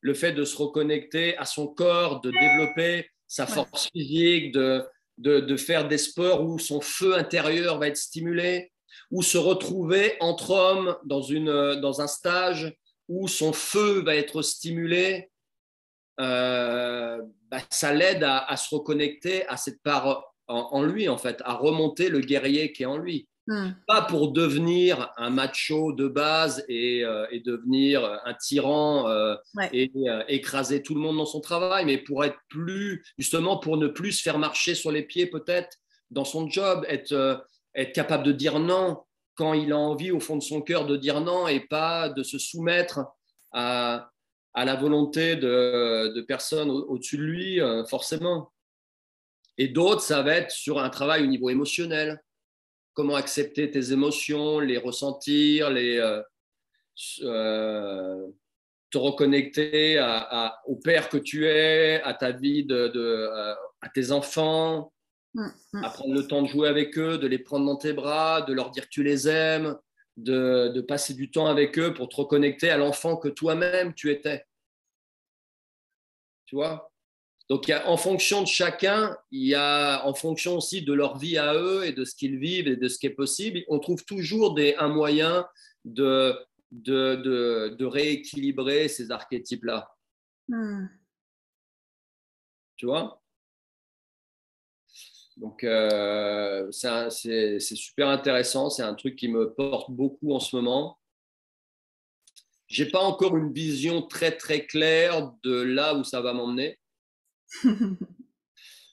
le 0.00 0.14
fait 0.14 0.32
de 0.32 0.44
se 0.44 0.56
reconnecter 0.56 1.36
à 1.36 1.44
son 1.44 1.66
corps, 1.66 2.20
de 2.20 2.30
développer 2.30 3.10
sa 3.26 3.46
force 3.46 3.88
physique, 3.92 4.52
de, 4.52 4.84
de, 5.18 5.56
faire 5.56 5.86
des 5.88 5.98
sports 5.98 6.44
où 6.44 6.58
son 6.58 6.80
feu 6.80 7.16
intérieur 7.16 7.78
va 7.78 7.88
être 7.88 7.96
stimulé, 7.96 8.72
ou 9.10 9.22
se 9.22 9.38
retrouver 9.38 10.16
entre 10.20 10.50
hommes 10.50 10.96
dans, 11.04 11.22
une, 11.22 11.80
dans 11.80 12.00
un 12.00 12.06
stage 12.06 12.74
où 13.08 13.26
son 13.26 13.52
feu 13.52 14.02
va 14.02 14.16
être 14.16 14.42
stimulé, 14.42 15.30
euh, 16.20 17.20
bah, 17.50 17.60
ça 17.70 17.92
l'aide 17.92 18.24
à, 18.24 18.56
se 18.56 18.74
reconnecter 18.74 19.46
à 19.46 19.56
cette 19.56 19.82
part 19.82 20.24
en, 20.46 20.82
lui, 20.82 21.08
en 21.08 21.18
fait, 21.18 21.42
à 21.44 21.54
remonter 21.54 22.08
le 22.08 22.20
guerrier 22.20 22.72
qui 22.72 22.82
est 22.82 22.86
en 22.86 22.96
lui. 22.96 23.28
Hmm. 23.48 23.70
Pas 23.86 24.02
pour 24.02 24.32
devenir 24.32 25.10
un 25.16 25.30
macho 25.30 25.92
de 25.92 26.06
base 26.06 26.62
et, 26.68 27.02
euh, 27.02 27.26
devenir 27.46 28.04
un 28.26 28.34
tyran 28.34 29.08
euh, 29.08 29.36
et 29.72 29.90
euh, 30.06 30.22
écraser 30.28 30.82
tout 30.82 30.94
le 30.94 31.00
monde 31.00 31.16
dans 31.16 31.24
son 31.24 31.40
travail, 31.40 31.86
mais 31.86 31.96
pour 31.96 32.26
être 32.26 32.36
plus, 32.50 33.02
justement, 33.16 33.56
pour 33.56 33.78
ne 33.78 33.88
plus 33.88 34.12
se 34.12 34.22
faire 34.22 34.38
marcher 34.38 34.74
sur 34.74 34.92
les 34.92 35.02
pieds 35.02 35.24
peut-être 35.24 35.78
dans 36.10 36.26
son 36.26 36.46
job, 36.50 36.84
être, 36.90 37.42
être 37.74 37.94
capable 37.94 38.24
de 38.24 38.32
dire 38.32 38.58
non 38.58 39.02
quand 39.34 39.54
il 39.54 39.72
a 39.72 39.78
envie 39.78 40.10
au 40.10 40.20
fond 40.20 40.36
de 40.36 40.42
son 40.42 40.60
cœur 40.60 40.84
de 40.84 40.98
dire 40.98 41.22
non 41.22 41.48
et 41.48 41.60
pas 41.60 42.10
de 42.10 42.22
se 42.22 42.38
soumettre 42.38 43.00
à, 43.52 44.10
à 44.52 44.66
la 44.66 44.76
volonté 44.76 45.36
de, 45.36 46.12
de 46.14 46.20
personnes 46.20 46.68
au-dessus 46.68 47.16
de 47.16 47.22
lui, 47.22 47.60
forcément. 47.88 48.52
Et 49.56 49.68
d'autres, 49.68 50.02
ça 50.02 50.20
va 50.20 50.34
être 50.34 50.50
sur 50.50 50.80
un 50.80 50.90
travail 50.90 51.22
au 51.22 51.26
niveau 51.26 51.48
émotionnel 51.48 52.20
comment 52.98 53.14
accepter 53.14 53.70
tes 53.70 53.92
émotions, 53.92 54.58
les 54.58 54.76
ressentir, 54.76 55.70
les, 55.70 55.98
euh, 55.98 56.20
euh, 57.22 58.26
te 58.90 58.98
reconnecter 58.98 60.00
au 60.66 60.74
père 60.74 61.08
que 61.08 61.16
tu 61.16 61.46
es, 61.46 62.02
à 62.02 62.12
ta 62.12 62.32
vie, 62.32 62.64
de, 62.64 62.90
euh, 62.96 63.54
à 63.82 63.88
tes 63.88 64.10
enfants, 64.10 64.92
mm, 65.34 65.46
mm. 65.74 65.84
à 65.84 65.90
prendre 65.90 66.12
le 66.12 66.26
temps 66.26 66.42
de 66.42 66.48
jouer 66.48 66.66
avec 66.68 66.98
eux, 66.98 67.18
de 67.18 67.28
les 67.28 67.38
prendre 67.38 67.66
dans 67.66 67.76
tes 67.76 67.92
bras, 67.92 68.42
de 68.42 68.52
leur 68.52 68.72
dire 68.72 68.82
que 68.82 68.90
tu 68.90 69.04
les 69.04 69.28
aimes, 69.28 69.78
de, 70.16 70.72
de 70.74 70.80
passer 70.80 71.14
du 71.14 71.30
temps 71.30 71.46
avec 71.46 71.78
eux 71.78 71.94
pour 71.94 72.08
te 72.08 72.16
reconnecter 72.16 72.68
à 72.68 72.78
l'enfant 72.78 73.16
que 73.16 73.28
toi-même 73.28 73.94
tu 73.94 74.10
étais. 74.10 74.44
Tu 76.46 76.56
vois? 76.56 76.90
Donc, 77.48 77.72
en 77.86 77.96
fonction 77.96 78.42
de 78.42 78.46
chacun, 78.46 79.16
il 79.30 79.46
y 79.46 79.54
a, 79.54 80.04
en 80.06 80.12
fonction 80.12 80.56
aussi 80.58 80.82
de 80.82 80.92
leur 80.92 81.16
vie 81.16 81.38
à 81.38 81.54
eux 81.54 81.86
et 81.86 81.92
de 81.92 82.04
ce 82.04 82.14
qu'ils 82.14 82.38
vivent 82.38 82.68
et 82.68 82.76
de 82.76 82.88
ce 82.88 82.98
qui 82.98 83.06
est 83.06 83.10
possible, 83.10 83.64
on 83.68 83.78
trouve 83.78 84.04
toujours 84.04 84.52
des, 84.52 84.74
un 84.74 84.88
moyen 84.88 85.46
de, 85.86 86.34
de, 86.72 87.70
de, 87.70 87.84
rééquilibrer 87.86 88.88
ces 88.88 89.10
archétypes-là. 89.10 89.90
Hmm. 90.48 90.88
Tu 92.76 92.84
vois? 92.84 93.22
Donc, 95.38 95.64
euh, 95.64 96.70
c'est 96.70 97.60
super 97.60 98.08
intéressant. 98.08 98.68
C'est 98.68 98.82
un 98.82 98.94
truc 98.94 99.16
qui 99.16 99.28
me 99.28 99.54
porte 99.54 99.90
beaucoup 99.90 100.34
en 100.34 100.40
ce 100.40 100.54
moment. 100.54 100.98
J'ai 102.66 102.90
pas 102.90 103.00
encore 103.00 103.38
une 103.38 103.54
vision 103.54 104.02
très 104.02 104.36
très 104.36 104.66
claire 104.66 105.32
de 105.42 105.62
là 105.62 105.94
où 105.94 106.04
ça 106.04 106.20
va 106.20 106.34
m'emmener. 106.34 106.77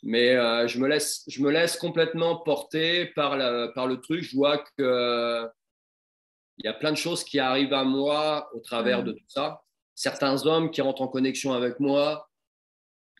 Mais 0.03 0.35
euh, 0.35 0.67
je, 0.67 0.79
me 0.79 0.87
laisse, 0.87 1.23
je 1.27 1.41
me 1.41 1.49
laisse 1.49 1.77
complètement 1.77 2.37
porter 2.37 3.07
par, 3.07 3.31
par 3.73 3.87
le 3.87 3.99
truc. 3.99 4.23
Je 4.23 4.35
vois 4.35 4.59
qu'il 4.59 5.49
il 6.57 6.65
y 6.65 6.67
a 6.67 6.73
plein 6.73 6.91
de 6.91 6.97
choses 6.97 7.23
qui 7.23 7.39
arrivent 7.39 7.73
à 7.73 7.83
moi 7.83 8.49
au 8.53 8.59
travers 8.59 9.03
de 9.03 9.13
tout 9.13 9.25
ça. 9.27 9.63
Certains 9.95 10.45
hommes 10.45 10.69
qui 10.71 10.81
rentrent 10.81 11.01
en 11.01 11.07
connexion 11.07 11.53
avec 11.53 11.79
moi, 11.79 12.29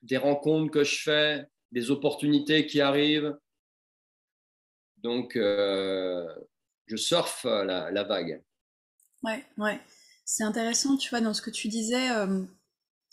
des 0.04 0.18
rencontres 0.18 0.72
que 0.72 0.84
je 0.84 1.02
fais, 1.02 1.46
des 1.72 1.92
opportunités 1.92 2.68
qui 2.68 2.82
arrivent. 2.82 3.36
Donc, 4.98 5.36
euh, 5.36 6.26
je 6.86 6.96
surfe 6.96 7.44
la, 7.46 7.92
la, 7.92 8.04
vague. 8.04 8.42
Ouais, 9.24 9.44
ouais. 9.58 9.80
C'est 10.24 10.44
intéressant, 10.44 10.98
tu 10.98 11.10
vois, 11.10 11.22
dans 11.22 11.34
ce 11.34 11.42
que 11.42 11.50
tu 11.50 11.68
disais, 11.68 12.12
euh, 12.12 12.44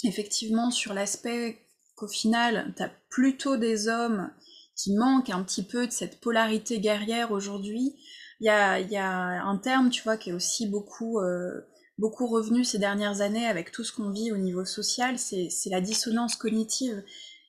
effectivement, 0.04 0.70
sur 0.70 0.94
l'aspect 0.94 1.58
qu'au 2.02 2.08
final, 2.08 2.74
tu 2.76 2.82
as 2.82 2.90
plutôt 3.10 3.56
des 3.56 3.86
hommes 3.86 4.28
qui 4.74 4.96
manquent 4.96 5.30
un 5.30 5.44
petit 5.44 5.62
peu 5.62 5.86
de 5.86 5.92
cette 5.92 6.20
polarité 6.20 6.80
guerrière 6.80 7.30
aujourd'hui. 7.30 7.94
Il 8.40 8.46
y 8.46 8.48
a, 8.48 9.44
un 9.44 9.56
terme, 9.58 9.88
tu 9.90 10.02
vois, 10.02 10.16
qui 10.16 10.30
est 10.30 10.32
aussi 10.32 10.66
beaucoup, 10.66 11.20
euh, 11.20 11.60
beaucoup 11.98 12.26
revenu 12.26 12.64
ces 12.64 12.78
dernières 12.78 13.20
années 13.20 13.46
avec 13.46 13.70
tout 13.70 13.84
ce 13.84 13.92
qu'on 13.92 14.10
vit 14.10 14.32
au 14.32 14.36
niveau 14.36 14.64
social, 14.64 15.16
c'est 15.16 15.48
la 15.70 15.80
dissonance 15.80 16.34
cognitive. 16.34 17.04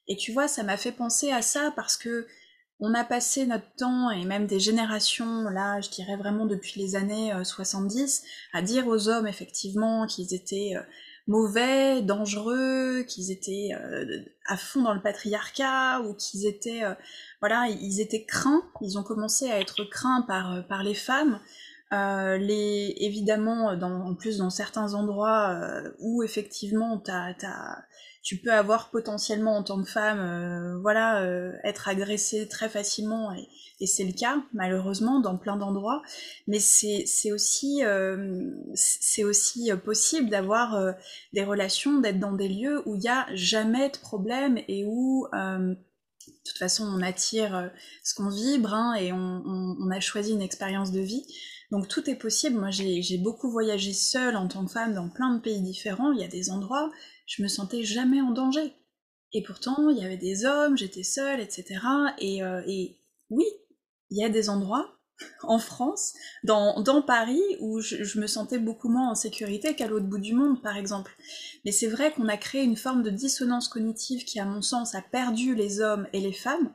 Et 0.08 0.18
tu 0.18 0.32
vois, 0.32 0.48
ça 0.48 0.62
m'a 0.62 0.78
fait 0.78 0.92
penser 0.92 1.32
à 1.32 1.42
ça 1.42 1.74
parce 1.76 1.98
que 1.98 2.28
on 2.80 2.94
a 2.94 3.04
passé 3.04 3.48
notre 3.48 3.74
temps, 3.76 4.12
et 4.12 4.26
même 4.26 4.46
des 4.46 4.60
générations, 4.60 5.44
là, 5.50 5.80
je 5.82 5.90
dirais 5.90 6.18
vraiment 6.18 6.46
depuis 6.46 6.80
les 6.80 6.96
années 6.96 7.32
70, 7.44 8.22
euh, 8.24 8.60
à 8.60 8.62
dire 8.62 8.88
aux 8.88 9.08
hommes, 9.08 9.26
effectivement, 9.26 10.06
qu'ils 10.06 10.34
étaient 10.34 10.74
euh, 10.76 10.82
mauvais, 11.28 12.02
dangereux, 12.02 13.04
qu'ils 13.08 13.32
étaient 13.32 13.70
euh, 13.74 14.24
à 14.48 14.58
fond 14.58 14.82
dans 14.82 14.94
le 14.94 15.02
patriarcat, 15.02 16.02
ou 16.02 16.14
qu'ils 16.14 16.46
étaient, 16.46 16.84
voilà, 17.40 17.68
ils 17.70 18.02
étaient 18.02 18.26
craints, 18.26 18.64
ils 18.82 18.98
ont 18.98 19.04
commencé 19.04 19.50
à 19.50 19.60
être 19.60 19.84
craints 19.84 20.24
par, 20.28 20.68
par 20.68 20.84
les 20.84 20.96
femmes, 20.96 21.40
les, 21.92 22.96
évidemment, 22.98 23.68
en 23.68 24.16
plus 24.16 24.38
dans 24.38 24.50
certains 24.50 24.96
endroits 24.96 25.62
où 26.00 26.24
effectivement 26.24 26.98
t'as, 26.98 27.36
as, 27.44 27.84
tu 28.24 28.38
peux 28.38 28.54
avoir 28.54 28.90
potentiellement 28.90 29.58
en 29.58 29.64
tant 29.64 29.84
que 29.84 29.90
femme, 29.90 30.20
euh, 30.20 30.80
voilà, 30.80 31.22
euh, 31.24 31.52
être 31.66 31.90
agressée 31.90 32.48
très 32.48 32.70
facilement 32.70 33.34
et, 33.34 33.48
c'est 33.86 34.06
le 34.06 34.14
cas 34.14 34.42
malheureusement 34.54 35.20
dans 35.20 35.38
plein 35.38 35.58
d'endroits. 35.58 36.02
Mais 36.48 36.60
c'est 36.60 37.34
aussi 37.34 37.84
euh, 37.84 38.50
c'est 38.76 39.26
aussi 39.26 39.72
possible 39.84 40.30
d'avoir 40.30 40.96
des 41.34 41.44
relations, 41.44 42.00
d'être 42.00 42.18
dans 42.18 42.32
des 42.32 42.48
lieux 42.48 42.82
où 42.86 42.96
il 42.96 43.00
n'y 43.00 43.10
a 43.10 43.28
jamais 43.34 43.90
de 43.90 43.98
problème 43.98 44.58
et 44.70 44.86
où 44.88 45.28
de 45.34 45.76
toute 46.46 46.58
façon 46.58 46.86
on 46.86 47.02
attire 47.02 47.70
ce 48.06 48.16
qu'on 48.16 48.30
vibre 48.30 48.74
hein, 48.74 48.94
et 48.94 49.12
on, 49.12 49.92
a 49.92 50.00
choisi 50.00 50.32
une 50.32 50.42
expérience 50.42 50.94
de 50.94 51.02
vie. 51.02 51.26
Donc 51.70 51.90
tout 51.90 52.10
est 52.10 52.16
possible. 52.16 52.58
Moi 52.58 52.70
j'ai 52.70 53.18
beaucoup 53.18 53.52
voyagé 53.52 53.92
seule 53.92 54.38
en 54.38 54.48
tant 54.48 54.66
que 54.66 54.72
femme 54.72 54.94
dans 54.94 55.10
plein 55.10 55.36
de 55.36 55.42
pays 55.42 55.62
différents. 55.62 56.14
Il 56.14 56.22
y 56.22 56.24
a 56.24 56.30
des 56.30 56.52
endroits 56.52 56.90
je 57.26 57.44
me 57.44 57.48
sentais 57.48 57.84
jamais 57.84 58.22
en 58.22 58.32
danger. 58.32 58.74
Et 59.34 59.42
pourtant, 59.42 59.90
il 59.90 59.98
y 59.98 60.06
avait 60.06 60.18
des 60.18 60.46
hommes, 60.46 60.78
j'étais 60.78 61.04
seule, 61.04 61.40
etc. 61.40 61.80
Euh, 62.22 62.62
et, 62.68 63.00
oui, 63.30 63.46
il 64.12 64.18
y 64.18 64.24
a 64.24 64.30
des 64.30 64.50
endroits 64.50 65.00
en 65.44 65.58
France, 65.58 66.14
dans, 66.44 67.02
Paris, 67.02 67.42
où 67.60 67.80
je, 67.80 68.20
me 68.20 68.28
sentais 68.28 68.60
beaucoup 68.60 68.90
moins 68.90 69.10
en 69.10 69.16
sécurité 69.16 69.76
qu'à 69.76 69.88
l'autre 69.88 70.06
bout 70.06 70.20
du 70.20 70.34
monde, 70.34 70.62
par 70.62 70.78
exemple. 70.78 71.16
Mais 71.66 71.72
c'est 71.72 71.88
vrai 71.88 72.12
qu'on 72.12 72.28
a 72.28 72.38
créé 72.38 72.64
une 72.64 72.78
forme 72.78 73.02
de 73.02 73.10
dissonance 73.10 73.68
cognitive 73.68 74.24
qui, 74.26 74.40
à 74.40 74.46
mon 74.46 74.62
sens, 74.62 74.94
a 74.94 75.02
perdu 75.02 75.56
les 75.56 75.82
hommes 75.82 76.08
et 76.14 76.20
les 76.20 76.34
femmes, 76.34 76.74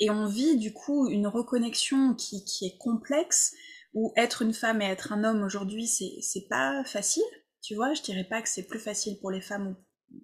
et 0.00 0.10
on 0.10 0.26
vit 0.26 0.56
du 0.56 0.72
coup 0.72 1.08
une 1.08 1.28
reconnexion 1.28 2.14
qui, 2.14 2.44
qui 2.44 2.66
est 2.66 2.76
complexe, 2.78 3.54
où 3.94 4.12
être 4.16 4.42
une 4.42 4.54
femme 4.54 4.82
et 4.82 4.86
être 4.86 5.12
un 5.12 5.22
homme 5.22 5.42
aujourd'hui, 5.42 5.86
c'est 5.86 6.48
pas 6.48 6.82
facile. 6.84 7.22
Tu 7.62 7.76
vois, 7.76 7.94
je 7.94 8.02
dirais 8.02 8.24
pas 8.24 8.42
que 8.42 8.48
c'est 8.48 8.66
plus 8.66 8.80
facile 8.80 9.18
pour 9.20 9.30
les 9.30 9.40
femmes 9.40 9.76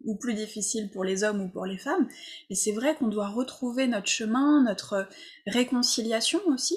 ou, 0.05 0.17
plus 0.17 0.35
difficile 0.35 0.91
pour 0.91 1.05
les 1.05 1.25
hommes 1.25 1.41
ou 1.41 1.49
pour 1.49 1.65
les 1.65 1.79
femmes, 1.79 2.09
mais 2.51 2.57
c'est 2.57 2.73
vrai 2.73 2.95
qu'on 2.97 3.09
doit 3.09 3.29
retrouver 3.29 3.87
notre 3.87 4.09
chemin, 4.09 4.63
notre 4.63 5.09
réconciliation 5.47 6.41
aussi. 6.49 6.77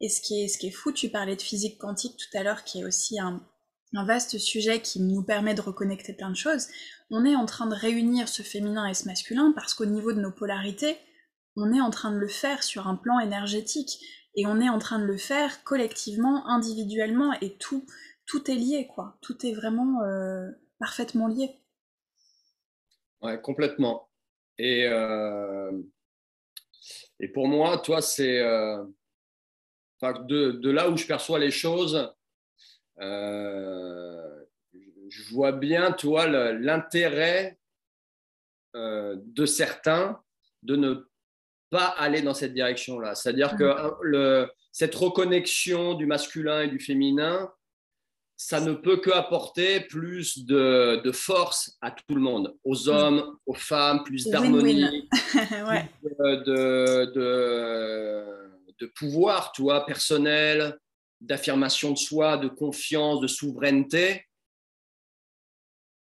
Et 0.00 0.08
ce 0.08 0.20
qui 0.20 0.42
est, 0.42 0.48
ce 0.48 0.58
qui 0.58 0.68
est 0.68 0.72
fou, 0.72 0.92
tu 0.92 1.10
parlais 1.10 1.36
de 1.36 1.42
physique 1.42 1.78
quantique 1.78 2.16
tout 2.16 2.38
à 2.38 2.42
l'heure, 2.42 2.64
qui 2.64 2.80
est 2.80 2.84
aussi 2.84 3.18
un, 3.18 3.44
un 3.94 4.04
vaste 4.04 4.38
sujet 4.38 4.80
qui 4.80 5.00
nous 5.00 5.22
permet 5.22 5.54
de 5.54 5.60
reconnecter 5.60 6.12
plein 6.12 6.30
de 6.30 6.36
choses. 6.36 6.68
On 7.10 7.24
est 7.24 7.36
en 7.36 7.46
train 7.46 7.66
de 7.66 7.74
réunir 7.74 8.28
ce 8.28 8.42
féminin 8.42 8.86
et 8.86 8.94
ce 8.94 9.06
masculin 9.06 9.52
parce 9.54 9.74
qu'au 9.74 9.86
niveau 9.86 10.12
de 10.12 10.20
nos 10.20 10.32
polarités, 10.32 10.96
on 11.56 11.72
est 11.72 11.80
en 11.80 11.90
train 11.90 12.12
de 12.12 12.18
le 12.18 12.28
faire 12.28 12.62
sur 12.62 12.86
un 12.86 12.96
plan 12.96 13.18
énergétique 13.20 13.98
et 14.34 14.46
on 14.46 14.60
est 14.60 14.68
en 14.68 14.78
train 14.78 14.98
de 14.98 15.04
le 15.04 15.16
faire 15.16 15.64
collectivement, 15.64 16.46
individuellement 16.46 17.32
et 17.40 17.56
tout 17.56 17.86
tout 18.26 18.50
est 18.50 18.54
lié, 18.54 18.86
quoi. 18.86 19.16
Tout 19.22 19.46
est 19.46 19.54
vraiment 19.54 20.02
euh, 20.02 20.50
parfaitement 20.78 21.28
lié. 21.28 21.58
Ouais, 23.22 23.40
complètement. 23.40 24.10
Et, 24.58 24.86
euh, 24.86 25.72
et 27.20 27.28
pour 27.28 27.48
moi, 27.48 27.78
toi, 27.78 28.02
c'est 28.02 28.40
euh, 28.40 28.84
de, 30.02 30.52
de, 30.52 30.70
là 30.70 30.90
où 30.90 30.96
je 30.96 31.06
perçois 31.06 31.38
les 31.38 31.50
choses, 31.50 32.12
je 35.08 35.30
vois 35.30 35.52
bien, 35.52 35.92
toi, 35.92 36.26
l'intérêt 36.26 37.58
de 38.74 39.46
certains 39.46 40.20
de 40.62 40.76
ne 40.76 41.08
pas 41.70 41.86
aller 41.86 42.22
dans 42.22 42.34
cette 42.34 42.54
direction-là. 42.54 43.14
C'est-à-dire 43.14 43.56
que 43.56 43.64
mmh. 43.64 43.96
le, 44.02 44.50
cette 44.72 44.94
reconnexion 44.94 45.94
du 45.94 46.06
masculin 46.06 46.62
et 46.62 46.68
du 46.68 46.78
féminin, 46.78 47.50
ça 48.36 48.60
ne 48.60 48.74
peut 48.74 48.98
que 48.98 49.10
apporter 49.10 49.80
plus 49.80 50.44
de, 50.44 51.10
force 51.12 51.76
à 51.80 51.90
tout 51.90 52.14
le 52.14 52.20
monde, 52.20 52.54
aux 52.64 52.88
hommes, 52.88 53.38
aux 53.46 53.54
femmes, 53.54 54.04
plus 54.04 54.26
d'harmonie, 54.26 55.08
de, 56.44 57.12
de, 58.78 58.86
pouvoir, 58.94 59.52
toi, 59.52 59.86
personnel, 59.86 60.78
d'affirmation 61.20 61.92
de 61.92 61.98
soi, 61.98 62.36
de 62.36 62.48
confiance, 62.48 63.20
de 63.20 63.26
souveraineté. 63.26 64.26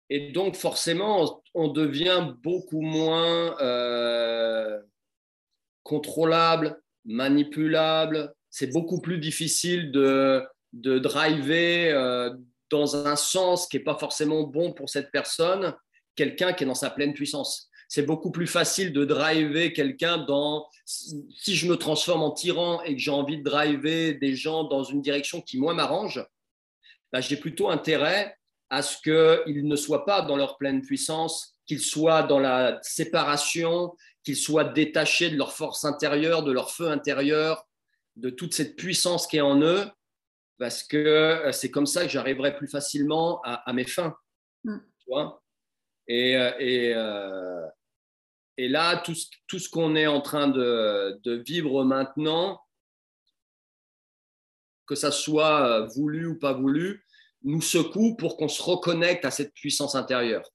Et 0.09 0.33
donc, 0.33 0.57
forcément, 0.57 1.43
on 1.55 1.69
devient 1.69 2.35
beaucoup 2.43 2.81
moins 2.81 3.61
euh, 3.61 4.81
contrôlable, 5.83 6.81
manipulable. 7.05 8.35
C'est 8.49 8.73
beaucoup 8.73 9.03
plus 9.03 9.19
difficile 9.19 9.93
de, 9.93 10.43
de 10.73 10.99
driver 10.99 11.93
euh, 11.93 12.31
dans 12.71 13.07
un 13.07 13.17
sens 13.17 13.67
qui 13.67 13.77
n'est 13.77 13.85
pas 13.85 13.97
forcément 13.97 14.43
bon 14.45 14.73
pour 14.73 14.89
cette 14.89 15.11
personne, 15.11 15.75
quelqu'un 16.17 16.53
qui 16.53 16.65
est 16.65 16.67
dans 16.67 16.75
sa 16.75 16.91
pleine 16.91 17.15
puissance. 17.15 17.69
C'est 17.89 18.07
beaucoup 18.07 18.31
plus 18.31 18.47
facile 18.47 18.93
de 18.93 19.05
driver 19.05 19.73
quelqu'un 19.75 20.19
dans. 20.19 20.67
Si 20.87 21.55
je 21.55 21.67
me 21.67 21.77
transforme 21.77 22.23
en 22.23 22.31
tyran 22.31 22.83
et 22.85 22.95
que 22.95 23.01
j'ai 23.01 23.11
envie 23.11 23.37
de 23.39 23.43
driver 23.43 24.15
des 24.15 24.35
gens 24.35 24.65
dans 24.65 24.83
une 24.83 25.03
direction 25.03 25.43
qui, 25.43 25.59
moi, 25.59 25.75
m'arrange, 25.75 26.25
bah, 27.13 27.21
j'ai 27.21 27.37
plutôt 27.37 27.69
intérêt 27.69 28.39
à 28.71 28.81
ce 28.81 28.97
qu'ils 29.03 29.69
ne 29.69 29.77
soient 29.77 30.07
pas 30.07 30.23
dans 30.23 30.37
leur 30.37 30.57
pleine 30.57 30.81
puissance, 30.81 31.55
qu'ils 31.67 31.83
soient 31.83 32.23
dans 32.23 32.39
la 32.39 32.79
séparation, 32.81 33.95
qu'ils 34.25 34.37
soient 34.37 34.65
détachés 34.65 35.29
de 35.29 35.37
leur 35.37 35.53
force 35.53 35.85
intérieure, 35.85 36.43
de 36.43 36.53
leur 36.53 36.71
feu 36.71 36.89
intérieur, 36.89 37.67
de 38.17 38.31
toute 38.31 38.55
cette 38.55 38.77
puissance 38.77 39.27
qui 39.27 39.37
est 39.37 39.43
en 39.43 39.61
eux, 39.61 39.85
parce 40.59 40.83
que 40.83 40.97
euh, 40.97 41.53
c'est 41.53 41.71
comme 41.71 41.87
ça 41.87 42.03
que 42.03 42.11
j'arriverai 42.11 42.57
plus 42.57 42.69
facilement 42.69 43.41
à, 43.43 43.73
mes 43.73 43.85
fins. 43.85 44.17
Mm. 44.65 44.79
Tu 44.99 45.05
vois? 45.09 45.43
Et, 46.09 46.37
euh, 46.37 46.53
et, 46.59 46.95
euh, 46.95 47.67
et, 48.57 48.69
là, 48.69 48.97
tout 48.99 49.15
ce, 49.15 49.27
tout 49.47 49.59
ce 49.59 49.69
qu'on 49.69 49.97
est 49.97 50.07
en 50.07 50.21
train 50.21 50.49
de, 50.49 51.21
de, 51.25 51.35
vivre 51.35 51.85
maintenant, 51.85 52.61
que 54.87 54.95
ça 54.95 55.11
soit 55.11 55.87
voulu 55.95 56.27
ou 56.27 56.39
pas 56.39 56.53
voulu, 56.53 57.05
nous 57.43 57.63
secoue 57.63 58.17
pour 58.17 58.37
qu'on 58.37 58.49
se 58.49 58.63
reconnecte 58.63 59.25
à 59.25 59.31
cette 59.31 59.55
puissance 59.55 59.95
intérieure. 59.95 60.49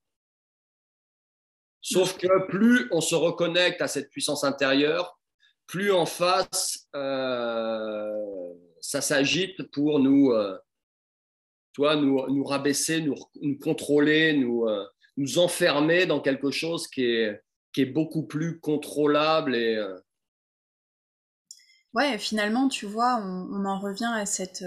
Sauf 1.80 2.18
que 2.18 2.46
plus 2.48 2.88
on 2.92 3.00
se 3.00 3.14
reconnecte 3.14 3.80
à 3.82 3.88
cette 3.88 4.10
puissance 4.10 4.44
intérieure, 4.44 5.18
plus 5.66 5.92
en 5.92 6.06
face, 6.06 6.88
ça 8.80 9.00
s'agite 9.00 9.62
pour 9.70 10.00
nous, 10.00 10.32
euh, 10.32 10.58
toi, 11.72 11.96
nous, 11.96 12.26
nous, 12.28 12.44
rabaisser, 12.44 13.00
nous, 13.00 13.14
contrôler, 13.58 14.32
nous, 14.34 14.66
euh, 14.66 14.84
nous 15.16 15.38
enfermer 15.38 16.06
dans 16.06 16.20
quelque 16.20 16.50
chose 16.50 16.88
qui 16.88 17.04
est, 17.04 17.40
qui 17.72 17.82
est 17.82 17.86
beaucoup 17.86 18.26
plus 18.26 18.60
contrôlable. 18.60 19.54
Et, 19.54 19.76
euh, 19.76 19.98
Ouais, 21.94 22.18
finalement, 22.18 22.68
tu 22.68 22.86
vois, 22.86 23.16
on, 23.16 23.48
on 23.50 23.64
en 23.64 23.80
revient 23.80 24.12
à 24.14 24.26
cette, 24.26 24.64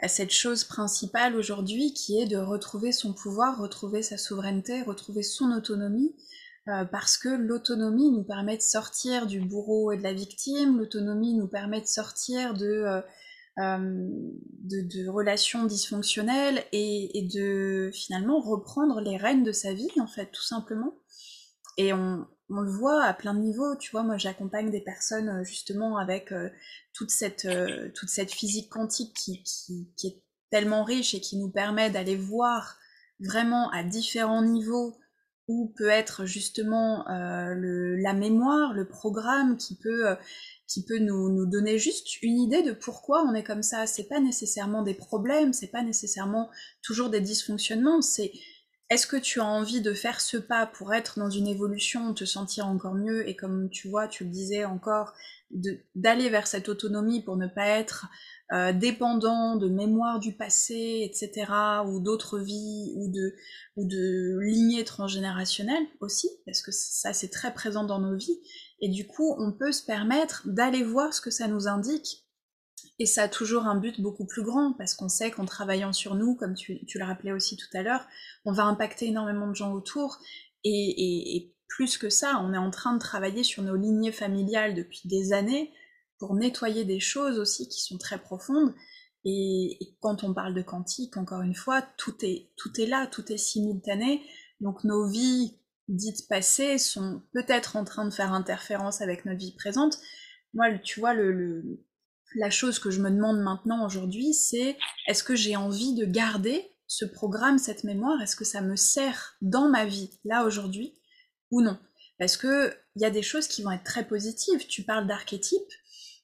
à 0.00 0.08
cette 0.08 0.30
chose 0.30 0.64
principale 0.64 1.34
aujourd'hui 1.36 1.92
qui 1.92 2.20
est 2.20 2.26
de 2.26 2.36
retrouver 2.36 2.92
son 2.92 3.12
pouvoir, 3.12 3.58
retrouver 3.58 4.02
sa 4.02 4.16
souveraineté, 4.16 4.82
retrouver 4.82 5.22
son 5.22 5.50
autonomie. 5.50 6.14
parce 6.90 7.16
que 7.16 7.28
l'autonomie 7.28 8.10
nous 8.10 8.24
permet 8.24 8.56
de 8.56 8.62
sortir 8.62 9.26
du 9.26 9.40
bourreau 9.40 9.92
et 9.92 9.96
de 9.96 10.02
la 10.02 10.12
victime, 10.12 10.78
l'autonomie 10.78 11.34
nous 11.34 11.48
permet 11.48 11.80
de 11.80 11.86
sortir 11.86 12.54
de, 12.54 13.02
de, 13.56 15.08
relations 15.08 15.64
dysfonctionnelles 15.64 16.64
et, 16.72 17.28
de 17.34 17.90
finalement 17.92 18.40
reprendre 18.40 19.00
les 19.00 19.16
rênes 19.16 19.44
de 19.44 19.52
sa 19.52 19.72
vie, 19.72 19.90
en 20.00 20.06
fait, 20.06 20.30
tout 20.32 20.42
simplement. 20.42 20.94
Et 21.78 21.92
on, 21.92 22.26
le 22.48 22.70
voit 22.70 23.02
à 23.04 23.12
plein 23.12 23.34
de 23.34 23.40
niveaux. 23.40 23.76
Tu 23.76 23.90
vois, 23.90 24.02
moi, 24.02 24.16
j'accompagne 24.16 24.70
des 24.70 24.80
personnes 24.80 25.28
euh, 25.28 25.44
justement 25.44 25.98
avec 25.98 26.32
euh, 26.32 26.48
toute, 26.92 27.10
cette, 27.10 27.44
euh, 27.44 27.90
toute 27.94 28.08
cette 28.08 28.32
physique 28.32 28.70
quantique 28.70 29.14
qui, 29.14 29.42
qui, 29.42 29.90
qui, 29.96 30.06
est 30.06 30.22
tellement 30.50 30.84
riche 30.84 31.14
et 31.14 31.20
qui 31.20 31.38
nous 31.38 31.50
permet 31.50 31.90
d'aller 31.90 32.16
voir 32.16 32.78
vraiment 33.18 33.70
à 33.70 33.82
différents 33.82 34.42
niveaux 34.42 34.96
où 35.48 35.72
peut 35.76 35.88
être 35.88 36.24
justement 36.24 37.04
le, 37.08 37.96
la 37.96 38.12
mémoire, 38.14 38.72
le 38.72 38.86
programme 38.86 39.56
qui 39.56 39.76
peut, 39.76 40.16
qui 40.66 40.84
peut 40.84 40.98
nous, 40.98 41.30
nous, 41.30 41.46
donner 41.46 41.78
juste 41.78 42.22
une 42.22 42.38
idée 42.38 42.62
de 42.62 42.72
pourquoi 42.72 43.22
on 43.22 43.34
est 43.34 43.44
comme 43.44 43.62
ça. 43.62 43.86
C'est 43.86 44.08
pas 44.08 44.20
nécessairement 44.20 44.82
des 44.82 44.94
problèmes, 44.94 45.52
c'est 45.52 45.70
pas 45.70 45.82
nécessairement 45.82 46.50
toujours 46.82 47.10
des 47.10 47.20
dysfonctionnements, 47.20 48.02
c'est 48.02 48.32
est-ce 48.88 49.06
que 49.08 49.16
tu 49.16 49.40
as 49.40 49.44
envie 49.44 49.80
de 49.80 49.92
faire 49.92 50.20
ce 50.20 50.36
pas 50.36 50.66
pour 50.66 50.94
être 50.94 51.18
dans 51.18 51.30
une 51.30 51.48
évolution, 51.48 52.14
te 52.14 52.24
sentir 52.24 52.68
encore 52.68 52.94
mieux 52.94 53.28
et 53.28 53.34
comme 53.34 53.68
tu 53.68 53.88
vois, 53.88 54.06
tu 54.06 54.24
le 54.24 54.30
disais 54.30 54.64
encore, 54.64 55.12
d'aller 55.94 56.28
vers 56.28 56.46
cette 56.46 56.68
autonomie 56.68 57.22
pour 57.22 57.36
ne 57.36 57.46
pas 57.46 57.66
être 57.66 58.06
euh, 58.52 58.72
dépendant 58.72 59.56
de 59.56 59.68
mémoire 59.68 60.18
du 60.18 60.32
passé, 60.32 61.02
etc., 61.04 61.52
ou 61.86 62.00
d'autres 62.00 62.38
vies, 62.38 62.92
ou 62.96 63.10
de, 63.10 63.34
ou 63.76 63.86
de 63.86 64.38
lignées 64.40 64.84
transgénérationnelles 64.84 65.86
aussi, 66.00 66.28
parce 66.44 66.62
que 66.62 66.72
ça 66.72 67.12
c'est 67.12 67.30
très 67.30 67.52
présent 67.54 67.84
dans 67.84 68.00
nos 68.00 68.16
vies, 68.16 68.40
et 68.80 68.88
du 68.88 69.06
coup 69.06 69.34
on 69.38 69.52
peut 69.52 69.72
se 69.72 69.84
permettre 69.84 70.42
d'aller 70.46 70.82
voir 70.82 71.14
ce 71.14 71.20
que 71.20 71.30
ça 71.30 71.48
nous 71.48 71.68
indique 71.68 72.26
et 72.98 73.06
ça 73.06 73.24
a 73.24 73.28
toujours 73.28 73.66
un 73.66 73.76
but 73.76 74.00
beaucoup 74.00 74.26
plus 74.26 74.42
grand, 74.42 74.72
parce 74.72 74.94
qu'on 74.94 75.08
sait 75.08 75.30
qu'en 75.30 75.44
travaillant 75.44 75.92
sur 75.92 76.14
nous, 76.14 76.34
comme 76.34 76.54
tu, 76.54 76.84
tu 76.86 76.98
le 76.98 77.04
rappelais 77.04 77.32
aussi 77.32 77.56
tout 77.56 77.68
à 77.74 77.82
l'heure, 77.82 78.06
on 78.44 78.52
va 78.52 78.64
impacter 78.64 79.06
énormément 79.06 79.48
de 79.48 79.54
gens 79.54 79.72
autour. 79.72 80.18
Et, 80.64 81.52
plus 81.68 81.98
que 81.98 82.08
ça, 82.08 82.40
on 82.42 82.54
est 82.54 82.58
en 82.58 82.70
train 82.70 82.94
de 82.94 83.00
travailler 83.00 83.42
sur 83.42 83.62
nos 83.62 83.76
lignées 83.76 84.12
familiales 84.12 84.74
depuis 84.74 85.02
des 85.04 85.32
années 85.32 85.72
pour 86.18 86.34
nettoyer 86.34 86.84
des 86.84 87.00
choses 87.00 87.38
aussi 87.38 87.68
qui 87.68 87.80
sont 87.80 87.98
très 87.98 88.18
profondes. 88.18 88.72
Et, 89.24 89.78
quand 90.00 90.24
on 90.24 90.32
parle 90.32 90.54
de 90.54 90.62
quantique, 90.62 91.16
encore 91.18 91.42
une 91.42 91.54
fois, 91.54 91.82
tout 91.98 92.14
est, 92.24 92.50
tout 92.56 92.80
est 92.80 92.86
là, 92.86 93.06
tout 93.06 93.30
est 93.30 93.36
simultané. 93.36 94.22
Donc 94.60 94.84
nos 94.84 95.06
vies 95.06 95.58
dites 95.88 96.28
passées 96.28 96.78
sont 96.78 97.22
peut-être 97.32 97.76
en 97.76 97.84
train 97.84 98.04
de 98.06 98.12
faire 98.12 98.32
interférence 98.32 99.00
avec 99.00 99.24
notre 99.24 99.38
vie 99.38 99.54
présente. 99.54 99.98
Moi, 100.54 100.78
tu 100.78 101.00
vois, 101.00 101.14
la 102.34 102.50
chose 102.50 102.78
que 102.78 102.90
je 102.90 103.00
me 103.00 103.10
demande 103.10 103.40
maintenant 103.40 103.86
aujourd'hui, 103.86 104.34
c'est 104.34 104.76
est-ce 105.06 105.24
que 105.24 105.36
j'ai 105.36 105.56
envie 105.56 105.94
de 105.94 106.04
garder 106.04 106.70
ce 106.86 107.04
programme, 107.04 107.58
cette 107.58 107.84
mémoire? 107.84 108.20
Est-ce 108.22 108.36
que 108.36 108.44
ça 108.44 108.60
me 108.60 108.76
sert 108.76 109.36
dans 109.40 109.68
ma 109.68 109.84
vie, 109.84 110.10
là 110.24 110.44
aujourd'hui, 110.44 110.94
ou 111.50 111.62
non? 111.62 111.78
Parce 112.18 112.36
que 112.36 112.74
il 112.96 113.02
y 113.02 113.04
a 113.04 113.10
des 113.10 113.22
choses 113.22 113.46
qui 113.46 113.62
vont 113.62 113.70
être 113.70 113.84
très 113.84 114.06
positives. 114.06 114.66
Tu 114.66 114.82
parles 114.82 115.06
d'archétype, 115.06 115.70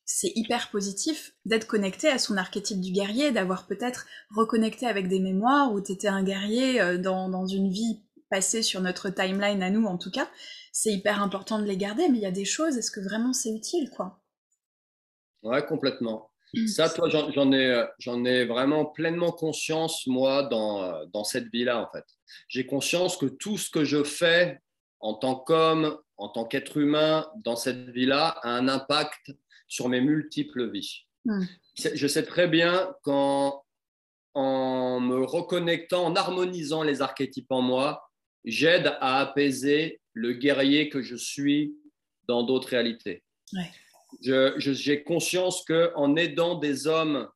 c'est 0.05 0.33
hyper 0.35 0.71
positif 0.71 1.35
d'être 1.45 1.67
connecté 1.67 2.09
à 2.09 2.19
son 2.19 2.37
archétype 2.37 2.81
du 2.81 2.93
guerrier, 2.93 3.31
d'avoir 3.31 3.67
peut-être 3.67 4.07
reconnecté 4.35 4.87
avec 4.87 5.09
des 5.09 5.21
mémoires 5.21 5.73
où 5.73 5.81
tu 5.81 5.93
étais 5.93 6.09
un 6.09 6.23
guerrier 6.23 6.81
euh, 6.81 6.99
dans, 6.99 7.29
dans 7.29 7.47
une 7.47 7.71
vie 7.71 8.03
passée 8.33 8.63
sur 8.63 8.81
notre 8.81 9.11
timeline 9.11 9.63
à 9.63 9.69
nous 9.69 9.85
en 9.85 9.99
tout 9.99 10.11
cas. 10.11 10.29
C'est 10.73 10.93
hyper 10.93 11.23
important 11.23 11.59
de 11.59 11.65
les 11.65 11.77
garder, 11.77 12.09
mais 12.09 12.17
il 12.17 12.23
y 12.23 12.27
a 12.27 12.33
des 12.33 12.47
choses, 12.47 12.79
est-ce 12.79 12.91
que 12.91 13.01
vraiment 13.01 13.35
c'est 13.35 13.51
utile, 13.51 13.91
quoi? 13.91 14.19
Ouais, 15.43 15.65
complètement. 15.67 16.31
Mmh. 16.55 16.67
Ça, 16.67 16.89
toi, 16.89 17.09
j'en 17.11 17.53
ai, 17.53 17.85
j'en 17.99 18.25
ai 18.25 18.47
vraiment 18.47 18.87
pleinement 18.87 19.33
conscience, 19.33 20.07
moi, 20.07 20.45
dans, 20.45 21.05
dans 21.13 21.25
cette 21.25 21.49
vie-là, 21.49 21.81
en 21.81 21.91
fait. 21.93 22.05
J'ai 22.49 22.65
conscience 22.65 23.19
que 23.19 23.27
tout 23.27 23.59
ce 23.59 23.69
que 23.69 23.85
je 23.85 24.03
fais 24.03 24.61
en 25.01 25.15
tant 25.15 25.35
qu'homme, 25.35 25.99
en 26.17 26.29
tant 26.29 26.47
qu'être 26.47 26.79
humain, 26.79 27.31
dans 27.37 27.57
cette 27.57 27.91
vie-là, 27.91 28.39
a 28.43 28.51
un 28.51 28.69
impact 28.69 29.33
sur 29.69 29.89
mes 29.91 30.01
multiples 30.01 30.71
vies. 30.71 31.07
Mmh. 31.27 31.45
Je 31.95 32.07
sais 32.07 32.25
très 32.25 32.49
bien 32.49 32.95
qu'en 33.03 33.63
en 34.35 35.01
me 35.01 35.25
reconnectant, 35.25 36.07
en 36.07 36.17
harmonisant 36.17 36.83
les 36.83 37.03
archétypes 37.03 37.51
en 37.51 37.61
moi, 37.61 38.11
j'aide 38.45 38.97
à 39.01 39.21
apaiser 39.21 40.01
le 40.13 40.33
guerrier 40.33 40.89
que 40.89 41.03
je 41.03 41.17
suis 41.17 41.75
dans 42.29 42.43
d'autres 42.43 42.69
réalités. 42.69 43.23
Ouais 43.53 43.71
j'ai 44.21 45.03
conscience 45.03 45.65
qu'en 45.65 46.17
aidant 46.17 46.57
des 46.59 46.87
hommes 46.87 47.29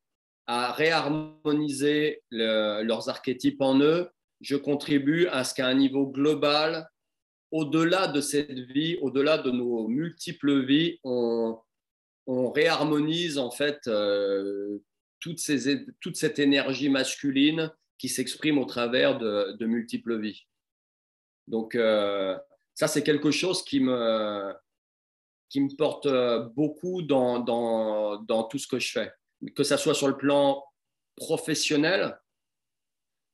à 0.47 0.73
réharmoniser 0.73 2.23
leurs 2.31 3.09
archétypes 3.09 3.61
en 3.61 3.81
eux, 3.81 4.09
je 4.41 4.57
contribue 4.57 5.27
à 5.29 5.45
ce 5.45 5.55
qu'à 5.55 5.67
un 5.67 5.75
niveau 5.75 6.07
global, 6.07 6.89
au-delà 7.51 8.07
de 8.09 8.21
cette 8.21 8.51
vie, 8.51 8.97
au-delà 9.01 9.39
de 9.39 9.51
nos 9.51 9.89
multiples 9.89 10.65
vies, 10.65 10.99
on, 11.05 11.59
réharmonise 12.29 13.39
en 13.39 13.53
fait 13.53 13.87
euh, 13.87 14.79
toute, 15.21 15.39
cette 15.39 16.39
énergie 16.39 16.89
masculine 16.89 17.73
qui 17.99 18.09
s'exprime 18.09 18.59
au 18.59 18.65
travers 18.65 19.19
de, 19.19 19.65
multiples 19.65 20.21
vies. 20.21 20.47
Donc 21.47 21.75
euh, 21.75 22.37
ça, 22.75 22.89
c'est 22.89 23.03
quelque 23.03 23.31
chose 23.31 23.65
qui 23.65 23.81
me, 23.81 24.55
qui 25.49 25.61
me 25.61 25.75
porte 25.77 26.07
euh, 26.07 26.49
beaucoup 26.55 27.03
dans, 27.03 27.39
dans, 27.39 28.17
dans, 28.23 28.45
tout 28.45 28.59
ce 28.59 28.67
que 28.67 28.79
je 28.79 28.93
fais, 28.93 29.13
que 29.55 29.65
ce 29.65 29.77
soit 29.77 29.95
sur 29.95 30.09
le 30.09 30.17
plan 30.17 30.65
professionnel 31.17 32.19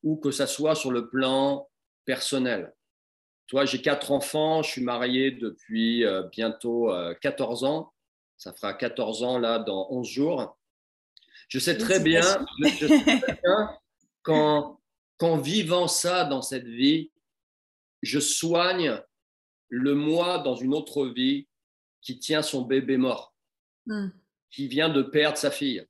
ou 0.02 0.16
que 0.16 0.30
ce 0.30 0.46
soit 0.46 0.74
sur 0.74 0.90
le 0.90 1.08
plan 1.08 1.68
personnel. 2.04 2.72
Toi, 3.46 3.64
j'ai 3.64 3.82
quatre 3.82 4.12
enfants, 4.12 4.62
je 4.62 4.70
suis 4.70 4.82
marié 4.82 5.30
depuis 5.30 6.04
euh, 6.04 6.22
bientôt 6.30 6.92
14 7.20 7.64
euh, 7.64 7.66
ans. 7.66 7.92
Ça 8.36 8.52
fera 8.52 8.74
14 8.74 9.22
ans 9.22 9.38
là 9.38 9.58
dans 9.58 9.88
11 9.90 10.08
jours. 10.08 10.58
Je 11.48 11.58
sais 11.58 11.76
très 11.76 12.00
bien, 12.00 12.22
je, 12.64 12.86
sais 12.86 13.02
très 13.02 13.40
bien 13.42 13.78
qu'en, 14.22 14.80
qu'en 15.18 15.36
vivant 15.36 15.86
ça 15.86 16.24
dans 16.24 16.40
cette 16.42 16.66
vie, 16.66 17.11
je 18.02 18.18
soigne 18.18 19.00
le 19.68 19.94
moi 19.94 20.38
dans 20.38 20.54
une 20.54 20.74
autre 20.74 21.06
vie 21.06 21.48
qui 22.02 22.18
tient 22.18 22.42
son 22.42 22.62
bébé 22.62 22.96
mort, 22.96 23.34
hmm. 23.86 24.08
qui 24.50 24.68
vient 24.68 24.88
de 24.88 25.02
perdre 25.02 25.38
sa 25.38 25.50
fille, 25.50 25.86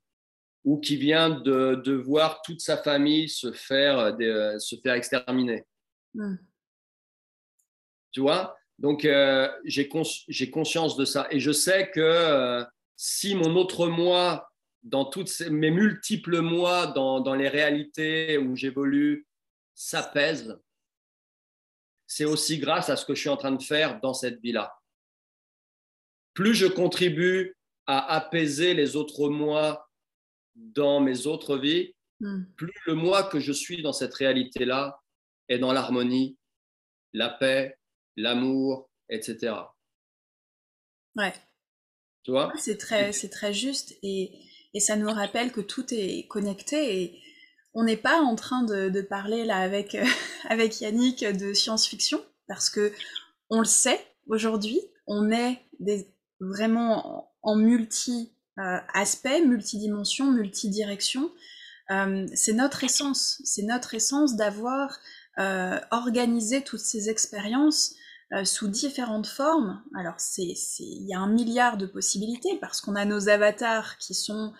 ou 0.63 0.79
qui 0.79 0.95
vient 0.95 1.29
de, 1.29 1.81
de 1.83 1.93
voir 1.93 2.41
toute 2.43 2.61
sa 2.61 2.77
famille 2.77 3.27
se 3.27 3.51
faire, 3.51 3.99
euh, 3.99 4.11
euh, 4.21 4.59
se 4.59 4.75
faire 4.77 4.93
exterminer. 4.93 5.65
Hmm. 6.13 6.35
Tu 8.11 8.21
vois? 8.21 8.55
Donc, 8.77 9.05
euh, 9.05 9.49
j'ai 9.65 9.89
conscience 9.89 10.95
de 10.95 11.05
ça. 11.05 11.27
Et 11.31 11.39
je 11.39 11.51
sais 11.51 11.89
que 11.91 12.63
si 12.95 13.35
mon 13.35 13.55
autre 13.55 13.87
moi, 13.87 14.49
dans 14.83 15.05
toutes 15.05 15.39
mes 15.49 15.71
multiples 15.71 16.41
mois, 16.41 16.87
dans, 16.87 17.21
dans 17.21 17.35
les 17.35 17.49
réalités 17.49 18.37
où 18.37 18.55
j'évolue, 18.55 19.27
s'apaise, 19.73 20.59
c'est 22.15 22.25
aussi 22.25 22.59
grâce 22.59 22.89
à 22.89 22.95
ce 22.95 23.05
que 23.05 23.15
je 23.15 23.21
suis 23.21 23.29
en 23.29 23.37
train 23.37 23.51
de 23.51 23.61
faire 23.61 23.99
dans 24.01 24.13
cette 24.13 24.39
vie-là 24.41 24.73
plus 26.33 26.55
je 26.55 26.65
contribue 26.65 27.55
à 27.85 28.15
apaiser 28.15 28.73
les 28.73 28.95
autres 28.95 29.29
moi 29.29 29.89
dans 30.55 30.99
mes 30.99 31.27
autres 31.27 31.57
vies, 31.57 31.93
hmm. 32.19 32.43
plus 32.55 32.73
le 32.85 32.95
moi 32.95 33.23
que 33.23 33.39
je 33.39 33.51
suis 33.51 33.81
dans 33.81 33.93
cette 33.93 34.13
réalité-là 34.13 34.99
est 35.49 35.59
dans 35.59 35.73
l'harmonie, 35.73 36.37
la 37.13 37.29
paix, 37.29 37.77
l'amour, 38.15 38.89
etc. 39.09 39.55
Ouais. 41.15 41.33
Tu 42.23 42.31
vois? 42.31 42.53
C'est 42.57 42.77
très, 42.77 43.11
c'est 43.11 43.29
très 43.29 43.53
juste 43.53 43.97
et, 44.01 44.31
et, 44.73 44.79
ça 44.79 44.95
nous 44.95 45.09
rappelle 45.09 45.51
que 45.51 45.59
tout 45.59 45.93
est 45.93 46.25
connecté 46.27 47.03
et 47.03 47.21
on 47.73 47.83
n'est 47.83 47.97
pas 47.97 48.21
en 48.21 48.35
train 48.35 48.63
de, 48.63 48.89
de 48.89 49.01
parler 49.01 49.45
là 49.45 49.57
avec, 49.57 49.97
avec 50.49 50.81
Yannick 50.81 51.25
de 51.25 51.53
science-fiction 51.53 52.21
parce 52.47 52.69
que 52.69 52.91
on 53.49 53.59
le 53.59 53.65
sait 53.65 53.99
aujourd'hui, 54.27 54.79
on 55.07 55.31
est 55.31 55.59
des 55.79 56.07
vraiment 56.39 57.31
en 57.41 57.55
multi-aspects, 57.55 59.25
euh, 59.25 59.45
multidimensions, 59.45 60.31
multidirections. 60.31 61.31
Euh, 61.91 62.25
c'est 62.33 62.53
notre 62.53 62.83
essence, 62.83 63.41
c'est 63.43 63.63
notre 63.63 63.93
essence 63.93 64.35
d'avoir 64.35 64.97
euh, 65.39 65.79
organisé 65.91 66.61
toutes 66.63 66.79
ces 66.79 67.09
expériences 67.09 67.95
sous 68.45 68.67
différentes 68.67 69.27
formes. 69.27 69.83
Alors, 69.95 70.15
il 70.39 71.05
y 71.07 71.13
a 71.13 71.19
un 71.19 71.27
milliard 71.27 71.77
de 71.77 71.85
possibilités 71.85 72.57
parce 72.59 72.81
qu'on 72.81 72.95
a 72.95 73.05
nos 73.05 73.29
avatars 73.29 73.99
qui 73.99 74.15
sont 74.15 74.53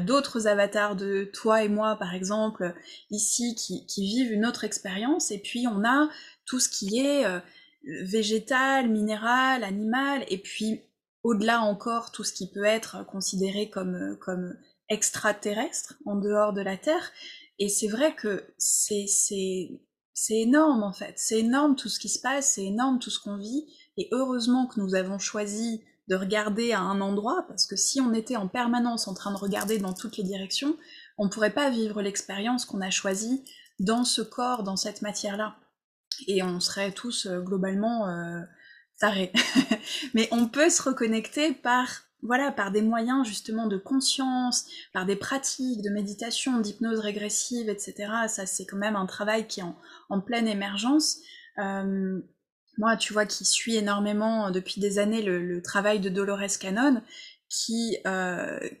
d'autres 0.00 0.46
avatars 0.46 0.96
de 0.96 1.30
toi 1.32 1.62
et 1.62 1.68
moi, 1.68 1.96
par 1.96 2.14
exemple, 2.14 2.74
ici, 3.10 3.54
qui, 3.54 3.86
qui, 3.86 4.06
vivent 4.06 4.32
une 4.32 4.46
autre 4.46 4.64
expérience. 4.64 5.30
Et 5.30 5.38
puis, 5.38 5.66
on 5.66 5.84
a 5.84 6.08
tout 6.46 6.58
ce 6.58 6.68
qui 6.68 7.00
est 7.00 7.24
végétal, 8.02 8.88
minéral, 8.88 9.62
animal, 9.64 10.24
et 10.28 10.38
puis 10.38 10.80
au-delà 11.22 11.62
encore 11.62 12.12
tout 12.12 12.24
ce 12.24 12.32
qui 12.32 12.50
peut 12.50 12.64
être 12.64 13.04
considéré 13.06 13.70
comme, 13.70 14.16
comme 14.20 14.56
extraterrestre 14.88 15.94
en 16.04 16.16
dehors 16.16 16.52
de 16.52 16.60
la 16.60 16.76
Terre. 16.76 17.12
Et 17.58 17.68
c'est 17.68 17.88
vrai 17.88 18.14
que 18.14 18.44
c'est 18.58 18.98
énorme 20.30 20.82
en 20.82 20.92
fait, 20.92 21.14
c'est 21.16 21.40
énorme 21.40 21.76
tout 21.76 21.88
ce 21.88 21.98
qui 21.98 22.08
se 22.08 22.20
passe, 22.20 22.54
c'est 22.54 22.64
énorme 22.64 22.98
tout 22.98 23.10
ce 23.10 23.20
qu'on 23.20 23.36
vit, 23.36 23.66
et 23.96 24.08
heureusement 24.12 24.66
que 24.66 24.80
nous 24.80 24.94
avons 24.94 25.18
choisi 25.18 25.82
de 26.08 26.16
regarder 26.16 26.72
à 26.72 26.80
un 26.80 27.00
endroit, 27.00 27.44
parce 27.48 27.66
que 27.66 27.76
si 27.76 28.00
on 28.00 28.12
était 28.12 28.36
en 28.36 28.48
permanence 28.48 29.08
en 29.08 29.14
train 29.14 29.32
de 29.32 29.38
regarder 29.38 29.78
dans 29.78 29.94
toutes 29.94 30.16
les 30.16 30.24
directions, 30.24 30.76
on 31.16 31.26
ne 31.26 31.30
pourrait 31.30 31.54
pas 31.54 31.70
vivre 31.70 32.02
l'expérience 32.02 32.64
qu'on 32.64 32.80
a 32.80 32.90
choisie 32.90 33.44
dans 33.78 34.04
ce 34.04 34.22
corps, 34.22 34.62
dans 34.62 34.76
cette 34.76 35.02
matière-là. 35.02 35.56
Et 36.26 36.42
on 36.42 36.60
serait 36.60 36.92
tous 36.92 37.26
euh, 37.26 37.40
globalement 37.40 38.08
euh, 38.08 38.42
tarés. 38.98 39.32
Mais 40.14 40.28
on 40.30 40.46
peut 40.48 40.70
se 40.70 40.82
reconnecter 40.82 41.52
par, 41.52 41.88
voilà, 42.22 42.52
par 42.52 42.70
des 42.70 42.82
moyens 42.82 43.26
justement 43.26 43.66
de 43.66 43.76
conscience, 43.76 44.66
par 44.92 45.06
des 45.06 45.16
pratiques 45.16 45.82
de 45.82 45.90
méditation, 45.90 46.60
d'hypnose 46.60 47.00
régressive, 47.00 47.68
etc. 47.68 47.94
Ça, 48.28 48.46
c'est 48.46 48.66
quand 48.66 48.76
même 48.76 48.96
un 48.96 49.06
travail 49.06 49.46
qui 49.46 49.60
est 49.60 49.64
en, 50.08 50.20
pleine 50.20 50.46
émergence. 50.46 51.18
Euh, 51.58 52.20
moi, 52.78 52.96
tu 52.96 53.12
vois, 53.12 53.26
qui 53.26 53.44
suis 53.44 53.76
énormément 53.76 54.50
depuis 54.50 54.80
des 54.80 54.98
années 54.98 55.22
le, 55.22 55.62
travail 55.62 56.00
de 56.00 56.08
Dolores 56.08 56.58
Cannon, 56.60 57.02
qui, 57.48 57.96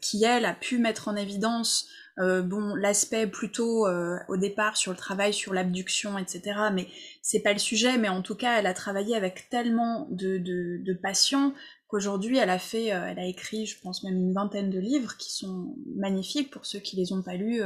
qui 0.00 0.24
elle 0.24 0.44
a 0.44 0.54
pu 0.54 0.78
mettre 0.78 1.08
en 1.08 1.16
évidence 1.16 1.88
euh, 2.20 2.42
bon, 2.42 2.76
l'aspect 2.76 3.26
plutôt 3.26 3.88
euh, 3.88 4.16
au 4.28 4.36
départ 4.36 4.76
sur 4.76 4.92
le 4.92 4.96
travail 4.96 5.34
sur 5.34 5.52
l'abduction, 5.52 6.16
etc. 6.16 6.60
Mais 6.72 6.86
c'est 7.22 7.40
pas 7.40 7.52
le 7.52 7.58
sujet. 7.58 7.98
Mais 7.98 8.08
en 8.08 8.22
tout 8.22 8.36
cas, 8.36 8.58
elle 8.58 8.66
a 8.66 8.74
travaillé 8.74 9.16
avec 9.16 9.48
tellement 9.50 10.06
de, 10.10 10.38
de, 10.38 10.78
de 10.84 10.94
patients 10.94 11.54
qu'aujourd'hui, 11.88 12.38
elle 12.38 12.50
a 12.50 12.58
fait, 12.58 12.92
euh, 12.92 13.08
elle 13.08 13.18
a 13.18 13.26
écrit, 13.26 13.66
je 13.66 13.80
pense 13.80 14.04
même 14.04 14.16
une 14.16 14.32
vingtaine 14.32 14.70
de 14.70 14.78
livres 14.78 15.16
qui 15.16 15.32
sont 15.32 15.74
magnifiques 15.96 16.52
pour 16.52 16.66
ceux 16.66 16.78
qui 16.78 16.96
les 16.96 17.12
ont 17.12 17.22
pas 17.22 17.34
lus. 17.34 17.62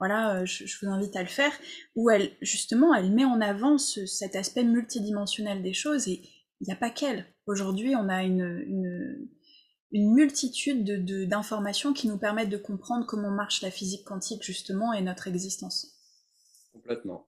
Voilà, 0.00 0.44
je, 0.44 0.66
je, 0.66 0.76
vous 0.82 0.90
invite 0.90 1.14
à 1.14 1.22
le 1.22 1.28
faire. 1.28 1.52
Où 1.94 2.10
elle, 2.10 2.32
justement, 2.40 2.92
elle 2.94 3.12
met 3.12 3.24
en 3.24 3.40
avant 3.40 3.78
ce, 3.78 4.06
cet 4.06 4.34
aspect 4.34 4.64
multidimensionnel 4.64 5.62
des 5.62 5.74
choses 5.74 6.08
et 6.08 6.22
il 6.60 6.66
n'y 6.66 6.72
a 6.72 6.76
pas 6.76 6.90
qu'elle. 6.90 7.26
Aujourd'hui, 7.46 7.94
on 7.94 8.08
a 8.08 8.22
une, 8.24 9.28
une 9.92 10.14
multitude 10.14 10.84
d'informations 11.28 11.92
qui 11.92 12.08
nous 12.08 12.18
permettent 12.18 12.50
de 12.50 12.56
comprendre 12.56 13.06
comment 13.06 13.30
marche 13.30 13.62
la 13.62 13.70
physique 13.70 14.04
quantique 14.04 14.42
justement 14.42 14.92
et 14.92 15.02
notre 15.02 15.26
existence. 15.26 15.98
Complètement. 16.72 17.26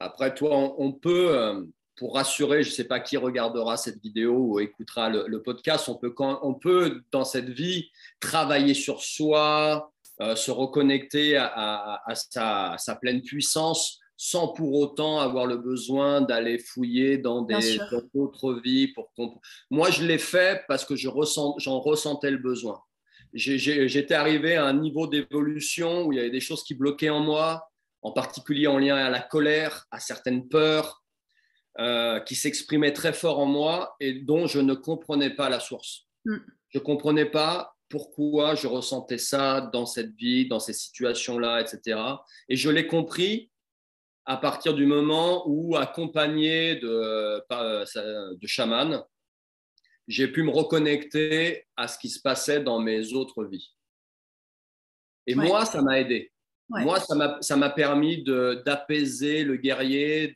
Après, 0.00 0.34
toi, 0.34 0.74
on, 0.78 0.92
peut, 0.92 1.36
euh, 1.36 1.64
pour 1.96 2.14
rassurer, 2.14 2.62
je 2.62 2.70
ne 2.70 2.74
sais 2.74 2.84
pas 2.84 3.00
qui 3.00 3.16
regardera 3.16 3.76
cette 3.76 4.00
vidéo 4.00 4.36
ou 4.36 4.60
écoutera 4.60 5.10
le, 5.10 5.42
podcast, 5.42 5.88
on 5.88 5.96
peut, 5.96 6.14
on 6.18 6.54
peut, 6.54 7.02
dans 7.10 7.24
cette 7.24 7.48
vie, 7.48 7.90
travailler 8.20 8.74
sur 8.74 9.02
soi, 9.02 9.92
euh, 10.20 10.34
se 10.34 10.50
reconnecter 10.50 11.36
à, 11.36 12.02
sa, 12.14 12.72
à, 12.72 12.78
sa, 12.78 12.96
pleine 12.96 13.22
puissance 13.22 14.00
sans 14.16 14.48
pour 14.48 14.74
autant 14.74 15.20
avoir 15.20 15.46
le 15.46 15.58
besoin 15.58 16.20
d'aller 16.20 16.58
fouiller 16.58 17.18
dans 17.18 17.42
d'autres 17.42 18.60
vies. 18.64 18.88
Pour 18.88 19.12
Moi, 19.70 19.90
je 19.90 20.04
l'ai 20.04 20.18
fait 20.18 20.64
parce 20.66 20.84
que 20.84 20.96
j'en 20.96 21.12
ressent, 21.12 21.54
ressentais 21.58 22.32
le 22.32 22.38
besoin. 22.38 22.82
J'étais 23.32 24.14
arrivé 24.14 24.56
à 24.56 24.64
un 24.64 24.72
niveau 24.72 25.06
d'évolution 25.06 26.06
où 26.06 26.12
il 26.12 26.16
y 26.16 26.18
avait 26.18 26.30
des 26.30 26.40
choses 26.40 26.64
qui 26.64 26.74
bloquaient 26.74 27.10
en 27.10 27.20
moi, 27.20 27.68
en 28.02 28.10
particulier 28.10 28.66
en 28.66 28.78
lien 28.78 28.96
à 28.96 29.10
la 29.10 29.20
colère, 29.20 29.86
à 29.92 30.00
certaines 30.00 30.48
peurs, 30.48 31.04
euh, 31.78 32.18
qui 32.18 32.34
s'exprimaient 32.34 32.92
très 32.92 33.12
fort 33.12 33.38
en 33.38 33.46
moi 33.46 33.94
et 34.00 34.14
dont 34.14 34.48
je 34.48 34.58
ne 34.58 34.74
comprenais 34.74 35.30
pas 35.30 35.48
la 35.48 35.60
source. 35.60 36.08
Mm. 36.24 36.38
Je 36.70 36.78
ne 36.78 36.82
comprenais 36.82 37.26
pas 37.26 37.76
pourquoi 37.88 38.54
je 38.54 38.66
ressentais 38.66 39.18
ça 39.18 39.60
dans 39.72 39.86
cette 39.86 40.14
vie, 40.14 40.46
dans 40.46 40.60
ces 40.60 40.72
situations-là, 40.72 41.60
etc. 41.60 42.00
Et 42.48 42.56
je 42.56 42.70
l'ai 42.70 42.86
compris 42.86 43.50
à 44.24 44.36
partir 44.36 44.74
du 44.74 44.84
moment 44.84 45.44
où, 45.48 45.76
accompagné 45.76 46.76
de, 46.76 47.42
de 48.34 48.46
chamans, 48.46 49.06
j'ai 50.06 50.28
pu 50.28 50.42
me 50.42 50.50
reconnecter 50.50 51.66
à 51.76 51.88
ce 51.88 51.98
qui 51.98 52.10
se 52.10 52.20
passait 52.20 52.60
dans 52.60 52.78
mes 52.78 53.14
autres 53.14 53.44
vies. 53.44 53.74
Et 55.26 55.34
moi, 55.34 55.64
ça 55.64 55.82
m'a 55.82 56.00
aidé. 56.00 56.32
Moi, 56.68 56.98
ça 57.40 57.56
m'a 57.56 57.70
permis 57.70 58.22
d'apaiser 58.22 59.44
le 59.44 59.56
guerrier, 59.56 60.34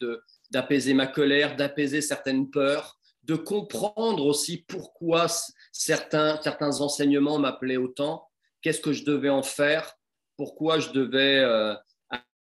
d'apaiser 0.51 0.95
ma 0.95 1.07
colère, 1.07 1.57
d'apaiser 1.57 2.01
certaines 2.01 2.51
peurs, 2.51 2.99
de 3.25 3.37
comprendre 3.37 4.27
aussi 4.27 4.65
pourquoi 4.67 5.27
certains, 5.73 6.41
certains 6.43 6.81
enseignements 6.81 7.39
m'appelaient 7.39 7.77
autant, 7.77 8.29
qu'est-ce 8.61 8.81
que 8.81 8.93
je 8.93 9.05
devais 9.05 9.31
en 9.31 9.43
faire, 9.43 9.95
pourquoi 10.37 10.79
je 10.79 10.91
devais 10.91 11.39
euh, 11.41 11.75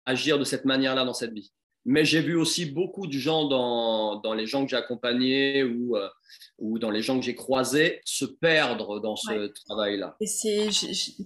agir 0.06 0.38
de 0.38 0.44
cette 0.44 0.66
manière-là 0.66 1.06
dans 1.06 1.14
cette 1.14 1.34
vie? 1.34 1.52
Mais 1.84 2.06
j'ai 2.06 2.22
vu 2.22 2.36
aussi 2.36 2.66
beaucoup 2.66 3.08
de 3.08 3.14
gens 3.14 3.48
dans, 3.48 4.20
dans 4.20 4.36
les 4.36 4.46
gens 4.46 4.64
que 4.64 4.70
j'ai 4.70 4.78
accompagnés 4.78 5.64
ou, 5.64 5.98
euh, 5.98 6.08
ou 6.60 6.78
dans 6.78 6.92
les 6.92 7.02
gens 7.02 7.18
que 7.18 7.26
j'ai 7.26 7.34
croisés 7.34 8.02
se 8.06 8.26
perdre 8.26 9.00
dans 9.00 9.16
ce 9.16 9.52
travail-là. 9.66 10.16
Et 10.22 10.28
c'est, 10.28 10.70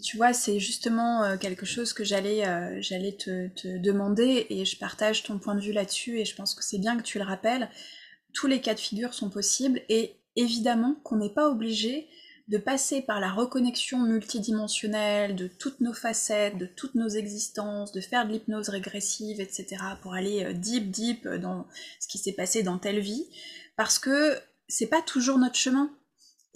tu 0.02 0.16
vois, 0.16 0.32
c'est 0.32 0.60
justement 0.60 1.24
euh, 1.24 1.38
quelque 1.38 1.66
chose 1.66 1.92
que 1.92 2.06
j'allais, 2.06 2.48
euh, 2.48 2.78
j'allais 2.82 3.18
te, 3.18 3.50
te, 3.50 3.78
demander 3.78 4.48
et 4.50 4.64
je 4.64 4.78
partage 4.78 5.24
ton 5.24 5.40
point 5.40 5.56
de 5.56 5.62
vue 5.62 5.74
là-dessus 5.74 6.20
et 6.20 6.26
je 6.26 6.36
pense 6.36 6.56
que 6.56 6.64
c'est 6.64 6.80
bien 6.80 6.96
que 6.96 7.04
tu 7.04 7.20
le 7.20 7.26
rappelles. 7.26 7.70
Tous 8.34 8.48
les 8.48 8.62
cas 8.62 8.74
de 8.74 8.80
figure 8.80 9.14
sont 9.14 9.30
possibles 9.30 9.82
et 9.90 10.16
évidemment 10.36 10.96
qu'on 11.04 11.18
n'est 11.18 11.34
pas 11.34 11.50
obligé 11.50 12.08
de 12.48 12.58
passer 12.58 13.02
par 13.02 13.20
la 13.20 13.32
reconnexion 13.32 14.00
multidimensionnelle 14.00 15.36
de 15.36 15.48
toutes 15.48 15.82
nos 15.82 15.94
facettes, 15.94 16.58
de 16.58 16.68
toutes 16.68 16.94
nos 16.94 17.10
existences, 17.10 17.92
de 17.92 18.02
faire 18.02 18.28
de 18.28 18.34
l'hypnose 18.34 18.70
régressive, 18.70 19.42
etc., 19.42 19.78
pour 20.04 20.14
aller 20.14 20.44
euh, 20.44 20.54
deep, 20.54 20.92
deep 20.92 21.28
dans 21.28 21.66
ce 22.00 22.08
qui 22.08 22.20
s'est 22.20 22.34
passé 22.34 22.62
dans 22.62 22.78
telle 22.78 23.00
vie, 23.00 23.26
parce 23.78 23.98
que 23.98 24.38
c'est 24.68 24.88
pas 24.88 25.02
toujours 25.02 25.40
notre 25.40 25.56
chemin. 25.56 25.92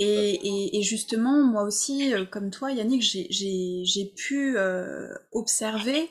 Et, 0.02 0.82
justement, 0.82 1.44
moi 1.44 1.64
aussi, 1.64 2.14
euh, 2.14 2.26
comme 2.26 2.52
toi, 2.52 2.72
Yannick, 2.72 3.02
j'ai 3.02 4.14
pu 4.16 4.58
euh, 4.58 5.14
observer 5.34 6.10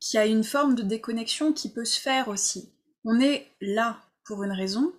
qu'il 0.00 0.18
y 0.18 0.20
a 0.20 0.26
une 0.26 0.42
forme 0.42 0.74
de 0.74 0.82
déconnexion 0.82 1.52
qui 1.52 1.72
peut 1.72 1.84
se 1.84 2.00
faire 2.00 2.26
aussi. 2.28 2.72
On 3.04 3.20
est 3.20 3.46
là 3.60 4.00
pour 4.24 4.42
une 4.42 4.52
raison, 4.52 4.92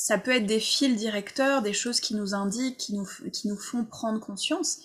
ça 0.00 0.16
peut 0.16 0.30
être 0.30 0.46
des 0.46 0.60
fils 0.60 0.96
directeurs, 0.96 1.60
des 1.60 1.72
choses 1.72 1.98
qui 1.98 2.14
nous 2.14 2.32
indiquent, 2.32 2.76
qui 2.76 2.94
nous, 2.94 3.06
qui 3.32 3.48
nous 3.48 3.58
font 3.58 3.84
prendre 3.84 4.20
conscience, 4.20 4.78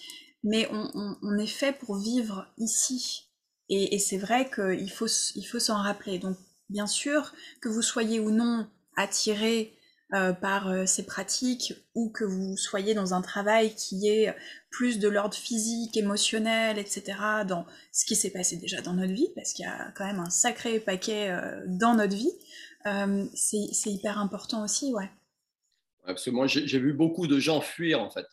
mais 0.44 0.68
on, 0.72 1.38
est 1.38 1.48
fait 1.48 1.72
pour 1.72 1.98
vivre 1.98 2.48
ici. 2.58 3.30
Et, 3.70 4.00
c'est 4.00 4.18
vrai 4.18 4.50
qu'il 4.50 4.92
faut, 4.92 5.08
il 5.36 5.44
faut 5.44 5.60
s'en 5.60 5.78
rappeler. 5.78 6.18
Donc, 6.18 6.36
bien 6.70 6.88
sûr, 6.88 7.32
que 7.62 7.70
vous 7.70 7.84
soyez 7.84 8.20
ou 8.20 8.32
non 8.32 8.68
attiré 8.98 9.78
euh, 10.16 10.34
par 10.34 10.68
euh, 10.70 10.86
ces 10.88 11.06
pratiques 11.06 11.74
ou 11.94 12.10
que 12.10 12.24
vous 12.24 12.58
soyez 12.58 12.96
dans 12.96 13.14
un 13.14 13.22
travail 13.22 13.76
qui 13.76 14.10
est 14.10 14.36
plus 14.72 14.98
de 14.98 15.08
l'ordre 15.08 15.36
physique, 15.36 15.96
émotionnel, 15.96 16.80
etc., 16.80 17.04
dans 17.48 17.66
ce 17.92 18.06
qui 18.06 18.16
s'est 18.16 18.32
passé 18.32 18.58
déjà 18.58 18.82
dans 18.82 18.94
notre 18.94 19.14
vie, 19.14 19.30
parce 19.36 19.54
qu'il 19.54 19.66
y 19.66 19.70
a 19.70 19.92
quand 19.96 20.06
même 20.06 20.20
un 20.20 20.32
sacré 20.32 20.80
paquet 20.80 21.30
euh, 21.30 21.64
dans 21.68 21.94
notre 21.94 22.16
vie, 22.16 22.34
euh, 22.88 23.26
c'est 23.34 23.90
hyper 23.90 24.20
important 24.20 24.64
aussi, 24.64 24.94
ouais. 24.94 25.10
Moi, 26.28 26.48
j'ai 26.48 26.80
vu 26.80 26.94
beaucoup 26.94 27.28
de 27.28 27.40
gens 27.40 27.62
fuir, 27.62 28.02
en 28.02 28.10
fait. 28.10 28.28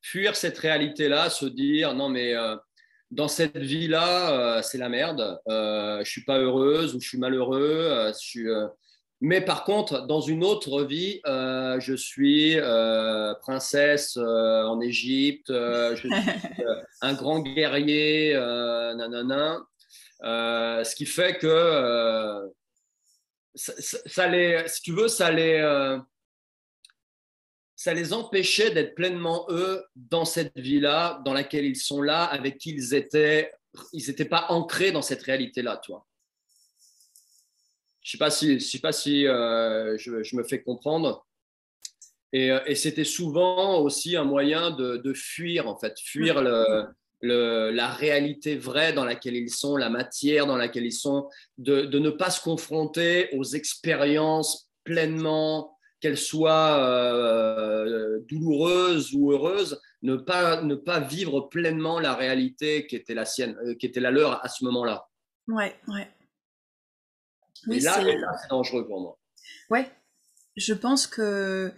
Fuir 0.00 0.34
cette 0.34 0.58
réalité-là, 0.58 1.30
se 1.30 1.46
dire, 1.46 1.94
non, 1.94 2.08
mais 2.08 2.34
euh, 2.34 2.56
dans 3.12 3.28
cette 3.28 3.56
vie-là, 3.56 4.56
euh, 4.58 4.62
c'est 4.62 4.78
la 4.78 4.88
merde, 4.88 5.38
je 5.46 5.98
ne 6.00 6.04
suis 6.04 6.24
pas 6.24 6.38
heureuse 6.38 6.96
ou 6.96 7.00
je 7.00 7.08
suis 7.08 7.18
malheureux. 7.18 8.10
je 8.12 8.18
suis, 8.18 8.48
Mais 9.20 9.40
par 9.40 9.62
contre, 9.62 10.04
dans 10.08 10.20
une 10.20 10.42
autre 10.42 10.82
vie, 10.82 11.20
je 11.24 11.94
suis 11.96 12.56
princesse 13.42 14.16
en 14.16 14.80
Égypte, 14.80 15.46
je 15.48 15.94
suis 15.94 16.10
un 17.02 17.14
grand 17.14 17.38
guerrier, 17.38 18.34
nanana. 18.34 19.60
ce 20.22 20.94
qui 20.96 21.06
fait 21.06 21.38
que 21.38 22.50
ça, 23.54 24.28
les, 24.28 24.64
si 24.66 24.82
tu 24.82 24.92
veux, 24.92 25.08
ça 25.08 25.30
les, 25.30 25.54
euh, 25.54 25.98
ça 27.76 27.94
les 27.94 28.12
empêchait 28.12 28.70
d'être 28.70 28.94
pleinement 28.94 29.46
eux 29.50 29.84
dans 29.94 30.24
cette 30.24 30.56
vie-là, 30.58 31.20
dans 31.24 31.32
laquelle 31.32 31.64
ils 31.64 31.76
sont 31.76 32.02
là, 32.02 32.24
avec 32.24 32.58
qui 32.58 32.70
ils 32.70 32.94
étaient. 32.94 33.52
Ils 33.92 34.06
n'étaient 34.06 34.26
pas 34.26 34.46
ancrés 34.50 34.92
dans 34.92 35.00
cette 35.00 35.22
réalité-là, 35.22 35.78
toi. 35.78 36.06
Je 38.02 38.08
ne 38.08 38.10
sais 38.12 38.18
pas 38.18 38.30
si, 38.30 38.60
je 38.60 38.64
sais 38.64 38.80
pas 38.80 38.92
si 38.92 39.26
euh, 39.26 39.96
je, 39.96 40.36
me 40.36 40.42
fais 40.42 40.62
comprendre. 40.62 41.26
Et, 42.34 42.50
euh, 42.50 42.60
et 42.66 42.74
c'était 42.74 43.04
souvent 43.04 43.80
aussi 43.80 44.16
un 44.16 44.24
moyen 44.24 44.72
de, 44.72 44.98
de, 44.98 45.14
fuir, 45.14 45.68
en 45.68 45.76
fait, 45.78 45.98
fuir 45.98 46.42
le, 46.42 46.86
la 47.22 47.88
réalité 47.88 48.56
vraie 48.56 48.92
dans 48.92 49.04
laquelle 49.04 49.36
ils 49.36 49.50
sont, 49.50 49.76
la 49.76 49.90
matière 49.90 50.46
dans 50.46 50.56
laquelle 50.56 50.86
ils 50.86 50.92
sont, 50.92 51.28
de, 51.58 51.98
ne 51.98 52.10
pas 52.10 52.30
se 52.30 52.40
confronter 52.40 53.28
aux 53.36 53.44
expériences 53.44 54.68
pleinement 54.84 55.76
qu'elle 56.00 56.18
soit 56.18 56.78
euh, 56.80 58.18
douloureuse 58.28 59.14
ou 59.14 59.30
heureuse, 59.30 59.80
ne 60.02 60.16
pas, 60.16 60.60
ne 60.62 60.74
pas 60.74 60.98
vivre 60.98 61.42
pleinement 61.42 62.00
la 62.00 62.14
réalité 62.14 62.88
qui 62.88 62.96
était 62.96 63.14
la 63.14 63.24
sienne, 63.24 63.56
euh, 63.64 63.76
qui 63.76 63.86
était 63.86 64.00
la 64.00 64.10
leur 64.10 64.44
à 64.44 64.48
ce 64.48 64.64
moment-là. 64.64 65.06
Ouais, 65.46 65.76
ouais. 65.86 66.08
Oui, 67.68 67.78
là, 67.78 68.02
c'est 68.42 68.50
dangereux 68.50 68.84
pour 68.88 69.00
moi. 69.00 69.18
Ouais, 69.70 69.88
je 70.56 70.74
pense 70.74 71.06
que 71.06 71.72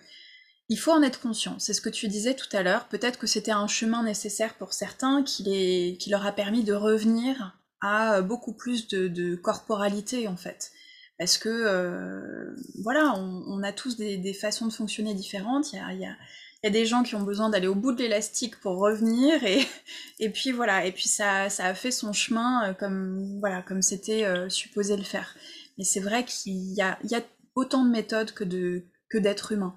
il 0.69 0.79
faut 0.79 0.93
en 0.93 1.03
être 1.03 1.21
conscient. 1.21 1.59
C'est 1.59 1.75
ce 1.75 1.81
que 1.81 1.91
tu 1.91 2.09
disais 2.09 2.35
tout 2.35 2.55
à 2.57 2.63
l'heure. 2.63 2.89
Peut-être 2.89 3.19
que 3.19 3.27
c'était 3.27 3.53
un 3.53 3.67
chemin 3.67 4.03
nécessaire 4.03 4.55
pour 4.55 4.73
certains 4.73 5.23
qui, 5.23 5.99
leur 6.09 6.27
a 6.27 6.33
permis 6.33 6.65
de 6.65 6.73
revenir 6.73 7.59
à 7.81 8.23
beaucoup 8.23 8.55
plus 8.55 8.89
de, 8.89 9.35
corporalité 9.37 10.27
en 10.27 10.37
fait. 10.37 10.73
Parce 11.19 11.39
que 11.39 11.49
euh, 11.49 12.57
voilà, 12.83 13.15
on, 13.17 13.63
a 13.63 13.73
tous 13.73 13.97
des, 13.97 14.35
façons 14.35 14.67
de 14.67 14.73
fonctionner 14.73 15.15
différentes. 15.15 15.73
Il 15.73 16.01
y 16.01 16.07
a, 16.07 16.71
des 16.71 16.87
gens 16.87 17.03
qui 17.03 17.15
ont 17.15 17.23
besoin 17.23 17.51
d'aller 17.51 17.67
au 17.67 17.75
bout 17.75 17.93
de 17.93 17.99
l'élastique 17.99 18.59
pour 18.61 18.79
revenir 18.79 19.39
et, 20.19 20.31
puis 20.31 20.51
voilà 20.51 20.87
et 20.87 20.93
puis 20.93 21.09
ça, 21.11 21.51
ça 21.51 21.67
a 21.67 21.75
fait 21.75 21.91
son 21.91 22.15
chemin 22.15 22.71
euh, 22.71 22.73
comme 22.73 23.39
voilà 23.41 23.61
comme 23.61 23.83
c'était 23.83 24.25
euh, 24.25 24.49
supposé 24.49 24.97
le 24.97 25.03
faire 25.03 25.37
mais 25.77 25.85
c'est 25.85 26.01
vrai 26.01 26.25
qu'il 26.25 26.73
y 26.73 26.81
a, 26.81 26.99
il 27.05 27.11
y 27.11 27.17
a 27.17 27.23
autant 27.55 27.85
de 27.85 27.91
méthodes 27.91 28.33
que 28.33 28.45
de 28.45 28.87
que 29.11 29.19
d'êtres 29.19 29.53
humains 29.53 29.77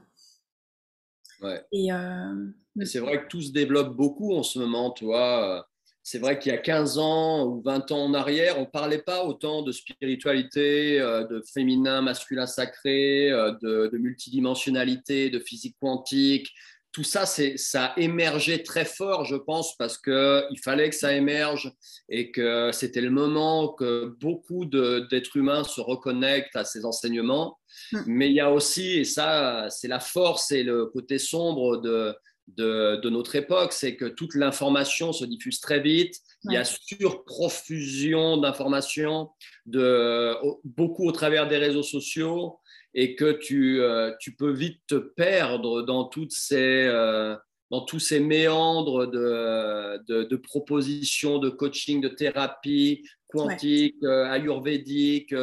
ouais. 1.42 1.64
et, 1.72 1.92
euh, 1.92 2.48
et 2.80 2.86
c'est 2.86 3.00
vrai 3.00 3.24
que 3.24 3.28
tout 3.28 3.42
se 3.42 3.52
développe 3.52 3.96
beaucoup 3.96 4.34
en 4.34 4.44
ce 4.44 4.60
moment 4.60 4.92
tu 4.92 5.06
vois 5.06 5.68
c'est 6.04 6.20
vrai 6.20 6.40
qu'il 6.40 6.54
y 6.54 6.56
a 6.56 6.58
15 6.60 7.00
ans 7.00 7.46
ou 7.46 7.62
20 7.66 7.92
ans 7.92 8.06
en 8.06 8.14
arrière, 8.14 8.58
on 8.58 8.62
ne 8.62 8.66
parlait 8.66 9.02
pas 9.02 9.26
autant 9.26 9.62
de 9.62 9.74
spiritualité, 9.74 11.00
de 11.00 11.44
féminin, 11.54 12.02
masculin 12.02 12.46
sacré, 12.46 13.30
de, 13.30 13.90
de 13.92 13.98
multidimensionnalité, 13.98 15.30
de 15.30 15.40
physique 15.40 15.76
quantique, 15.82 16.54
tout 16.98 17.04
ça, 17.04 17.28
ça 17.28 17.86
a 17.86 18.00
émergé 18.00 18.64
très 18.64 18.84
fort, 18.84 19.24
je 19.24 19.36
pense, 19.36 19.78
parce 19.78 20.00
qu'il 20.00 20.60
fallait 20.64 20.90
que 20.90 20.96
ça 20.96 21.14
émerge 21.14 21.72
et 22.10 22.32
que 22.32 22.72
c'était 22.72 23.02
le 23.02 23.12
moment 23.12 23.68
que 23.74 24.16
beaucoup 24.20 24.66
d'êtres 24.66 25.38
humains 25.38 25.64
se 25.64 25.80
reconnectent 25.80 26.56
à 26.56 26.66
ces 26.66 26.86
enseignements. 26.86 27.60
Mm. 27.92 28.00
Mais 28.08 28.30
il 28.30 28.34
y 28.34 28.40
a 28.40 28.52
aussi, 28.52 28.94
et 28.94 29.04
ça, 29.04 29.68
c'est 29.70 29.88
la 29.88 30.00
force 30.00 30.52
et 30.52 30.64
le 30.64 30.88
côté 30.88 31.20
sombre 31.20 31.78
de, 31.78 32.16
de, 32.48 33.10
notre 33.12 33.36
époque, 33.36 33.74
c'est 33.74 33.96
que 33.96 34.06
toute 34.06 34.34
l'information 34.34 35.14
se 35.14 35.24
diffuse 35.24 35.60
très 35.60 35.80
vite. 35.80 36.16
Il 36.46 36.54
y 36.54 36.58
a 36.58 36.64
surprofusion 36.66 38.38
d'informations, 38.38 39.30
beaucoup 39.68 41.08
au 41.08 41.12
travers 41.12 41.48
des 41.48 41.58
réseaux 41.58 41.84
sociaux 41.84 42.58
et 42.98 43.16
que 43.16 43.32
tu, 43.32 43.80
euh, 43.80 44.12
tu 44.20 44.36
peux 44.36 44.52
vite 44.52 44.82
te 44.88 44.96
perdre 44.96 45.84
dans, 45.84 46.06
toutes 46.06 46.32
ces, 46.32 46.88
euh, 46.88 47.36
dans 47.70 47.86
tous 47.86 48.00
ces 48.00 48.20
méandres 48.20 49.06
de, 49.06 50.04
de, 50.08 50.24
de, 50.24 50.36
propositions 50.36 51.38
de 51.38 51.50
coaching, 51.50 52.02
de 52.02 52.08
thérapie 52.08 53.08
quantique, 53.28 53.96
ouais. 54.02 54.08
euh, 54.08 54.32
ayurvédique, 54.32 55.34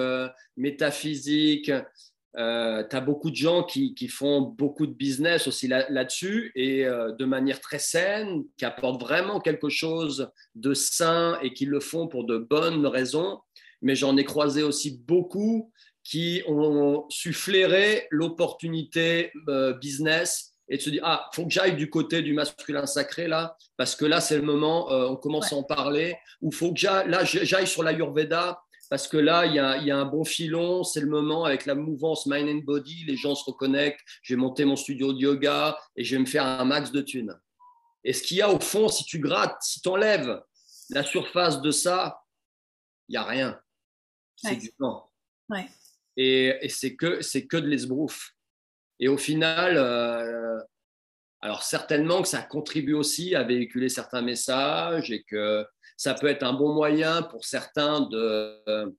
métaphysique. 0.56 1.70
Tu 2.36 2.40
as 2.40 3.00
beaucoup 3.06 3.30
de 3.30 3.36
gens 3.36 3.62
qui, 3.62 3.94
qui, 3.94 4.08
font 4.08 4.40
beaucoup 4.40 4.88
de 4.88 4.92
business 4.92 5.46
aussi 5.46 5.68
là-dessus 5.68 6.50
là 6.56 6.60
et 6.60 6.84
de 6.84 7.24
manière 7.24 7.60
très 7.60 7.78
saine, 7.78 8.42
qui 8.56 8.64
apportent 8.64 9.00
vraiment 9.00 9.38
quelque 9.38 9.68
chose 9.68 10.28
de 10.56 10.74
sain 10.74 11.38
et 11.40 11.54
qui 11.54 11.66
le 11.66 11.78
font 11.78 12.08
pour 12.08 12.24
de 12.24 12.36
bonnes 12.36 12.84
raisons. 12.84 13.38
Mais 13.80 13.94
j'en 13.94 14.16
ai 14.16 14.24
croisé 14.24 14.64
aussi 14.64 14.98
beaucoup 15.06 15.70
qui 16.04 16.42
ont 16.46 17.06
su 17.08 17.32
flairer 17.32 18.06
l'opportunité 18.10 19.32
euh, 19.48 19.72
business 19.72 20.52
et 20.68 20.76
de 20.76 20.82
se 20.82 20.90
dire 20.90 21.02
ah 21.04 21.28
faut 21.32 21.44
que 21.44 21.50
j'aille 21.50 21.76
du 21.76 21.90
côté 21.90 22.22
du 22.22 22.34
masculin 22.34 22.86
sacré 22.86 23.26
là 23.26 23.56
parce 23.76 23.96
que 23.96 24.04
là 24.04 24.20
c'est 24.20 24.36
le 24.36 24.42
moment 24.42 24.92
euh, 24.92 25.08
on 25.08 25.16
commence 25.16 25.50
ouais. 25.50 25.56
à 25.56 25.60
en 25.60 25.62
parler. 25.62 26.16
Ou 26.42 26.52
faut 26.52 26.72
que 26.72 26.78
j'aille 26.78 27.08
là 27.08 27.24
j'aille 27.24 27.66
sur 27.66 27.82
l'ayurveda 27.82 28.62
parce 28.90 29.08
que 29.08 29.16
là 29.16 29.46
il 29.46 29.54
y, 29.54 29.58
a, 29.58 29.78
y, 29.78 29.90
a, 29.90 29.96
un 29.96 30.04
bon 30.04 30.24
filon 30.24 30.84
c'est 30.84 31.00
le 31.00 31.06
moment 31.06 31.44
avec 31.44 31.64
la 31.64 31.74
mouvance 31.74 32.26
mind 32.26 32.48
and 32.48 32.64
body 32.64 33.04
les 33.06 33.16
gens 33.16 33.34
se 33.34 33.44
reconnectent 33.44 34.00
je 34.22 34.34
vais 34.34 34.40
monter 34.40 34.66
mon 34.66 34.76
studio 34.76 35.12
de 35.14 35.18
yoga 35.18 35.78
et 35.96 36.04
je 36.04 36.16
vais 36.16 36.20
me 36.20 36.26
faire 36.26 36.44
un 36.44 36.64
max 36.66 36.92
de 36.92 37.00
thunes. 37.00 37.34
Et 38.04 38.12
ce 38.12 38.22
qu'il 38.22 38.36
y 38.36 38.42
a 38.42 38.50
au 38.50 38.60
fond 38.60 38.88
si 38.88 39.04
tu 39.04 39.20
grattes 39.20 39.56
si 39.62 39.80
tu 39.80 39.88
enlèves 39.88 40.42
la 40.90 41.02
surface 41.02 41.62
de 41.62 41.70
ça 41.70 42.20
il 43.08 43.12
n'y 43.12 43.16
a 43.16 43.24
rien. 43.24 43.60
C'est 44.36 44.50
ouais. 44.50 44.56
du 44.56 44.72
temps. 44.72 45.10
Ouais 45.50 45.66
et, 46.16 46.68
c'est 46.68 46.96
que 46.96 47.20
c'est 47.22 47.46
que 47.46 47.56
de 47.56 47.66
l'esbrouf. 47.66 48.32
Et 49.00 49.08
au 49.08 49.16
final, 49.16 49.76
euh, 49.76 50.58
alors 51.40 51.62
certainement 51.62 52.22
que 52.22 52.28
ça 52.28 52.42
contribue 52.42 52.94
aussi 52.94 53.34
à 53.34 53.42
véhiculer 53.42 53.88
certains 53.88 54.22
messages 54.22 55.10
et 55.10 55.22
que 55.24 55.66
ça 55.96 56.14
peut 56.14 56.28
être 56.28 56.42
un 56.42 56.52
bon 56.52 56.72
moyen 56.72 57.22
pour 57.22 57.44
certains 57.44 58.02
de, 58.02 58.94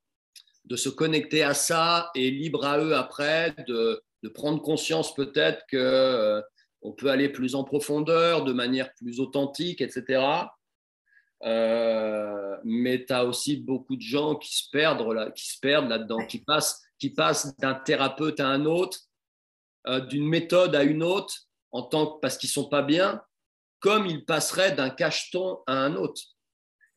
de 0.66 0.76
se 0.76 0.90
connecter 0.90 1.44
à 1.44 1.54
ça 1.54 2.12
et 2.16 2.32
libre 2.32 2.66
à 2.66 2.80
eux 2.80 2.96
après 2.96 3.56
de, 3.68 4.02
de 4.24 4.30
prendre 4.30 4.62
conscience 4.62 5.14
peut-être 5.14 5.66
que 5.70 5.78
euh, 5.78 6.42
on 6.82 6.92
peut 6.92 7.10
aller 7.10 7.30
plus 7.30 7.56
en 7.56 7.64
profondeur, 7.64 8.44
de 8.44 8.54
manière 8.54 8.94
plus 8.94 9.20
authentique, 9.20 9.82
etc. 9.82 10.24
Euh, 11.44 12.58
mais 12.64 13.06
tu 13.06 13.14
as 13.14 13.26
aussi 13.26 13.58
beaucoup 13.58 13.96
de 13.96 14.02
gens 14.02 14.36
qui 14.36 14.56
se 14.56 14.70
perdent 14.72 15.12
là, 15.12 15.32
qui 15.32 15.48
se 15.48 15.60
perdent 15.60 15.90
là-dedans, 15.90 16.26
qui 16.28 16.40
passent 16.40 16.85
qui 17.00 17.10
passent 17.10 17.56
d'un 17.58 17.76
thérapeute 17.76 18.40
à 18.40 18.48
un 18.48 18.66
autre, 18.66 19.00
euh, 19.88 20.00
d'une 20.00 20.28
méthode 20.28 20.76
à 20.76 20.84
une 20.84 21.04
autre, 21.04 21.48
en 21.72 21.84
tant 21.84 22.08
que, 22.08 22.20
parce 22.20 22.38
qu'ils 22.38 22.50
sont 22.50 22.70
pas 22.70 22.82
bien, 22.82 23.22
comme 23.80 24.06
ils 24.06 24.26
passeraient 24.26 24.74
d'un 24.74 24.90
cacheton 24.90 25.60
à 25.68 25.74
un 25.74 25.96
autre. 25.96 26.22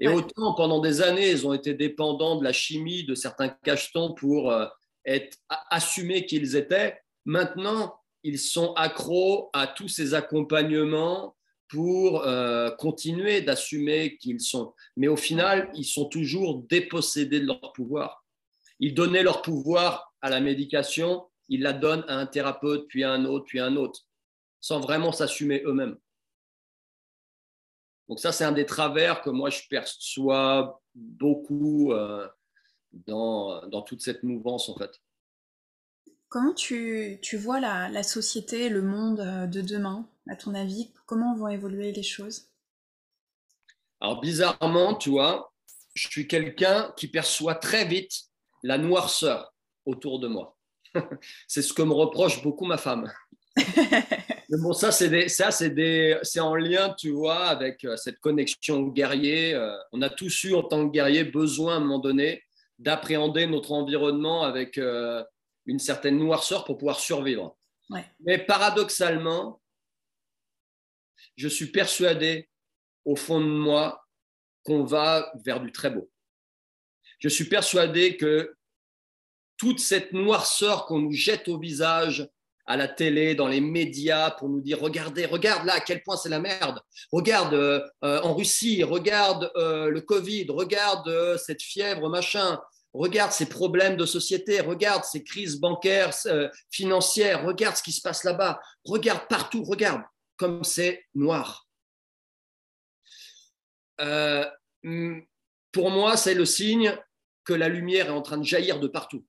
Et 0.01 0.09
ouais. 0.09 0.15
autant 0.15 0.55
pendant 0.55 0.81
des 0.81 1.03
années, 1.03 1.31
ils 1.31 1.47
ont 1.47 1.53
été 1.53 1.75
dépendants 1.75 2.37
de 2.37 2.45
la 2.45 2.53
chimie 2.53 3.05
de 3.05 3.15
certains 3.15 3.49
cachetons 3.49 4.15
pour 4.15 4.51
euh, 4.53 4.67
être 5.05 5.37
assumés 5.71 6.27
qu'ils 6.27 6.57
étaient. 6.57 7.01
Maintenant, 7.25 7.99
ils 8.23 8.39
sont 8.39 8.73
accros 8.75 9.51
à 9.53 9.67
tous 9.67 9.89
ces 9.89 10.15
accompagnements 10.15 11.37
pour 11.69 12.23
euh, 12.23 12.71
continuer 12.71 13.43
d'assumer 13.43 14.17
qu'ils 14.17 14.41
sont. 14.41 14.75
Mais 14.97 15.09
au 15.09 15.17
final, 15.17 15.71
ils 15.75 15.85
sont 15.85 16.07
toujours 16.07 16.63
dépossédés 16.69 17.41
de 17.41 17.47
leur 17.47 17.73
pouvoir. 17.73 18.25
Ils 18.81 18.95
donnaient 18.95 19.23
leur 19.23 19.43
pouvoir 19.43 20.15
à 20.21 20.31
la 20.31 20.41
médication, 20.41 21.29
ils 21.49 21.63
la 21.63 21.73
donnent 21.73 22.05
à 22.09 22.17
un 22.17 22.27
thérapeute, 22.27 22.87
puis 22.89 23.05
à 23.05 23.13
un 23.13 23.25
autre, 23.25 23.47
puis 23.47 23.61
à 23.61 23.67
un 23.67 23.77
autre, 23.77 24.07
sans 24.61 24.81
vraiment 24.81 25.13
s'assumer 25.13 25.63
eux-mêmes. 25.65 25.97
Donc 28.09 28.21
ça, 28.21 28.33
c'est 28.33 28.45
un 28.45 28.53
des 28.53 28.67
travers 28.67 29.23
que 29.23 29.31
moi, 29.31 29.51
je 29.51 29.63
perçois 29.69 30.81
beaucoup 30.95 31.93
euh, 31.93 32.27
dans, 32.93 33.67
dans, 33.69 33.83
toute 33.83 34.03
cette 34.03 34.23
mouvance, 34.23 34.69
en 34.69 34.77
fait. 34.77 34.91
Comment 36.29 36.55
tu, 36.55 37.19
tu 37.23 37.37
vois 37.37 37.61
la, 37.61 37.89
la, 37.89 38.03
société, 38.03 38.69
le 38.69 38.83
monde 38.83 39.21
euh, 39.21 39.47
de 39.47 39.61
demain, 39.61 40.09
à 40.29 40.37
ton 40.37 40.55
avis? 40.55 40.91
Comment 41.07 41.35
vont 41.35 41.49
évoluer 41.49 41.93
les 41.93 42.03
choses? 42.03 42.49
Alors, 44.01 44.21
bizarrement, 44.21 44.95
tu 44.95 45.11
vois, 45.11 45.53
je 45.95 46.09
suis 46.09 46.29
quelqu'un 46.29 46.93
qui 46.97 47.09
perçoit 47.09 47.57
très 47.57 47.85
vite 47.85 48.28
la 48.63 48.79
noirceur 48.79 49.53
autour 49.85 50.21
de 50.21 50.29
moi. 50.29 50.57
c'est 51.47 51.63
ce 51.63 51.73
que 51.73 51.83
me 51.83 51.93
reproche 51.93 52.43
beaucoup 52.43 52.65
ma 52.65 52.79
femme. 52.79 53.13
Mais 54.51 54.59
bon, 54.59 54.73
ça, 54.73 54.93
c'est 54.93 55.29
ça, 55.29 55.51
c'est 55.51 56.41
en 56.41 56.55
lien, 56.55 56.95
tu 56.99 57.11
vois, 57.11 57.47
avec 57.47 57.85
euh, 57.85 57.97
cette 57.97 58.19
connexion 58.19 58.79
au 58.79 58.91
guerrier. 58.91 59.55
Euh, 59.55 59.77
on 59.93 60.01
a 60.01 60.09
tous 60.09 60.45
eu, 60.45 60.55
en 60.55 60.63
tant 60.63 60.87
que 60.87 60.93
guerrier, 60.93 61.25
besoin 61.25 61.75
à 61.75 61.77
un 61.77 61.81
moment 61.81 61.99
donné 61.99 62.43
d'appréhender 62.79 63.47
notre 63.47 63.73
environnement 63.73 64.45
avec 64.45 64.79
euh, 64.79 65.23
une 65.67 65.79
certaine 65.79 66.17
noirceur 66.17 66.65
pour 66.65 66.79
pouvoir 66.79 67.01
survivre. 67.01 67.57
Ouais. 67.91 68.05
Mais 68.21 68.39
paradoxalement, 68.39 69.61
je 71.37 71.49
suis 71.49 71.67
persuadé 71.67 72.49
au 73.05 73.17
fond 73.17 73.41
de 73.41 73.47
moi 73.47 74.05
qu'on 74.65 74.85
va 74.85 75.33
vers 75.45 75.61
du 75.61 75.73
très 75.73 75.91
beau. 75.91 76.11
Je 77.19 77.29
suis 77.29 77.45
persuadé 77.45 78.17
que 78.17 78.55
toute 79.57 79.81
cette 79.81 80.13
noirceur 80.13 80.87
qu'on 80.87 81.01
nous 81.01 81.13
jette 81.13 81.49
au 81.49 81.59
visage 81.59 82.29
à 82.67 82.77
la 82.77 82.87
télé, 82.87 83.35
dans 83.35 83.49
les 83.49 83.63
médias, 83.63 84.31
pour 84.31 84.49
nous 84.49 84.61
dire 84.61 84.79
regardez, 84.79 85.25
regarde 85.25 85.65
là 85.65 85.75
à 85.75 85.81
quel 85.81 86.03
point 86.03 86.17
c'est 86.17 86.29
la 86.29 86.39
merde. 86.39 86.81
Regarde 87.11 87.55
euh, 87.55 87.81
en 88.03 88.35
Russie, 88.35 88.85
regarde 88.85 89.51
euh, 89.57 89.89
le 89.89 90.03
Covid, 90.03 90.47
regarde 90.51 91.09
euh, 91.09 91.39
cette 91.39 91.63
fièvre, 91.63 92.09
machin. 92.11 92.61
Regarde 92.93 93.33
ces 93.33 93.49
problèmes 93.49 93.97
de 93.97 94.07
société, 94.07 94.61
regarde 94.61 95.05
ces 95.05 95.23
crises 95.23 95.61
bancaires, 95.61 96.11
euh, 96.27 96.49
financières, 96.71 97.45
regarde 97.45 97.77
ce 97.77 97.83
qui 97.83 97.93
se 97.93 98.01
passe 98.01 98.25
là-bas, 98.25 98.61
regarde 98.85 99.27
partout, 99.29 99.63
regarde 99.63 100.03
comme 100.37 100.65
c'est 100.65 101.07
noir. 101.15 101.67
Euh, 104.01 104.45
pour 105.73 105.91
moi, 105.91 106.17
c'est 106.17 106.35
le 106.35 106.45
signe 106.45 106.97
que 107.49 107.55
la 107.55 107.71
lumière 107.71 108.09
est 108.09 108.11
en 108.11 108.21
train 108.21 108.37
de 108.37 108.45
jaillir 108.45 108.79
de 108.79 108.89
partout. 108.89 109.25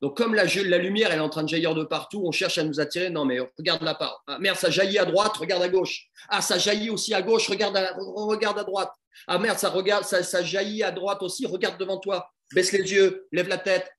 Donc, 0.00 0.16
comme 0.16 0.34
la, 0.34 0.44
la, 0.44 0.78
lumière 0.78 1.12
elle 1.12 1.18
est 1.18 1.22
en 1.22 1.28
train 1.28 1.42
de 1.42 1.48
jaillir 1.48 1.74
de 1.74 1.84
partout, 1.84 2.22
on 2.24 2.32
cherche 2.32 2.56
à 2.56 2.64
nous 2.64 2.80
attirer. 2.80 3.10
Non, 3.10 3.26
mais 3.26 3.38
regarde 3.38 3.82
là 3.82 3.94
part. 3.94 4.24
Ah, 4.26 4.38
merde, 4.38 4.56
ça 4.56 4.70
jaillit 4.70 4.98
à 4.98 5.04
droite, 5.04 5.36
regarde 5.36 5.62
à 5.62 5.68
gauche. 5.68 6.08
Ah, 6.30 6.40
ça 6.40 6.56
jaillit 6.56 6.88
aussi 6.88 7.12
à 7.12 7.20
gauche, 7.20 7.46
regarde 7.50 7.76
à, 7.76 7.94
regarde 7.98 8.58
à 8.58 8.64
droite. 8.64 8.92
Ah 9.26 9.38
merde, 9.38 9.58
ça, 9.58 9.68
regarde, 9.68 10.04
ça, 10.04 10.22
ça 10.22 10.42
jaillit 10.42 10.82
à 10.82 10.90
droite 10.90 11.22
aussi, 11.22 11.44
regarde 11.44 11.78
devant 11.78 11.98
toi. 11.98 12.32
Baisse 12.54 12.72
les 12.72 12.90
yeux, 12.90 13.28
lève 13.30 13.48
la 13.48 13.58
tête, 13.58 13.92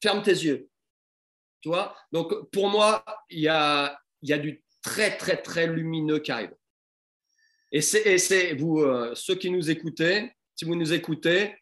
ferme 0.00 0.22
tes 0.22 0.30
yeux. 0.30 0.68
Tu 1.62 1.70
vois? 1.70 1.96
Donc, 2.12 2.48
pour 2.52 2.68
moi, 2.68 3.04
il 3.28 3.40
y 3.40 3.48
a, 3.48 3.98
y 4.22 4.32
a 4.32 4.38
du 4.38 4.62
très, 4.82 5.16
très, 5.16 5.42
très 5.42 5.66
lumineux 5.66 6.20
qui 6.20 6.30
arrive. 6.30 6.54
Et 7.72 7.80
c'est 7.80 8.54
vous, 8.54 8.82
euh, 8.82 9.16
ceux 9.16 9.34
qui 9.34 9.50
nous 9.50 9.68
écoutez, 9.68 10.30
si 10.54 10.64
vous 10.64 10.76
nous 10.76 10.92
écoutez, 10.92 11.56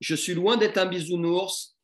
je 0.00 0.14
suis 0.14 0.34
loin 0.34 0.56
d'être 0.56 0.78
un 0.78 0.86
bisounours. 0.86 1.76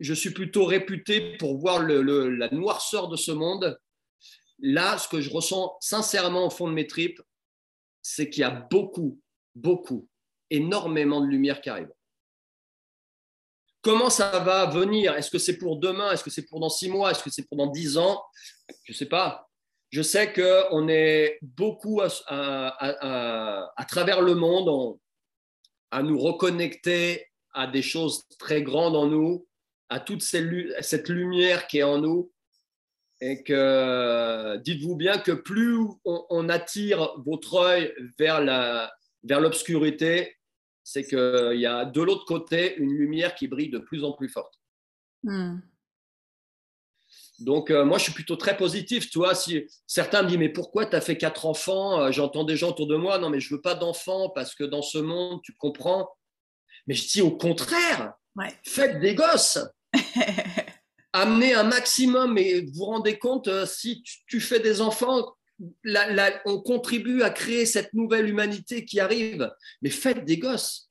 Je 0.00 0.14
suis 0.14 0.30
plutôt 0.30 0.64
réputé 0.64 1.36
pour 1.38 1.58
voir 1.58 1.82
la 1.82 2.48
noirceur 2.50 3.08
de 3.08 3.16
ce 3.16 3.32
monde. 3.32 3.78
Là, 4.60 4.98
ce 4.98 5.08
que 5.08 5.20
je 5.20 5.30
ressens 5.30 5.76
sincèrement 5.80 6.46
au 6.46 6.50
fond 6.50 6.68
de 6.68 6.72
mes 6.72 6.86
tripes, 6.86 7.20
c'est 8.02 8.30
qu'il 8.30 8.42
y 8.42 8.44
a 8.44 8.50
beaucoup, 8.50 9.20
beaucoup, 9.54 10.08
énormément 10.50 11.20
de 11.20 11.26
lumière 11.26 11.60
qui 11.60 11.68
arrive. 11.68 11.90
Comment 13.82 14.10
ça 14.10 14.38
va 14.40 14.66
venir? 14.66 15.14
Est-ce 15.14 15.30
que 15.30 15.38
c'est 15.38 15.58
pour 15.58 15.78
demain? 15.78 16.12
Est-ce 16.12 16.24
que 16.24 16.30
c'est 16.30 16.46
pour 16.46 16.60
dans 16.60 16.68
six 16.68 16.88
mois? 16.88 17.10
Est-ce 17.10 17.22
que 17.22 17.30
c'est 17.30 17.46
pour 17.46 17.56
dans 17.56 17.68
dix 17.68 17.96
ans? 17.96 18.22
Je 18.84 18.92
ne 18.92 18.96
sais 18.96 19.06
pas. 19.06 19.48
Je 19.90 20.02
sais 20.02 20.32
qu'on 20.32 20.88
est 20.88 21.38
beaucoup 21.40 22.00
à, 22.02 23.84
travers 23.88 24.20
le 24.20 24.34
monde 24.34 24.98
à 25.90 26.02
nous 26.02 26.18
reconnecter 26.18 27.26
à 27.52 27.66
des 27.66 27.82
choses 27.82 28.26
très 28.38 28.62
grandes 28.62 28.96
en 28.96 29.06
nous, 29.06 29.46
à 29.88 30.00
toute 30.00 30.22
cette 30.22 31.08
lumière 31.08 31.66
qui 31.66 31.78
est 31.78 31.82
en 31.82 31.98
nous. 31.98 32.32
Et 33.20 33.42
que 33.42 34.56
dites-vous 34.58 34.94
bien 34.94 35.18
que 35.18 35.32
plus 35.32 35.76
on, 36.04 36.48
attire 36.48 37.14
votre 37.26 37.54
œil 37.56 37.92
vers 38.18 38.40
l'obscurité, 39.40 40.36
c'est 40.84 41.04
qu'il 41.04 41.58
y 41.58 41.66
a 41.66 41.84
de 41.84 42.00
l'autre 42.00 42.24
côté 42.24 42.76
une 42.76 42.92
lumière 42.92 43.34
qui 43.34 43.48
brille 43.48 43.70
de 43.70 43.78
plus 43.78 44.04
en 44.04 44.12
plus 44.12 44.28
forte. 44.28 44.54
Hmm. 45.24 45.58
Donc, 47.40 47.70
euh, 47.70 47.84
moi, 47.84 47.98
je 47.98 48.04
suis 48.04 48.12
plutôt 48.12 48.36
très 48.36 48.56
positif. 48.56 49.10
Tu 49.10 49.18
vois, 49.18 49.34
si 49.34 49.66
certains 49.86 50.22
me 50.22 50.28
disent, 50.28 50.38
mais 50.38 50.48
pourquoi 50.48 50.86
tu 50.86 50.96
as 50.96 51.00
fait 51.00 51.16
quatre 51.16 51.46
enfants? 51.46 52.00
Euh, 52.00 52.12
J'entends 52.12 52.44
des 52.44 52.56
gens 52.56 52.70
autour 52.70 52.86
de 52.86 52.96
moi, 52.96 53.18
non, 53.18 53.30
mais 53.30 53.40
je 53.40 53.54
veux 53.54 53.60
pas 53.60 53.74
d'enfants 53.74 54.30
parce 54.30 54.54
que 54.54 54.64
dans 54.64 54.82
ce 54.82 54.98
monde, 54.98 55.40
tu 55.42 55.52
comprends. 55.54 56.08
Mais 56.88 56.94
je 56.94 57.06
dis 57.06 57.20
au 57.20 57.30
contraire, 57.30 58.14
faites 58.64 58.98
des 58.98 59.14
gosses. 59.14 59.58
Amenez 61.12 61.52
un 61.52 61.64
maximum 61.64 62.38
et 62.38 62.62
vous 62.62 62.72
vous 62.72 62.84
rendez 62.86 63.18
compte, 63.18 63.48
euh, 63.48 63.66
si 63.66 64.02
tu, 64.26 64.40
fais 64.40 64.60
des 64.60 64.80
enfants, 64.80 65.36
on 66.44 66.60
contribue 66.62 67.22
à 67.22 67.30
créer 67.30 67.66
cette 67.66 67.92
nouvelle 67.92 68.28
humanité 68.28 68.84
qui 68.86 69.00
arrive. 69.00 69.50
Mais 69.82 69.90
faites 69.90 70.24
des 70.24 70.38
gosses. 70.38 70.90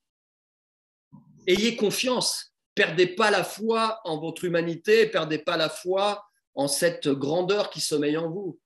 Ayez 1.48 1.76
confiance. 1.76 2.54
Perdez 2.76 3.08
pas 3.08 3.32
la 3.32 3.44
foi 3.44 4.00
en 4.04 4.20
votre 4.20 4.46
humanité, 4.46 5.08
perdez 5.08 5.40
pas 5.40 5.58
la 5.58 5.70
foi 5.70 6.24
en 6.54 6.68
cette 6.68 7.08
grandeur 7.08 7.72
qui 7.72 7.82
sommeille 7.82 8.18
en 8.18 8.30
vous. 8.30 8.60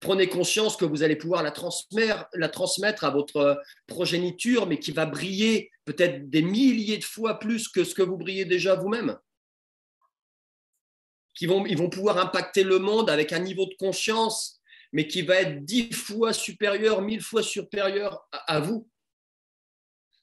Prenez 0.00 0.28
conscience 0.28 0.76
que 0.76 0.84
vous 0.84 1.02
allez 1.02 1.16
pouvoir 1.16 1.42
la 1.42 1.50
transmettre, 1.50 2.26
la 2.34 2.48
transmettre 2.48 3.04
à 3.04 3.10
votre 3.10 3.62
progéniture, 3.86 4.66
mais 4.66 4.78
qui 4.78 4.92
va 4.92 5.06
briller 5.06 5.70
peut-être 5.84 6.28
des 6.28 6.42
milliers 6.42 6.98
de 6.98 7.04
fois 7.04 7.38
plus 7.38 7.68
que 7.68 7.82
ce 7.82 7.94
que 7.94 8.02
vous 8.02 8.18
brillez 8.18 8.44
déjà 8.44 8.74
vous-même. 8.74 9.18
Qui 11.34 11.46
vont, 11.46 11.64
ils 11.66 11.78
vont 11.78 11.90
pouvoir 11.90 12.18
impacter 12.18 12.62
le 12.62 12.78
monde 12.78 13.08
avec 13.08 13.32
un 13.32 13.38
niveau 13.38 13.66
de 13.66 13.74
conscience, 13.78 14.60
mais 14.92 15.06
qui 15.06 15.22
va 15.22 15.36
être 15.36 15.64
dix 15.64 15.92
fois 15.92 16.32
supérieur, 16.32 17.00
mille 17.00 17.22
fois 17.22 17.42
supérieur 17.42 18.26
à, 18.32 18.60
vous. 18.60 18.88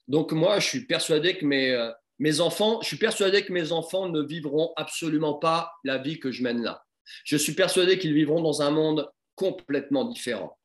Donc 0.06 0.32
moi, 0.32 0.60
je 0.60 0.68
suis 0.68 0.86
persuadé 0.86 1.36
que 1.36 1.46
mes, 1.46 1.72
euh, 1.72 1.90
mes 2.18 2.40
enfants, 2.40 2.80
je 2.82 2.88
suis 2.88 2.96
persuadé 2.96 3.44
que 3.44 3.52
mes 3.52 3.72
enfants 3.72 4.08
ne 4.08 4.22
vivront 4.22 4.72
absolument 4.76 5.34
pas 5.34 5.72
la 5.82 5.98
vie 5.98 6.20
que 6.20 6.30
je 6.30 6.42
mène 6.42 6.62
là. 6.62 6.84
Je 7.24 7.36
suis 7.36 7.54
persuadé 7.54 7.98
qu'ils 7.98 8.14
vivront 8.14 8.40
dans 8.40 8.62
un 8.62 8.70
monde 8.70 9.08
complètement 9.34 10.04
différent. 10.04 10.58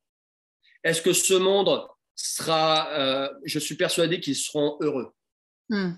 Est-ce 0.82 1.02
que 1.02 1.12
ce 1.12 1.34
monde 1.34 1.86
sera, 2.22 2.90
euh, 2.92 3.28
je 3.44 3.58
suis 3.58 3.74
persuadé 3.74 4.20
qu'ils 4.20 4.36
seront 4.36 4.76
heureux. 4.80 5.12
Hmm, 5.68 5.92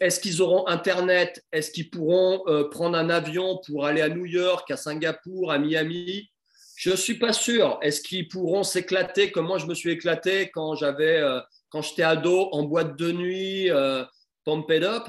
est-ce, 0.00 0.20
qu'ils 0.20 0.40
auront 0.40 0.66
Internet? 0.66 1.44
Est-ce 1.52 1.70
qu'ils 1.70 1.90
pourront 1.90 2.42
euh, 2.46 2.68
prendre 2.68 2.96
un 2.96 3.10
avion 3.10 3.60
pour 3.66 3.86
aller 3.86 4.00
à 4.00 4.08
New 4.08 4.26
York, 4.26 4.70
à 4.70 4.76
Singapour, 4.76 5.52
à 5.52 5.58
Miami? 5.58 6.30
Je 6.76 6.90
ne 6.90 6.96
suis 6.96 7.18
pas 7.18 7.32
sûr. 7.32 7.78
Est-ce 7.82 8.00
qu'ils 8.00 8.28
pourront 8.28 8.62
s'éclater 8.62 9.30
comme 9.30 9.46
moi 9.46 9.58
je 9.58 9.66
me 9.66 9.74
suis 9.74 9.90
éclaté 9.90 10.50
quand 10.50 10.74
j'avais, 10.74 11.18
euh, 11.18 11.40
quand 11.70 11.82
j'étais 11.82 12.02
ado 12.02 12.48
en 12.52 12.64
boîte 12.64 12.96
de 12.96 13.12
nuit, 13.12 13.70
pumped 14.44 14.84
up? 14.84 15.08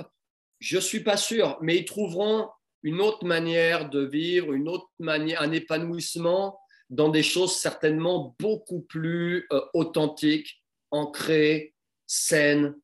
Je 0.59 0.77
ne 0.77 0.81
suis 0.81 1.01
pas 1.01 1.17
sûr. 1.17 1.57
Mais 1.61 1.77
ils 1.77 1.85
trouveront 1.85 2.49
une 2.83 2.99
autre 3.01 3.25
manière 3.25 3.89
de 3.89 4.03
vivre, 4.05 4.53
une 4.53 4.67
autre 4.67 4.89
manière, 4.99 5.41
un 5.41 5.51
épanouissement 5.51 6.59
dans 6.89 7.09
des 7.09 7.23
choses 7.23 7.55
certainement 7.55 8.35
beaucoup 8.39 8.81
plus 8.81 9.47
euh, 9.51 9.61
authentiques, 9.73 10.63
ancrées, 10.91 11.73
saines. 12.05 12.75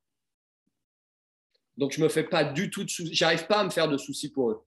Donc 1.77 1.91
je 1.91 2.01
me 2.01 2.09
fais 2.09 2.23
pas 2.23 2.43
du 2.43 2.69
tout 2.69 2.83
de 2.83 2.89
soucis, 2.89 3.13
j'arrive 3.13 3.45
pas 3.45 3.59
à 3.59 3.63
me 3.63 3.69
faire 3.69 3.87
de 3.87 3.97
soucis 3.97 4.31
pour 4.31 4.51
eux. 4.51 4.63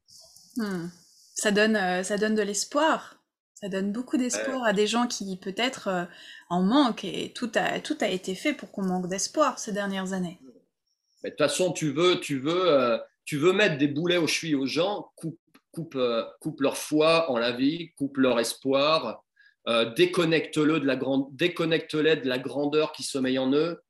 Hmm. 0.56 0.88
Ça 1.34 1.50
donne, 1.50 1.76
euh, 1.76 2.02
ça 2.02 2.18
donne 2.18 2.34
de 2.34 2.42
l'espoir. 2.42 3.18
Ça 3.54 3.68
donne 3.68 3.92
beaucoup 3.92 4.16
d'espoir 4.16 4.64
à 4.64 4.72
des 4.72 4.88
gens 4.88 5.06
qui 5.06 5.36
peut-être 5.36 5.88
euh, 5.88 6.04
en 6.50 6.62
manquent 6.62 7.04
et 7.04 7.32
tout 7.32 7.50
a, 7.54 7.80
tout 7.80 7.96
a 8.00 8.08
été 8.08 8.34
fait 8.34 8.52
pour 8.52 8.72
qu'on 8.72 8.82
manque 8.82 9.08
d'espoir 9.08 9.58
ces 9.58 9.72
dernières 9.72 10.12
années. 10.12 10.40
de 11.22 11.28
toute 11.28 11.38
façon, 11.38 11.72
tu 11.72 11.92
veux, 11.92 12.18
tu 12.18 12.40
veux, 12.40 12.98
tu 13.24 13.36
veux 13.36 13.52
mettre 13.52 13.78
des 13.78 13.88
boulets 13.88 14.16
aux 14.16 14.26
chevilles 14.26 14.54
aux 14.54 14.66
gens, 14.66 15.10
coupe, 15.16 15.38
coupe, 15.70 15.98
coupe 16.40 16.60
leur 16.60 16.76
foi 16.76 17.30
en 17.30 17.38
la 17.38 17.52
vie, 17.52 17.92
coupe 17.96 18.16
leur 18.18 18.38
espoir, 18.40 19.22
euh, 19.68 19.92
déconnecte-le 19.94 20.80
de 20.80 20.86
la 20.86 20.96
grande, 20.96 21.28
déconnecte-les 21.36 22.16
de 22.16 22.28
la 22.28 22.38
grandeur 22.38 22.92
qui 22.92 23.04
sommeille 23.04 23.38
en 23.38 23.52
eux. 23.52 23.80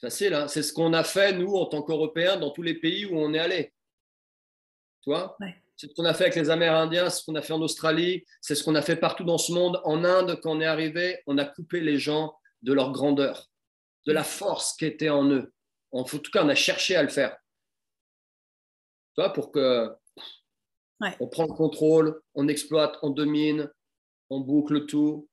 Facile, 0.00 0.34
hein 0.34 0.48
c'est 0.48 0.62
ce 0.62 0.72
qu'on 0.72 0.92
a 0.92 1.02
fait, 1.02 1.32
nous, 1.32 1.54
en 1.54 1.66
tant 1.66 1.82
qu'Européens, 1.82 2.36
dans 2.36 2.50
tous 2.50 2.62
les 2.62 2.74
pays 2.74 3.06
où 3.06 3.16
on 3.16 3.34
est 3.34 3.38
allé. 3.38 3.72
Tu 5.02 5.10
vois? 5.10 5.36
C'est 5.76 5.90
ce 5.90 5.94
qu'on 5.94 6.04
a 6.04 6.14
fait 6.14 6.24
avec 6.24 6.36
les 6.36 6.50
Amérindiens, 6.50 7.10
c'est 7.10 7.20
ce 7.20 7.24
qu'on 7.24 7.34
a 7.34 7.42
fait 7.42 7.52
en 7.52 7.60
Australie, 7.60 8.24
c'est 8.40 8.54
ce 8.54 8.62
qu'on 8.62 8.76
a 8.76 8.82
fait 8.82 8.96
partout 8.96 9.24
dans 9.24 9.38
ce 9.38 9.52
monde. 9.52 9.80
En 9.84 10.04
Inde, 10.04 10.38
quand 10.42 10.56
on 10.56 10.60
est 10.60 10.66
arrivé, 10.66 11.20
on 11.26 11.36
a 11.36 11.44
coupé 11.44 11.80
les 11.80 11.98
gens 11.98 12.36
de 12.62 12.72
leur 12.72 12.92
grandeur, 12.92 13.50
de 14.06 14.12
la 14.12 14.22
force 14.22 14.76
qui 14.76 14.86
était 14.86 15.10
en 15.10 15.28
eux. 15.28 15.52
En 15.90 16.04
tout 16.04 16.20
cas, 16.32 16.44
on 16.44 16.48
a 16.48 16.54
cherché 16.54 16.94
à 16.94 17.02
le 17.02 17.08
faire. 17.08 17.36
Tu 19.14 19.20
vois, 19.20 19.32
pour 19.32 19.52
que 19.52 19.90
on 21.20 21.28
prend 21.28 21.46
le 21.46 21.52
contrôle, 21.52 22.20
on 22.34 22.48
exploite, 22.48 22.96
on 23.02 23.10
domine, 23.10 23.70
on 24.30 24.40
boucle 24.40 24.86
tout. 24.86 25.28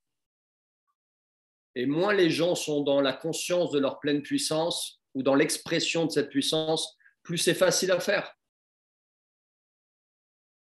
Et 1.76 1.86
moins 1.86 2.14
les 2.14 2.30
gens 2.30 2.56
sont 2.56 2.82
dans 2.82 3.02
la 3.02 3.14
conscience 3.14 3.72
de 3.72 3.80
leur 3.80 4.00
pleine 4.00 4.22
puissance 4.22 5.02
ou 5.14 5.24
dans 5.24 5.36
l'expression 5.36 6.06
de 6.06 6.12
cette 6.12 6.30
puissance, 6.30 6.98
plus 7.24 7.38
c'est 7.38 7.54
facile 7.54 7.92
à 7.92 8.00
faire. 8.00 8.36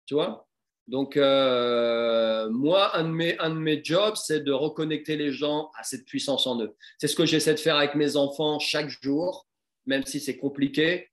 Tu 0.05 0.13
vois? 0.13 0.47
Donc, 0.87 1.17
euh, 1.17 2.49
moi, 2.49 2.95
un 2.97 3.03
de, 3.03 3.09
mes, 3.09 3.37
un 3.37 3.51
de 3.51 3.59
mes 3.59 3.83
jobs, 3.83 4.15
c'est 4.15 4.39
de 4.39 4.51
reconnecter 4.51 5.17
les 5.17 5.31
gens 5.31 5.69
à 5.77 5.83
cette 5.83 6.05
puissance 6.05 6.47
en 6.47 6.59
eux. 6.61 6.75
C'est 6.97 7.07
ce 7.07 7.15
que 7.15 7.27
j'essaie 7.27 7.53
de 7.53 7.59
faire 7.59 7.75
avec 7.75 7.93
mes 7.93 8.15
enfants 8.15 8.57
chaque 8.57 8.89
jour, 9.03 9.47
même 9.85 10.03
si 10.05 10.19
c'est 10.19 10.37
compliqué, 10.37 11.08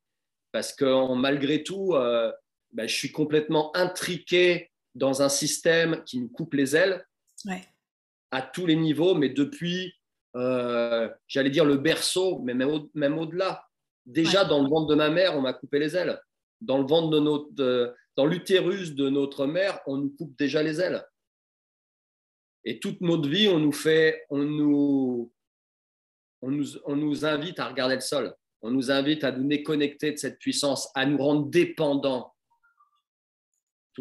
parce 0.56 0.72
que 0.72 1.14
malgré 1.14 1.62
tout, 1.62 1.92
euh, 1.92 2.32
ben, 2.72 2.88
je 2.88 2.94
suis 2.94 3.12
complètement 3.12 3.76
intriqué 3.76 4.70
dans 4.94 5.20
un 5.20 5.28
système 5.28 6.02
qui 6.04 6.18
nous 6.18 6.30
coupe 6.30 6.54
les 6.54 6.74
ailes 6.74 7.06
à 8.30 8.40
tous 8.40 8.64
les 8.64 8.74
niveaux, 8.74 9.14
mais 9.14 9.28
depuis, 9.28 9.92
euh, 10.34 11.10
j'allais 11.28 11.50
dire 11.50 11.66
le 11.66 11.76
berceau, 11.76 12.38
mais 12.38 12.54
même, 12.54 12.70
au, 13.18 13.26
delà 13.26 13.68
Déjà 14.06 14.46
dans 14.46 14.62
le 14.62 14.70
ventre 14.70 14.86
de 14.86 14.94
ma 14.94 15.10
mère, 15.10 15.36
on 15.36 15.42
m'a 15.42 15.52
coupé 15.52 15.78
les 15.78 15.94
ailes. 15.94 16.18
Dans 16.62 16.78
le 16.78 16.86
ventre 16.86 17.10
de 17.10 17.20
notre, 17.20 17.94
dans 18.16 18.24
l'utérus 18.24 18.94
de 18.94 19.10
notre 19.10 19.44
mère, 19.44 19.80
on 19.86 19.98
nous 19.98 20.08
coupe 20.16 20.38
déjà 20.38 20.62
les 20.62 20.80
ailes. 20.80 21.04
Et 22.64 22.80
toute 22.80 23.02
notre 23.02 23.28
vie, 23.28 23.48
on 23.48 23.58
nous 23.58 23.72
fait, 23.72 24.24
on 24.30 24.38
nous, 24.38 25.30
on 26.40 26.50
nous, 26.50 26.78
on 26.86 26.96
nous 26.96 27.26
invite 27.26 27.58
à 27.58 27.68
regarder 27.68 27.96
le 27.96 28.00
sol. 28.00 28.34
On 28.66 28.70
nous 28.70 28.90
invite 28.90 29.22
à 29.22 29.32
nous 29.32 29.46
déconnecter 29.46 30.12
de 30.12 30.16
cette 30.16 30.38
puissance, 30.38 30.90
à 30.94 31.06
nous 31.06 31.18
rendre 31.18 31.46
dépendants 31.46 32.32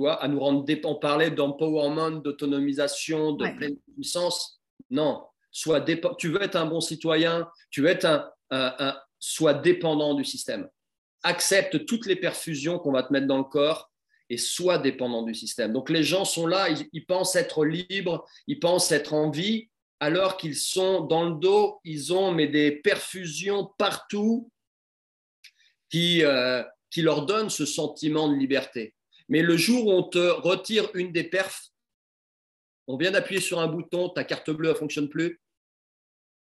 à 0.04 0.28
nous 0.28 0.40
rendre 0.40 0.64
dépendants. 0.64 0.98
On 0.98 1.00
parlait 1.00 1.32
d'empowerment, 1.32 2.22
d'autonomisation, 2.22 3.34
de 3.34 3.48
pleine 3.56 3.78
puissance. 3.96 4.62
Non, 4.90 5.24
sois 5.52 5.82
tu 6.18 6.30
veux 6.30 6.42
être 6.42 6.56
un 6.56 6.66
bon 6.66 6.82
citoyen, 6.82 7.48
tu 7.70 7.82
veux 7.82 7.90
être 7.90 8.34
un, 8.52 8.98
sois 9.20 9.54
dépendant 9.54 10.14
du 10.14 10.26
système. 10.26 10.68
accepte 11.24 11.86
toutes 11.86 12.06
les 12.06 12.16
perfusions 12.16 12.78
qu'on 12.78 12.92
va 12.92 13.04
te 13.04 13.12
mettre 13.12 13.28
dans 13.28 13.38
le 13.38 13.46
corps 13.46 13.90
et 14.30 14.38
sois 14.38 14.78
dépendant 14.78 15.24
du 15.24 15.34
système. 15.34 15.72
Donc 15.74 15.90
les 15.90 16.04
gens 16.04 16.26
sont 16.26 16.46
là, 16.48 16.68
ils, 16.92 17.06
pensent 17.06 17.36
être 17.36 17.66
libres, 17.66 18.28
ils 18.48 18.60
pensent 18.60 18.92
être 18.92 19.14
en 19.14 19.30
vie, 19.30 19.70
alors 20.00 20.38
qu'ils 20.38 20.56
sont 20.56 21.02
dans 21.02 21.30
le 21.30 21.36
dos, 21.36 21.80
ils 21.84 22.14
ont 22.14 22.32
mais 22.32 22.48
des 22.48 22.72
perfusions 22.72 23.72
partout 23.78 24.52
qui, 25.96 26.26
euh, 26.26 26.62
qui 26.92 27.02
leur 27.02 27.26
donnent 27.26 27.50
ce 27.50 27.66
sentiment 27.66 28.28
de 28.28 28.36
liberté. 28.36 28.94
Mais 29.30 29.42
le 29.42 29.56
jour 29.56 29.88
où 29.88 29.92
on 29.94 30.04
te 30.04 30.18
retire 30.18 30.90
une 30.94 31.14
des 31.14 31.24
perfs, 31.24 31.70
on 32.88 32.98
vient 32.98 33.12
d'appuyer 33.12 33.40
sur 33.40 33.62
un 33.62 33.68
bouton, 33.68 34.10
ta 34.10 34.26
carte 34.26 34.52
bleue 34.52 34.70
ne 34.70 34.74
fonctionne 34.74 35.08
plus 35.08 35.40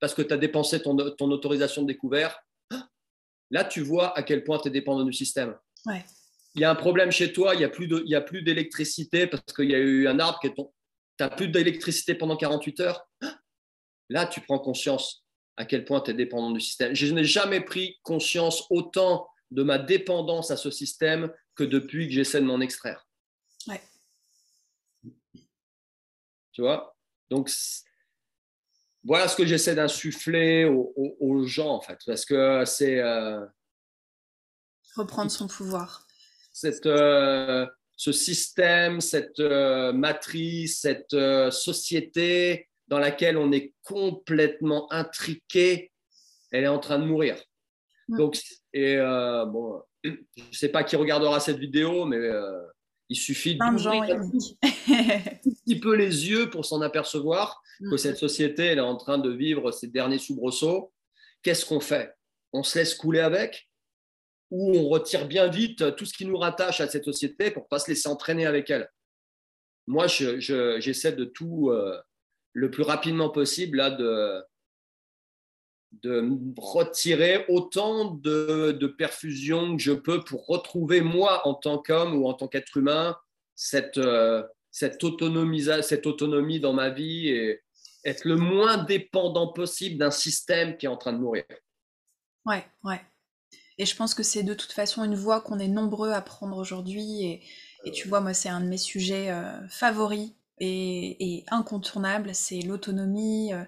parce 0.01 0.13
que 0.13 0.21
tu 0.21 0.33
as 0.33 0.37
dépensé 0.37 0.81
ton, 0.81 0.97
ton, 1.11 1.31
autorisation 1.31 1.83
de 1.83 1.87
découvert. 1.87 2.37
Là, 3.49 3.63
tu 3.63 3.79
vois 3.79 4.15
à 4.17 4.23
quel 4.23 4.43
point 4.43 4.59
tu 4.59 4.67
es 4.67 4.71
dépendant 4.71 5.05
du 5.05 5.13
système. 5.13 5.57
Il 5.85 6.61
y 6.61 6.65
a 6.65 6.69
un 6.69 6.75
problème 6.75 7.11
chez 7.11 7.31
toi, 7.31 7.55
il 7.55 7.59
n'y 7.59 8.15
a 8.15 8.21
plus 8.21 8.41
d'électricité 8.41 9.27
parce 9.27 9.53
qu'il 9.55 9.71
y 9.71 9.75
a 9.75 9.79
eu 9.79 10.05
un 10.09 10.19
arbre 10.19 10.39
qui 10.41 10.47
est 10.47 10.53
ton... 10.53 10.73
Tu 11.17 11.23
n'as 11.23 11.29
plus 11.29 11.47
d'électricité 11.47 12.13
pendant 12.13 12.35
48 12.35 12.79
heures. 12.81 13.07
Là, 14.09 14.27
tu 14.27 14.41
prends 14.41 14.59
conscience 14.59 15.25
à 15.55 15.63
quel 15.63 15.85
point 15.85 16.01
tu 16.01 16.11
es 16.11 16.13
dépendant 16.13 16.51
du 16.51 16.59
système. 16.59 16.93
Je 16.93 17.13
n'ai 17.13 17.23
jamais 17.23 17.61
pris 17.61 17.97
conscience 18.03 18.65
autant 18.69 19.29
de 19.51 19.63
ma 19.63 19.77
dépendance 19.77 20.51
à 20.51 20.57
ce 20.57 20.71
système 20.71 21.31
que 21.55 21.63
depuis 21.63 22.07
que 22.07 22.13
j'essaie 22.13 22.41
de 22.41 22.45
m'en 22.45 22.59
extraire. 22.59 23.07
Ouais. 23.67 23.81
Tu 26.51 26.61
vois? 26.61 26.95
Donc, 27.29 27.49
voilà 29.03 29.27
ce 29.27 29.35
que 29.35 29.45
j'essaie 29.45 29.75
d'insuffler 29.75 30.65
aux, 30.65 31.43
gens, 31.45 31.69
en 31.69 31.81
fait, 31.81 31.99
parce 32.05 32.25
que 32.25 32.63
c'est... 32.65 32.99
Euh, 32.99 33.45
Reprendre 34.95 35.29
son 35.29 35.47
pouvoir. 35.47 36.07
Cette, 36.51 36.85
euh, 36.85 37.67
ce 37.97 38.11
système, 38.11 39.01
cette 39.01 39.39
euh, 39.39 39.91
matrice, 39.91 40.81
cette 40.81 41.15
société 41.51 42.69
dans 42.87 42.99
laquelle 42.99 43.37
on 43.37 43.51
est 43.51 43.73
complètement 43.83 44.91
intriqué, 44.91 45.91
elle 46.51 46.63
est 46.63 46.69
en 46.69 46.79
train 46.79 46.99
de 46.99 47.05
mourir. 47.05 47.37
Donc, 48.07 48.39
et 48.75 48.97
bon, 49.47 49.81
je 50.03 50.11
ne 50.11 50.15
sais 50.51 50.69
pas 50.69 50.83
qui 50.83 50.95
regardera 50.95 51.39
cette 51.39 51.57
vidéo, 51.57 52.05
mais 52.05 52.29
il 53.09 53.15
suffit 53.15 53.55
d'ouvrir 53.55 54.03
un 54.03 54.29
petit 54.29 55.79
peu 55.79 55.95
les 55.95 56.29
yeux 56.29 56.49
pour 56.49 56.65
s'en 56.65 56.81
apercevoir 56.81 57.61
que 57.79 57.95
mm. 57.95 57.97
cette 57.97 58.17
société 58.17 58.65
elle 58.65 58.79
est 58.79 58.81
en 58.81 58.97
train 58.97 59.17
de 59.17 59.29
vivre 59.29 59.71
ses 59.71 59.87
derniers 59.87 60.19
soubresauts. 60.19 60.93
Qu'est-ce 61.43 61.65
qu'on 61.65 61.79
fait? 61.79 62.13
On 62.53 62.63
se 62.63 62.79
laisse 62.79 62.95
couler 62.95 63.19
avec? 63.19 63.69
Ou 64.51 64.77
on 64.77 64.89
retire 64.89 65.27
bien 65.27 65.47
vite 65.47 65.95
tout 65.95 66.05
ce 66.05 66.13
qui 66.13 66.25
nous 66.25 66.37
rattache 66.37 66.81
à 66.81 66.87
cette 66.87 67.05
société 67.05 67.51
pour 67.51 67.67
pas 67.67 67.79
se 67.79 67.89
laisser 67.89 68.07
entraîner 68.07 68.45
avec 68.45 68.69
elle? 68.69 68.89
Moi, 69.87 70.07
j'essaie 70.07 71.11
de 71.11 71.25
tout 71.25 71.69
euh, 71.69 71.99
le 72.53 72.71
plus 72.71 72.83
rapidement 72.83 73.29
possible 73.29 73.77
là, 73.77 73.91
de, 73.91 74.41
de 76.03 76.37
retirer 76.57 77.45
autant 77.47 78.11
de, 78.11 78.71
de 78.71 78.87
perfusion 78.87 79.75
que 79.75 79.81
je 79.81 79.91
peux 79.91 80.23
pour 80.23 80.45
retrouver 80.47 81.01
moi 81.01 81.47
en 81.47 81.53
tant 81.53 81.77
qu'homme 81.77 82.15
ou 82.15 82.27
en 82.27 82.33
tant 82.33 82.47
qu'être 82.47 82.77
humain 82.77 83.17
cette, 83.55 83.97
euh, 83.97 84.43
cette, 84.71 85.03
autonomie 85.03 86.59
dans 86.59 86.73
ma 86.73 86.89
vie 86.89 87.29
et 87.29 87.61
être 88.03 88.25
le 88.25 88.35
moins 88.35 88.83
dépendant 88.83 89.51
possible 89.53 89.97
d'un 89.97 90.11
système 90.11 90.77
qui 90.77 90.85
est 90.85 90.89
en 90.89 90.97
train 90.97 91.13
de 91.13 91.19
mourir. 91.19 91.45
Ouais, 92.45 92.65
ouais. 92.83 93.01
Et 93.77 93.85
je 93.85 93.95
pense 93.95 94.13
que 94.13 94.23
c'est 94.23 94.43
de 94.43 94.53
toute 94.53 94.71
façon 94.71 95.03
une 95.03 95.15
voie 95.15 95.41
qu'on 95.41 95.59
est 95.59 95.67
nombreux 95.67 96.11
à 96.11 96.21
prendre 96.21 96.57
aujourd'hui. 96.57 97.25
Et, 97.25 97.43
et, 97.85 97.91
tu 97.91 98.07
vois, 98.07 98.21
moi, 98.21 98.33
c'est 98.33 98.49
un 98.49 98.61
de 98.61 98.67
mes 98.67 98.77
sujets 98.77 99.31
euh, 99.31 99.67
favoris 99.67 100.33
et, 100.59 101.37
et 101.37 101.45
incontournables. 101.49 102.33
C'est 102.33 102.61
l'autonomie, 102.61 103.53
euh, 103.53 103.63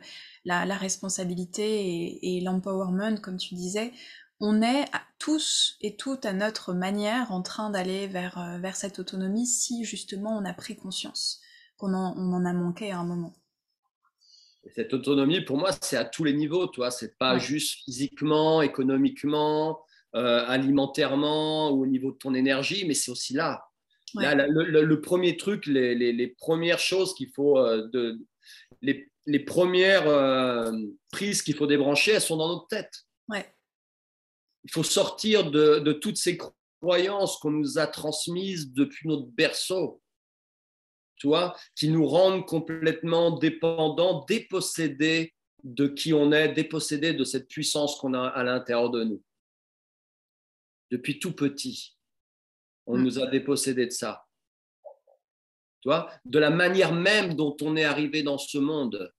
la, 0.45 0.77
responsabilité 0.77 2.35
et, 2.37 2.41
l'empowerment, 2.41 3.19
comme 3.21 3.37
tu 3.37 3.55
disais, 3.55 3.91
on 4.39 4.61
est 4.61 4.85
tous 5.19 5.77
et 5.81 5.95
toutes 5.95 6.25
à 6.25 6.33
notre 6.33 6.73
manière 6.73 7.31
en 7.31 7.41
train 7.41 7.69
d'aller 7.69 8.07
vers, 8.07 8.37
euh, 8.37 8.57
vers 8.59 8.75
cette 8.75 8.99
autonomie 8.99 9.47
si 9.47 9.83
justement 9.83 10.37
on 10.37 10.45
a 10.45 10.53
pris 10.53 10.75
conscience 10.75 11.41
qu'on 11.77 11.93
en, 11.93 12.15
on 12.17 12.33
en 12.33 12.45
a 12.45 12.53
manqué 12.53 12.91
à 12.91 12.99
un 12.99 13.05
moment. 13.05 13.33
cette 14.75 14.93
autonomie, 14.93 15.41
pour 15.41 15.57
moi, 15.57 15.71
c'est 15.81 15.97
à 15.97 16.05
tous 16.05 16.23
les 16.23 16.33
niveaux, 16.33 16.67
toi. 16.67 16.91
C'est 16.91 17.17
pas 17.17 17.37
juste 17.37 17.83
physiquement, 17.85 18.61
économiquement, 18.61 19.79
euh, 20.15 20.45
alimentairement 20.47 21.69
ou 21.71 21.83
au 21.83 21.85
niveau 21.85 22.11
de 22.11 22.17
ton 22.17 22.33
énergie, 22.33 22.85
mais 22.87 22.93
c'est 22.93 23.11
aussi 23.11 23.33
là. 23.33 23.66
Là 24.15 24.35
le, 24.35 25.01
premier 25.01 25.37
truc, 25.37 25.65
les, 25.65 25.95
les, 25.95 26.27
premières 26.27 26.79
choses 26.79 27.13
qu'il 27.13 27.29
faut, 27.35 27.57
euh, 27.57 27.87
de, 27.91 28.19
les, 28.81 29.09
les 29.27 29.39
premières 29.39 30.07
euh, 30.07 30.71
prises 31.11 31.41
qu'il 31.41 31.55
faut 31.55 31.67
débrancher, 31.67 32.13
elles 32.13 32.21
sont 32.21 32.37
dans 32.37 32.47
notre 32.47 32.67
tête. 32.67 32.93
Ouais. 33.27 33.45
Il 34.63 34.71
faut 34.71 34.83
sortir 34.83 35.51
de, 35.51 35.91
toutes 35.93 36.17
ces 36.17 36.37
croyances 36.81 37.37
qu'on 37.37 37.51
nous 37.51 37.77
a 37.77 37.87
transmises 37.87 38.71
depuis 38.71 39.07
notre 39.07 39.27
berceau, 39.27 40.01
tu 41.17 41.27
vois, 41.27 41.55
qui 41.75 41.89
nous 41.89 42.05
rendent 42.05 42.45
complètement 42.45 43.37
dépendants, 43.37 44.25
dépossédés 44.25 45.33
de 45.63 45.87
qui 45.87 46.13
on 46.13 46.31
est, 46.31 46.53
dépossédés 46.53 47.13
de 47.13 47.23
cette 47.23 47.47
puissance 47.47 47.97
qu'on 47.97 48.13
a 48.13 48.27
à 48.27 48.43
l'intérieur 48.43 48.89
de 48.89 49.03
nous. 49.03 49.23
Depuis 50.91 51.19
tout 51.19 51.33
petit, 51.33 51.96
on 52.87 52.97
mm. 52.97 53.03
nous 53.03 53.19
a 53.19 53.27
dépossédés 53.27 53.85
de 53.85 53.91
ça. 53.91 54.25
Tu 55.81 55.89
vois, 55.89 56.09
de 56.25 56.39
la 56.39 56.49
manière 56.49 56.93
même 56.93 57.35
dont 57.35 57.55
on 57.61 57.75
est 57.75 57.83
arrivé 57.83 58.23
dans 58.23 58.39
ce 58.39 58.57
monde, 58.57 59.13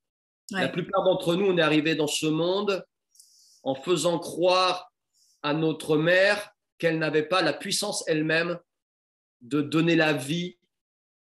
la 0.50 0.68
plupart 0.68 1.04
d'entre 1.04 1.36
nous, 1.36 1.46
on 1.46 1.58
est 1.58 1.62
arrivé 1.62 1.94
dans 1.94 2.06
ce 2.06 2.26
monde 2.26 2.84
en 3.62 3.74
faisant 3.74 4.18
croire 4.18 4.90
à 5.42 5.52
notre 5.52 5.96
mère 5.98 6.50
qu'elle 6.78 6.98
n'avait 6.98 7.24
pas 7.24 7.42
la 7.42 7.52
puissance 7.52 8.02
elle-même 8.06 8.58
de 9.40 9.60
donner 9.60 9.94
la 9.94 10.12
vie 10.14 10.58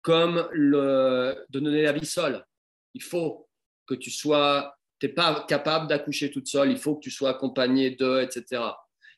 comme 0.01 0.47
le, 0.51 1.45
de 1.49 1.59
donner 1.59 1.81
la 1.81 1.91
vie 1.91 2.05
seule. 2.05 2.45
Il 2.93 3.03
faut 3.03 3.49
que 3.85 3.93
tu 3.93 4.09
sois, 4.09 4.75
tu 4.99 5.07
n'es 5.07 5.13
pas 5.13 5.45
capable 5.47 5.87
d'accoucher 5.87 6.31
toute 6.31 6.47
seule, 6.47 6.71
il 6.71 6.77
faut 6.77 6.95
que 6.95 7.01
tu 7.01 7.11
sois 7.11 7.31
accompagné 7.31 7.91
de, 7.91 8.21
etc. 8.21 8.63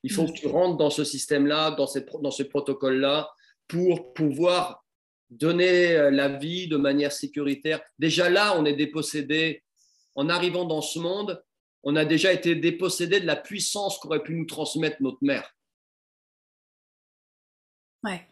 Il 0.03 0.11
faut 0.11 0.25
que 0.25 0.31
tu 0.31 0.47
rentres 0.47 0.77
dans 0.77 0.89
ce 0.89 1.03
système-là, 1.03 1.71
dans, 1.71 1.87
dans 2.21 2.31
ce 2.31 2.43
protocole-là, 2.43 3.29
pour 3.67 4.13
pouvoir 4.13 4.85
donner 5.29 6.11
la 6.11 6.27
vie 6.27 6.67
de 6.67 6.77
manière 6.77 7.11
sécuritaire. 7.11 7.81
Déjà 7.99 8.29
là, 8.29 8.59
on 8.59 8.65
est 8.65 8.73
dépossédé 8.73 9.63
en 10.15 10.27
arrivant 10.29 10.65
dans 10.65 10.81
ce 10.81 10.99
monde, 10.99 11.41
on 11.83 11.95
a 11.95 12.05
déjà 12.05 12.33
été 12.33 12.55
dépossédé 12.55 13.19
de 13.19 13.25
la 13.25 13.35
puissance 13.35 13.97
qu'aurait 13.97 14.23
pu 14.23 14.35
nous 14.35 14.45
transmettre 14.45 14.97
notre 15.01 15.23
mère. 15.23 15.55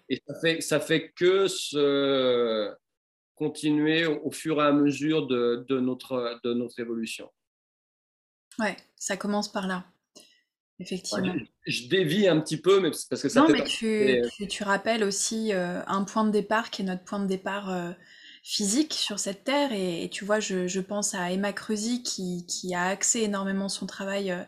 Et 0.09 0.21
ça 0.25 0.39
fait, 0.41 0.61
ça 0.61 0.79
fait 0.79 1.11
que 1.11 1.47
se 1.47 2.73
continuer 3.35 4.05
au, 4.05 4.31
fur 4.31 4.61
et 4.61 4.65
à 4.65 4.71
mesure 4.71 5.27
de, 5.27 5.79
notre, 5.79 6.39
de 6.43 6.53
notre 6.53 6.79
évolution. 6.79 7.31
Ouais, 8.57 8.75
ça 8.95 9.15
commence 9.15 9.49
par 9.49 9.67
là. 9.67 9.85
Effectivement. 10.79 11.35
je, 11.67 11.87
dévie 11.87 12.27
un 12.27 12.39
petit 12.39 12.57
peu, 12.57 12.79
mais 12.79 12.89
parce 13.09 13.21
que 13.21 13.29
ça 13.29 13.41
Non, 13.41 13.49
mais 13.49 13.63
tu, 13.65 14.21
tu, 14.47 14.63
rappelles 14.63 15.03
aussi 15.03 15.51
euh, 15.51 15.81
un 15.87 16.03
point 16.05 16.23
de 16.23 16.31
départ 16.31 16.69
qui 16.69 16.83
est 16.83 16.85
notre 16.85 17.03
point 17.03 17.19
de 17.19 17.27
départ 17.27 17.69
euh, 17.69 17.91
physique 18.43 18.93
sur 18.93 19.19
cette 19.19 19.43
terre. 19.43 19.71
Et, 19.73 20.09
tu 20.11 20.25
vois, 20.25 20.39
je, 20.39 20.79
pense 20.79 21.13
à 21.13 21.31
Emma 21.31 21.53
Creusy 21.53 22.03
qui, 22.03 22.73
a 22.73 22.87
axé 22.87 23.21
énormément 23.21 23.69
son 23.69 23.85
travail 23.85 24.31
euh, 24.31 24.43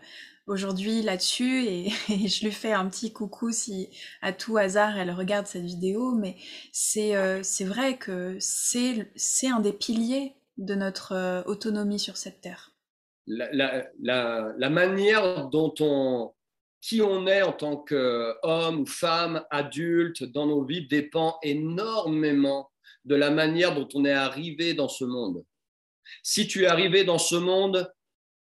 aujourd'hui 0.47 1.01
là-dessus. 1.01 1.65
Et, 1.67 1.91
je 2.09 2.45
lui 2.45 2.51
fais 2.51 2.73
un 2.73 2.87
petit 2.87 3.13
coucou 3.13 3.51
si 3.51 3.89
à 4.21 4.33
tout 4.33 4.57
hasard 4.57 4.97
elle 4.97 5.11
regarde 5.11 5.47
cette 5.47 5.65
vidéo. 5.65 6.13
Mais 6.15 6.37
c'est 6.71 7.15
euh, 7.15 7.41
vrai 7.61 7.97
que 7.97 8.37
c'est 8.39 9.47
un 9.47 9.59
des 9.59 9.73
piliers 9.73 10.35
de 10.57 10.75
notre 10.75 11.13
euh, 11.13 11.43
autonomie 11.45 11.99
sur 11.99 12.17
cette 12.17 12.41
terre. 12.41 12.70
La, 13.27 13.85
la 13.99 14.69
manière 14.69 15.47
dont 15.47 15.73
on, 15.79 16.33
qui 16.81 17.01
on 17.01 17.27
est 17.27 17.43
en 17.43 17.53
tant 17.53 17.77
qu'homme 17.77 18.81
ou 18.81 18.85
femme, 18.85 19.45
adulte 19.51 20.23
dans 20.23 20.47
nos 20.47 20.65
vies 20.65 20.87
dépend 20.87 21.37
énormément 21.43 22.71
de 23.05 23.15
la 23.15 23.29
manière 23.29 23.75
dont 23.75 23.87
on 23.93 24.03
est 24.03 24.11
arrivé 24.11 24.73
dans 24.73 24.89
ce 24.89 25.05
monde. 25.05 25.45
Si 26.23 26.47
tu 26.47 26.63
es 26.63 26.67
arrivé 26.67 27.03
dans 27.03 27.19
ce 27.19 27.35
monde, 27.35 27.91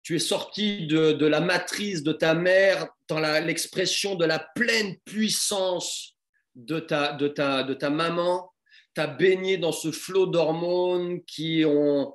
tu 0.03 0.17
es 0.17 0.21
sorti 0.21 0.87
de, 0.87 1.27
la 1.27 1.41
matrice 1.41 2.03
de 2.03 2.12
ta 2.12 2.35
mère 2.35 2.89
dans 3.09 3.21
l'expression 3.21 4.17
de 4.17 4.25
la 4.25 4.39
pleine 4.39 4.97
puissance 5.05 6.17
de 6.55 6.81
ta, 6.81 7.12
de 7.12 7.29
ta, 7.29 7.62
de 7.62 7.75
ta 7.75 7.91
maman, 7.91 8.53
tu 8.95 9.01
as 9.01 9.07
baigné 9.07 9.59
dans 9.59 9.73
ce 9.73 9.91
flot 9.91 10.27
d'hormones 10.27 11.23
qui 11.25 11.65
ont... 11.67 12.15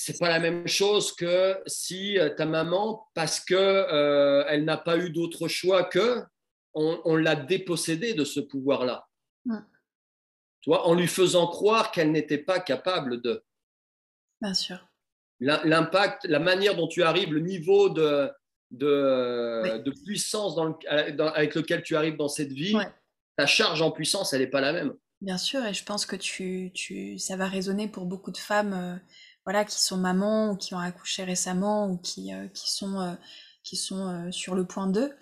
c'est 0.00 0.18
pas 0.18 0.28
la 0.28 0.38
même 0.38 0.68
chose 0.68 1.12
que 1.12 1.60
si 1.66 2.18
ta 2.36 2.46
maman, 2.46 3.08
parce 3.14 3.40
que 3.40 4.44
elle 4.48 4.64
n'a 4.64 4.76
pas 4.76 4.96
eu 4.96 5.10
d'autre 5.10 5.48
choix 5.48 5.82
que, 5.84 6.22
on, 6.74 7.16
l'a 7.16 7.34
dépossédée 7.34 8.14
de 8.14 8.24
ce 8.24 8.38
pouvoir-là. 8.38 9.08
Tu 10.60 10.70
vois, 10.70 10.86
en 10.86 10.94
lui 10.94 11.08
faisant 11.08 11.48
croire 11.48 11.90
qu'elle 11.90 12.12
n'était 12.12 12.38
pas 12.38 12.60
capable 12.60 13.20
de. 13.22 13.42
Bien 14.40 14.54
sûr. 14.54 14.86
L'impact, 15.40 16.26
la 16.26 16.38
manière 16.38 16.76
dont 16.76 16.88
tu 16.88 17.02
arrives, 17.02 17.32
le 17.32 17.40
niveau 17.40 17.88
de, 17.88 18.30
de, 18.70 19.78
de 19.78 19.90
puissance 20.04 20.54
dans 20.54 20.78
avec 20.88 21.54
lequel 21.56 21.82
tu 21.82 21.96
arrives 21.96 22.16
dans 22.16 22.28
cette 22.28 22.52
vie, 22.52 22.76
ta 23.36 23.46
charge 23.46 23.82
en 23.82 23.90
puissance, 23.90 24.32
elle 24.32 24.40
n'est 24.40 24.46
pas 24.46 24.60
la 24.60 24.72
même. 24.72 24.94
Bien 25.20 25.38
sûr, 25.38 25.64
et 25.64 25.74
je 25.74 25.82
pense 25.82 26.06
que 26.06 26.14
tu, 26.14 26.70
tu, 26.74 27.18
ça 27.18 27.36
va 27.36 27.48
résonner 27.48 27.88
pour 27.88 28.06
beaucoup 28.06 28.30
de 28.30 28.36
femmes 28.36 28.72
euh, 28.72 28.96
voilà, 29.48 29.64
qui 29.64 29.80
sont 29.80 29.96
mamans 29.96 30.50
ou 30.50 30.56
qui 30.56 30.74
ont 30.74 30.78
accouché 30.78 31.24
récemment 31.24 31.88
ou 31.88 31.96
qui, 31.96 32.34
euh, 32.34 32.48
qui 32.48 32.70
sont, 32.70 33.00
euh, 33.00 33.14
qui 33.64 33.76
sont 33.76 34.30
sur 34.30 34.54
le 34.54 34.66
point 34.66 34.86
d'eux. 34.86 35.16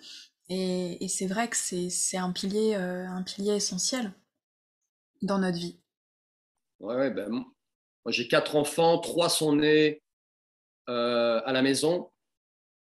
Et, 0.49 1.01
et 1.01 1.07
c'est 1.07 1.27
vrai 1.27 1.47
que 1.49 1.55
c'est 1.55 2.17
un 2.17 2.33
pilier, 2.33 2.75
un 2.75 3.23
pilier 3.23 3.55
essentiel 3.55 4.11
dans 5.21 5.39
notre 5.39 5.57
vie. 5.57 5.79
Ouais, 6.81 6.95
ouais 6.95 7.11
ben, 7.11 7.29
moi 7.29 8.11
j'ai 8.11 8.27
quatre 8.27 8.57
enfants, 8.57 8.99
trois 8.99 9.29
sont 9.29 9.55
nés 9.55 10.01
à 10.87 11.51
la 11.53 11.61
maison. 11.61 12.11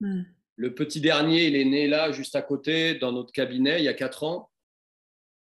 Mmh. 0.01 0.23
Le 0.57 0.75
petit 0.75 1.01
dernier, 1.01 1.47
il 1.47 1.57
est 1.57 1.65
né 1.65 1.89
là, 1.89 2.13
juste 2.13 2.37
à 2.37 2.43
côté, 2.43 2.95
dans 2.95 3.13
notre 3.13 3.33
cabinet, 3.33 3.81
il 3.81 3.85
y 3.85 3.89
a 3.89 3.95
quatre 3.95 4.25
ans. 4.25 4.51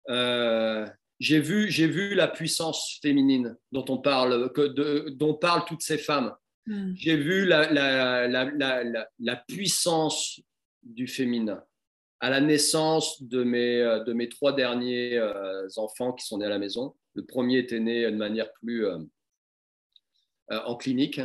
Euh, 0.09 0.87
j'ai 1.19 1.41
vu, 1.41 1.71
j'ai 1.71 1.87
vu 1.87 2.15
la 2.15 2.29
puissance 2.29 2.99
féminine 3.01 3.57
dont 3.73 3.85
on 3.89 3.99
parle, 3.99 4.53
que 4.53 5.09
dont 5.11 5.35
parlent 5.35 5.65
toutes 5.67 5.83
ces 5.83 5.99
femmes. 5.99 6.35
Hmm. 6.67 6.93
J'ai 6.95 7.17
vu 7.17 7.47
la, 7.47 7.73
la, 7.73 8.29
la, 8.29 9.09
la, 9.19 9.37
puissance 9.37 10.41
du 10.83 11.07
féminin 11.07 11.63
à 12.21 12.31
la 12.31 12.41
naissance 12.41 13.23
de 13.23 13.45
mes, 13.45 14.03
de 14.07 14.13
mes 14.13 14.29
trois 14.29 14.53
derniers 14.53 15.17
euh, 15.17 15.69
enfants 15.77 16.13
qui 16.13 16.27
sont 16.27 16.39
nés 16.39 16.47
à 16.47 16.51
la 16.51 16.59
maison. 16.59 16.97
Le 17.15 17.25
premier 17.25 17.59
était 17.59 17.81
né 17.81 18.11
de 18.11 18.17
manière 18.17 18.53
plus 18.55 18.87
euh, 18.87 18.99
en 20.51 20.77
clinique. 20.77 21.21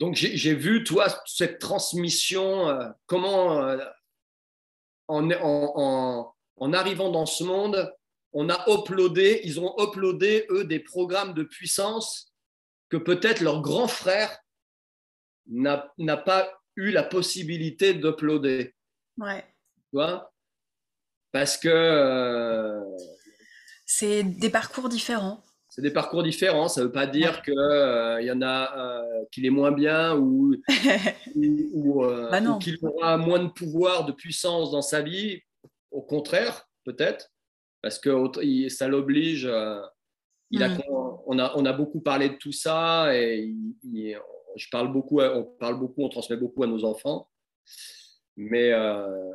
Donc 0.00 0.16
j'ai 0.16 0.54
vu, 0.54 0.82
toi, 0.82 1.06
cette 1.24 1.60
transmission, 1.60 2.68
comment 3.06 3.76
en, 5.06 5.30
en, 5.30 5.72
en 5.76 6.33
arrivant 6.72 7.10
dans 7.10 7.26
ce 7.26 7.44
monde, 7.44 7.92
on 8.32 8.48
a 8.48 8.64
uploadé, 8.68 9.40
ils 9.44 9.60
ont 9.60 9.74
uploadé, 9.78 10.46
eux, 10.50 10.64
des 10.64 10.80
programmes 10.80 11.34
de 11.34 11.44
puissance 11.44 12.32
que 12.88 12.96
peut-être 12.96 13.40
leur 13.40 13.62
grand 13.62 13.88
frère 13.88 14.36
n'a 15.46 16.16
pas 16.16 16.48
eu 16.76 16.90
la 16.90 17.02
possibilité 17.02 17.94
d'uploader. 17.94 18.74
Ouais. 19.18 19.42
Tu 19.42 19.96
vois? 19.96 20.32
Parce 21.32 21.56
que. 21.56 21.68
Euh, 21.68 22.80
c'est 23.86 24.22
des 24.22 24.50
parcours 24.50 24.88
différents. 24.88 25.42
C'est 25.68 25.82
des 25.82 25.92
parcours 25.92 26.22
différents. 26.22 26.68
Ça 26.68 26.80
ne 26.80 26.86
veut 26.86 26.92
pas 26.92 27.06
dire 27.06 27.42
qu'il 27.42 27.58
euh, 27.58 28.22
y 28.22 28.30
en 28.30 28.40
a 28.42 28.78
euh, 28.78 29.24
qui 29.32 29.44
est 29.44 29.50
moins 29.50 29.72
bien 29.72 30.16
ou, 30.16 30.54
ou, 31.34 32.06
bah 32.06 32.40
ou 32.40 32.58
qu'il 32.58 32.78
aura 32.82 33.16
moins 33.16 33.40
de 33.40 33.48
pouvoir, 33.48 34.04
de 34.04 34.12
puissance 34.12 34.70
dans 34.70 34.82
sa 34.82 35.02
vie. 35.02 35.40
Au 35.94 36.02
contraire, 36.02 36.68
peut-être, 36.84 37.32
parce 37.80 38.00
que 38.00 38.10
ça 38.68 38.88
l'oblige. 38.88 39.46
Euh, 39.46 39.80
mm. 40.50 40.80
on, 41.26 41.38
a, 41.38 41.52
on 41.56 41.64
a 41.64 41.72
beaucoup 41.72 42.00
parlé 42.00 42.30
de 42.30 42.34
tout 42.34 42.52
ça 42.52 43.16
et 43.16 43.54
je 44.56 44.68
parle 44.70 44.92
beaucoup, 44.92 45.20
on 45.20 45.44
parle 45.44 45.78
beaucoup, 45.78 46.02
on 46.02 46.08
transmet 46.08 46.36
beaucoup 46.36 46.64
à 46.64 46.66
nos 46.66 46.84
enfants. 46.84 47.30
Mais 48.36 48.72
euh, 48.72 49.34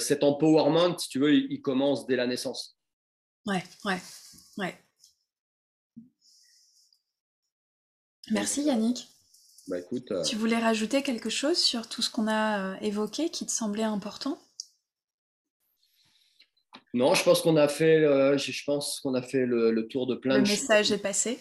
cet 0.00 0.24
empowerment, 0.24 0.98
si 0.98 1.08
tu 1.08 1.20
veux, 1.20 1.32
il, 1.32 1.62
commence 1.62 2.06
dès 2.06 2.16
la 2.16 2.26
naissance. 2.26 2.76
Ouais, 3.46 3.62
ouais, 3.84 3.98
ouais. 4.58 4.76
Merci 8.32 8.64
Yannick. 8.64 9.08
Bah, 9.68 9.78
écoute, 9.78 10.10
euh, 10.10 10.22
tu 10.22 10.34
voulais 10.34 10.58
rajouter 10.58 11.02
quelque 11.02 11.30
chose 11.30 11.58
sur 11.58 11.88
tout 11.88 12.02
ce 12.02 12.10
qu'on 12.10 12.26
a 12.26 12.76
évoqué 12.80 13.30
qui 13.30 13.46
te 13.46 13.52
semblait 13.52 13.84
important? 13.84 14.38
Non, 16.94 17.14
je 17.14 17.22
pense 17.22 17.42
qu'on 17.42 17.56
a 17.56 17.68
fait, 17.68 18.00
je 18.38 18.64
pense 18.64 19.00
qu'on 19.00 19.14
a 19.14 19.22
fait 19.22 19.44
le, 19.46 19.86
tour 19.88 20.06
de 20.06 20.14
plein 20.14 20.40
de 20.40 20.46
choses. 20.46 20.56
Le 20.56 20.62
message 20.62 20.92
est 20.92 21.02
passé. 21.02 21.38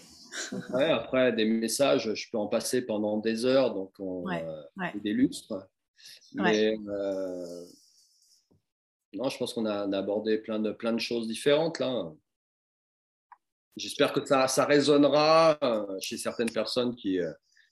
Ouais, 0.73 0.89
après, 0.91 1.33
des 1.33 1.45
messages, 1.45 2.13
je 2.13 2.29
peux 2.29 2.37
en 2.37 2.47
passer 2.47 2.85
pendant 2.85 3.17
des 3.17 3.45
heures, 3.45 3.73
donc 3.73 3.93
on 3.99 4.29
euh, 4.29 4.91
des 4.95 5.13
lustres. 5.13 5.53
Mais 6.33 6.77
euh, 6.87 7.65
non, 9.13 9.29
je 9.29 9.37
pense 9.37 9.53
qu'on 9.53 9.65
a, 9.65 9.97
abordé 9.97 10.37
plein 10.37 10.59
de, 10.59 10.71
plein 10.71 10.93
de 10.93 10.99
choses 10.99 11.27
différentes 11.27 11.79
là. 11.79 12.11
J'espère 13.75 14.11
que 14.11 14.25
ça, 14.25 14.47
ça 14.47 14.65
résonnera 14.65 15.57
euh, 15.61 15.85
chez 16.01 16.17
certaines 16.17 16.51
personnes 16.51 16.95
qui, 16.95 17.19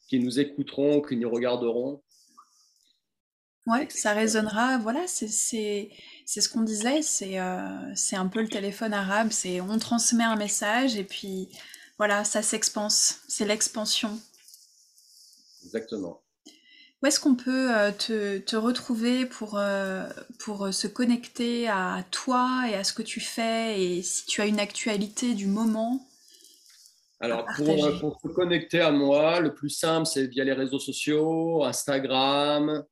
qui 0.08 0.20
nous 0.20 0.39
écouteront, 0.39 1.01
qui 1.01 1.18
nous 1.18 1.30
regarderont. 1.30 2.03
Ouais, 3.66 3.88
ça 3.89 4.14
résonnera. 4.14 4.78
Voilà, 4.78 5.08
c'est 5.08 5.89
c'est 6.26 6.41
ce 6.41 6.49
qu'on 6.49 6.61
disait, 6.61 7.03
c'est 7.03 7.39
euh, 7.39 7.95
c'est 7.95 8.15
un 8.15 8.28
peu 8.28 8.41
le 8.41 8.47
téléphone 8.47 8.93
arabe, 8.93 9.28
c'est 9.30 9.61
on 9.61 9.78
transmet 9.78 10.23
un 10.23 10.36
message 10.36 10.97
et 10.97 11.03
puis 11.03 11.49
voilà, 11.99 12.23
ça 12.23 12.41
s'expanse, 12.41 13.21
c'est 13.28 13.45
l'expansion. 13.45 14.19
Exactement. 15.63 16.21
Où 17.01 17.05
est-ce 17.05 17.19
qu'on 17.19 17.36
peut 17.36 17.76
euh, 17.76 17.91
te, 17.91 18.39
te, 18.39 18.55
retrouver 18.55 19.26
pour, 19.28 19.57
euh, 19.59 20.07
pour 20.39 20.73
se 20.73 20.88
connecter 20.88 21.67
à 21.67 22.03
toi 22.09 22.63
et 22.69 22.73
à 22.73 22.84
ce 22.84 22.93
que 22.93 23.03
tu 23.03 23.19
fais 23.19 23.80
et 23.80 24.01
si 24.01 24.26
tu 24.26 24.41
as 24.41 24.47
une 24.47 24.59
actualité 24.59 25.36
du 25.36 25.45
moment 25.45 26.07
alors, 27.21 27.45
pour, 27.55 27.99
pour, 27.99 28.19
se 28.21 28.28
connecter 28.28 28.82
à 28.82 28.91
moi, 28.91 29.39
le 29.39 29.53
plus 29.53 29.69
simple, 29.69 30.05
c'est 30.05 30.28
via 30.28 30.43
les 30.43 30.53
réseaux 30.53 30.80
sociaux, 30.80 31.63
Instagram, 31.63 32.84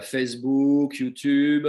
Facebook, 0.00 0.98
YouTube. 0.98 1.66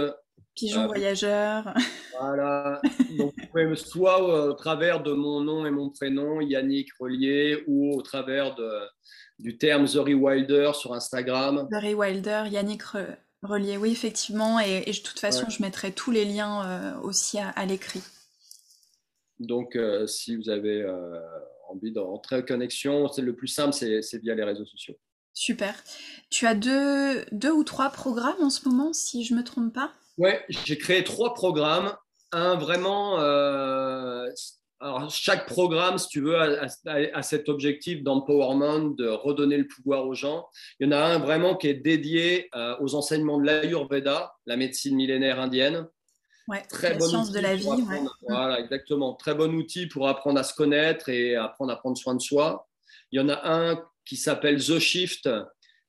Pigeon 0.54 0.84
euh, 0.84 0.86
voyageur. 0.86 1.74
Voilà. 2.20 2.82
Donc, 3.16 3.32
vous 3.34 3.46
pouvez 3.46 3.76
soit 3.76 4.48
au 4.48 4.52
travers 4.52 5.02
de 5.02 5.12
mon 5.12 5.40
nom 5.40 5.64
et 5.64 5.70
mon 5.70 5.88
prénom, 5.88 6.42
Yannick 6.42 6.90
Relier, 6.98 7.64
ou 7.66 7.96
au 7.96 8.02
travers 8.02 8.54
de, 8.56 8.82
du 9.38 9.56
terme 9.56 9.86
The 9.86 9.94
Rewilder 9.94 10.72
sur 10.74 10.92
Instagram. 10.92 11.66
The 11.70 11.82
Rewilder, 11.82 12.44
Yannick 12.50 12.82
Relier, 13.42 13.78
oui, 13.78 13.92
effectivement. 13.92 14.60
Et, 14.60 14.84
de 14.84 15.02
toute 15.02 15.18
façon, 15.18 15.48
je 15.48 15.62
mettrai 15.62 15.92
tous 15.92 16.10
les 16.10 16.26
liens 16.26 16.66
euh, 16.66 17.00
aussi 17.00 17.38
à, 17.38 17.64
l'écrit. 17.64 18.02
Donc, 19.38 19.76
euh, 19.76 20.06
si 20.06 20.36
vous 20.36 20.50
avez 20.50 20.84
envie 21.70 21.92
d'entrer 21.92 22.36
en 22.36 22.42
connexion, 22.42 23.08
c'est 23.08 23.22
le 23.22 23.34
plus 23.34 23.48
simple, 23.48 23.72
c'est 23.72 24.18
via 24.18 24.34
les 24.34 24.44
réseaux 24.44 24.66
sociaux. 24.66 24.96
Super. 25.32 25.74
Tu 26.28 26.46
as 26.46 26.54
deux, 26.54 27.24
deux 27.32 27.52
ou 27.52 27.64
trois 27.64 27.88
programmes 27.90 28.42
en 28.42 28.50
ce 28.50 28.68
moment, 28.68 28.92
si 28.92 29.24
je 29.24 29.32
ne 29.32 29.38
me 29.38 29.44
trompe 29.44 29.72
pas? 29.72 29.94
Ouais, 30.18 30.44
j'ai 30.48 30.78
créé 30.78 31.04
trois 31.04 31.34
programmes. 31.34 31.94
Un 32.32 32.54
vraiment, 32.56 33.18
euh, 33.20 34.26
alors 34.80 35.10
chaque 35.10 35.46
programme, 35.46 35.98
si 35.98 36.08
tu 36.08 36.20
veux, 36.20 36.36
a, 36.38 37.22
cet 37.22 37.48
objectif 37.48 38.02
d'empowerment, 38.02 38.94
de 38.96 39.08
redonner 39.08 39.56
le 39.56 39.66
pouvoir 39.66 40.06
aux 40.06 40.14
gens. 40.14 40.46
Il 40.78 40.86
y 40.86 40.88
en 40.88 40.92
a 40.92 41.00
un 41.00 41.18
vraiment 41.18 41.56
qui 41.56 41.68
est 41.68 41.74
dédié 41.74 42.48
euh, 42.54 42.76
aux 42.80 42.94
enseignements 42.94 43.38
de 43.38 43.46
l'Ayurveda, 43.46 44.32
la 44.46 44.56
médecine 44.56 44.94
millénaire 44.94 45.40
indienne. 45.40 45.88
Ouais, 46.48 46.62
Très 46.68 46.94
la 46.94 47.00
science 47.00 47.30
de 47.30 47.40
la 47.40 47.54
vie. 47.54 47.68
Voilà, 48.28 48.58
exactement. 48.60 49.14
Très 49.14 49.34
bon 49.34 49.54
outil 49.54 49.86
pour 49.86 50.08
apprendre 50.08 50.40
à 50.40 50.42
se 50.42 50.54
connaître 50.54 51.08
et 51.08 51.36
apprendre 51.36 51.72
à 51.72 51.76
prendre 51.76 51.96
soin 51.96 52.14
de 52.14 52.20
soi. 52.20 52.68
Il 53.12 53.20
y 53.20 53.22
en 53.22 53.28
a 53.28 53.40
un 53.44 53.80
qui 54.04 54.16
s'appelle 54.16 54.58
The 54.64 54.78
Shift, 54.78 55.28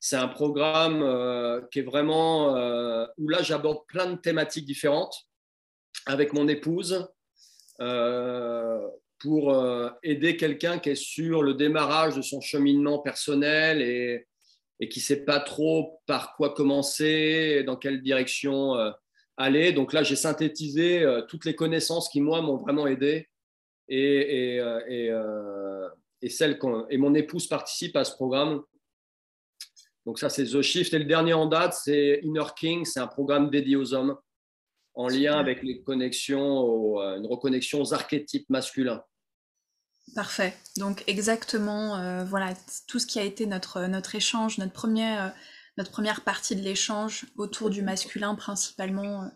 c'est 0.03 0.15
un 0.15 0.27
programme 0.27 1.03
euh, 1.03 1.61
qui 1.71 1.79
est 1.79 1.83
vraiment 1.83 2.57
euh, 2.57 3.05
où 3.19 3.29
là 3.29 3.43
j'aborde 3.43 3.85
plein 3.87 4.07
de 4.11 4.17
thématiques 4.17 4.65
différentes 4.65 5.15
avec 6.07 6.33
mon 6.33 6.47
épouse 6.47 7.07
euh, 7.81 8.81
pour 9.19 9.55
aider 10.01 10.35
quelqu'un 10.35 10.79
qui 10.79 10.89
est 10.89 10.95
sur 10.95 11.43
le 11.43 11.53
démarrage 11.53 12.15
de 12.15 12.23
son 12.23 12.41
cheminement 12.41 12.97
personnel 12.97 13.79
et, 13.83 14.25
et 14.79 14.89
qui 14.89 14.97
ne 14.97 15.03
sait 15.03 15.23
pas 15.25 15.39
trop 15.39 16.01
par 16.07 16.35
quoi 16.35 16.55
commencer, 16.55 17.63
dans 17.63 17.75
quelle 17.75 18.01
direction 18.01 18.73
aller. 19.37 19.73
Donc 19.73 19.93
là, 19.93 20.01
j'ai 20.01 20.15
synthétisé 20.15 21.05
toutes 21.27 21.45
les 21.45 21.53
connaissances 21.53 22.09
qui, 22.09 22.19
moi, 22.19 22.41
m'ont 22.41 22.57
vraiment 22.57 22.87
aidé. 22.87 23.29
Et, 23.87 24.55
et, 24.55 24.55
et, 24.89 25.13
et, 26.23 26.31
et 26.89 26.97
mon 26.97 27.13
épouse 27.13 27.45
participe 27.45 27.95
à 27.95 28.03
ce 28.03 28.15
programme 28.15 28.63
donc 30.05 30.19
ça, 30.19 30.29
c'est 30.29 30.45
The 30.45 30.61
Shift. 30.61 30.93
Et 30.93 30.99
le 30.99 31.05
dernier 31.05 31.33
en 31.33 31.45
date, 31.45 31.73
c'est 31.73 32.19
Inner 32.23 32.47
King. 32.57 32.85
C'est 32.85 32.99
un 32.99 33.07
programme 33.07 33.49
dédié 33.49 33.75
aux 33.75 33.93
hommes 33.93 34.17
en 34.93 35.07
lien 35.07 35.39
avec 35.39 35.63
les 35.63 35.81
connexions, 35.83 36.99
euh, 36.99 37.17
une 37.17 37.27
reconnexion 37.27 37.81
aux 37.81 37.93
archétypes 37.93 38.49
masculins. 38.49 39.03
Parfait. 40.15 40.53
Donc 40.77 41.03
exactement, 41.07 41.95
euh, 41.97 42.25
voilà, 42.25 42.53
tout 42.87 42.99
ce 42.99 43.07
qui 43.07 43.19
a 43.19 43.23
été 43.23 43.45
notre, 43.45 43.85
notre 43.87 44.15
échange, 44.15 44.57
notre 44.57 44.73
première, 44.73 45.25
euh, 45.25 45.29
notre 45.77 45.91
première 45.91 46.21
partie 46.21 46.55
de 46.55 46.61
l'échange 46.61 47.25
autour 47.37 47.69
du 47.69 47.81
masculin 47.81 48.35
principalement 48.35 49.23
euh, 49.23 49.27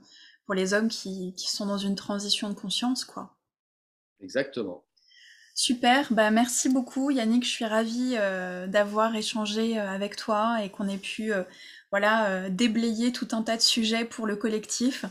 pour 0.45 0.53
les 0.53 0.73
hommes 0.73 0.89
qui, 0.89 1.33
qui, 1.35 1.49
sont 1.49 1.65
dans 1.65 1.77
une 1.77 1.95
transition 1.95 2.49
de 2.49 2.55
conscience, 2.55 3.05
quoi. 3.05 3.37
Exactement. 4.19 4.84
Super, 5.57 6.11
bah 6.11 6.31
merci 6.31 6.67
beaucoup 6.67 7.11
Yannick, 7.11 7.45
je 7.45 7.49
suis 7.49 7.65
ravie 7.65 8.15
d'avoir 8.67 9.15
échangé 9.15 9.79
avec 9.79 10.17
toi 10.17 10.57
et 10.61 10.69
qu'on 10.69 10.89
ait 10.89 10.97
pu 10.97 11.31
voilà, 11.91 12.49
déblayer 12.49 13.13
tout 13.13 13.29
un 13.31 13.41
tas 13.41 13.55
de 13.55 13.61
sujets 13.61 14.03
pour 14.03 14.27
le 14.27 14.35
collectif. 14.35 15.05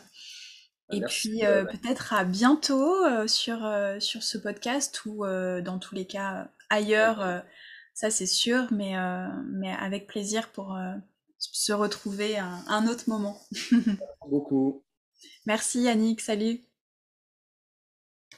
Et 0.93 1.01
puis 1.01 1.45
euh, 1.45 1.65
peut-être 1.65 2.13
à 2.13 2.25
bientôt 2.25 3.05
euh, 3.05 3.27
sur, 3.27 3.65
euh, 3.65 3.99
sur 4.01 4.23
ce 4.23 4.39
podcast 4.39 5.05
ou 5.07 5.25
dans 5.25 5.79
tous 5.79 5.95
les 5.95 6.07
cas 6.07 6.49
ailleurs, 6.71 7.43
ça 7.95 8.11
c'est 8.11 8.27
sûr, 8.27 8.67
mais, 8.71 8.95
mais 9.47 9.73
avec 9.73 10.07
plaisir 10.07 10.51
pour 10.51 10.77
se 11.39 11.73
retrouver 11.73 12.37
à 12.37 12.59
un 12.69 12.87
autre 12.87 13.05
moment. 13.09 13.41
beaucoup. 14.29 14.83
Merci 15.47 15.83
Yannick, 15.83 16.21
salut. 16.21 16.65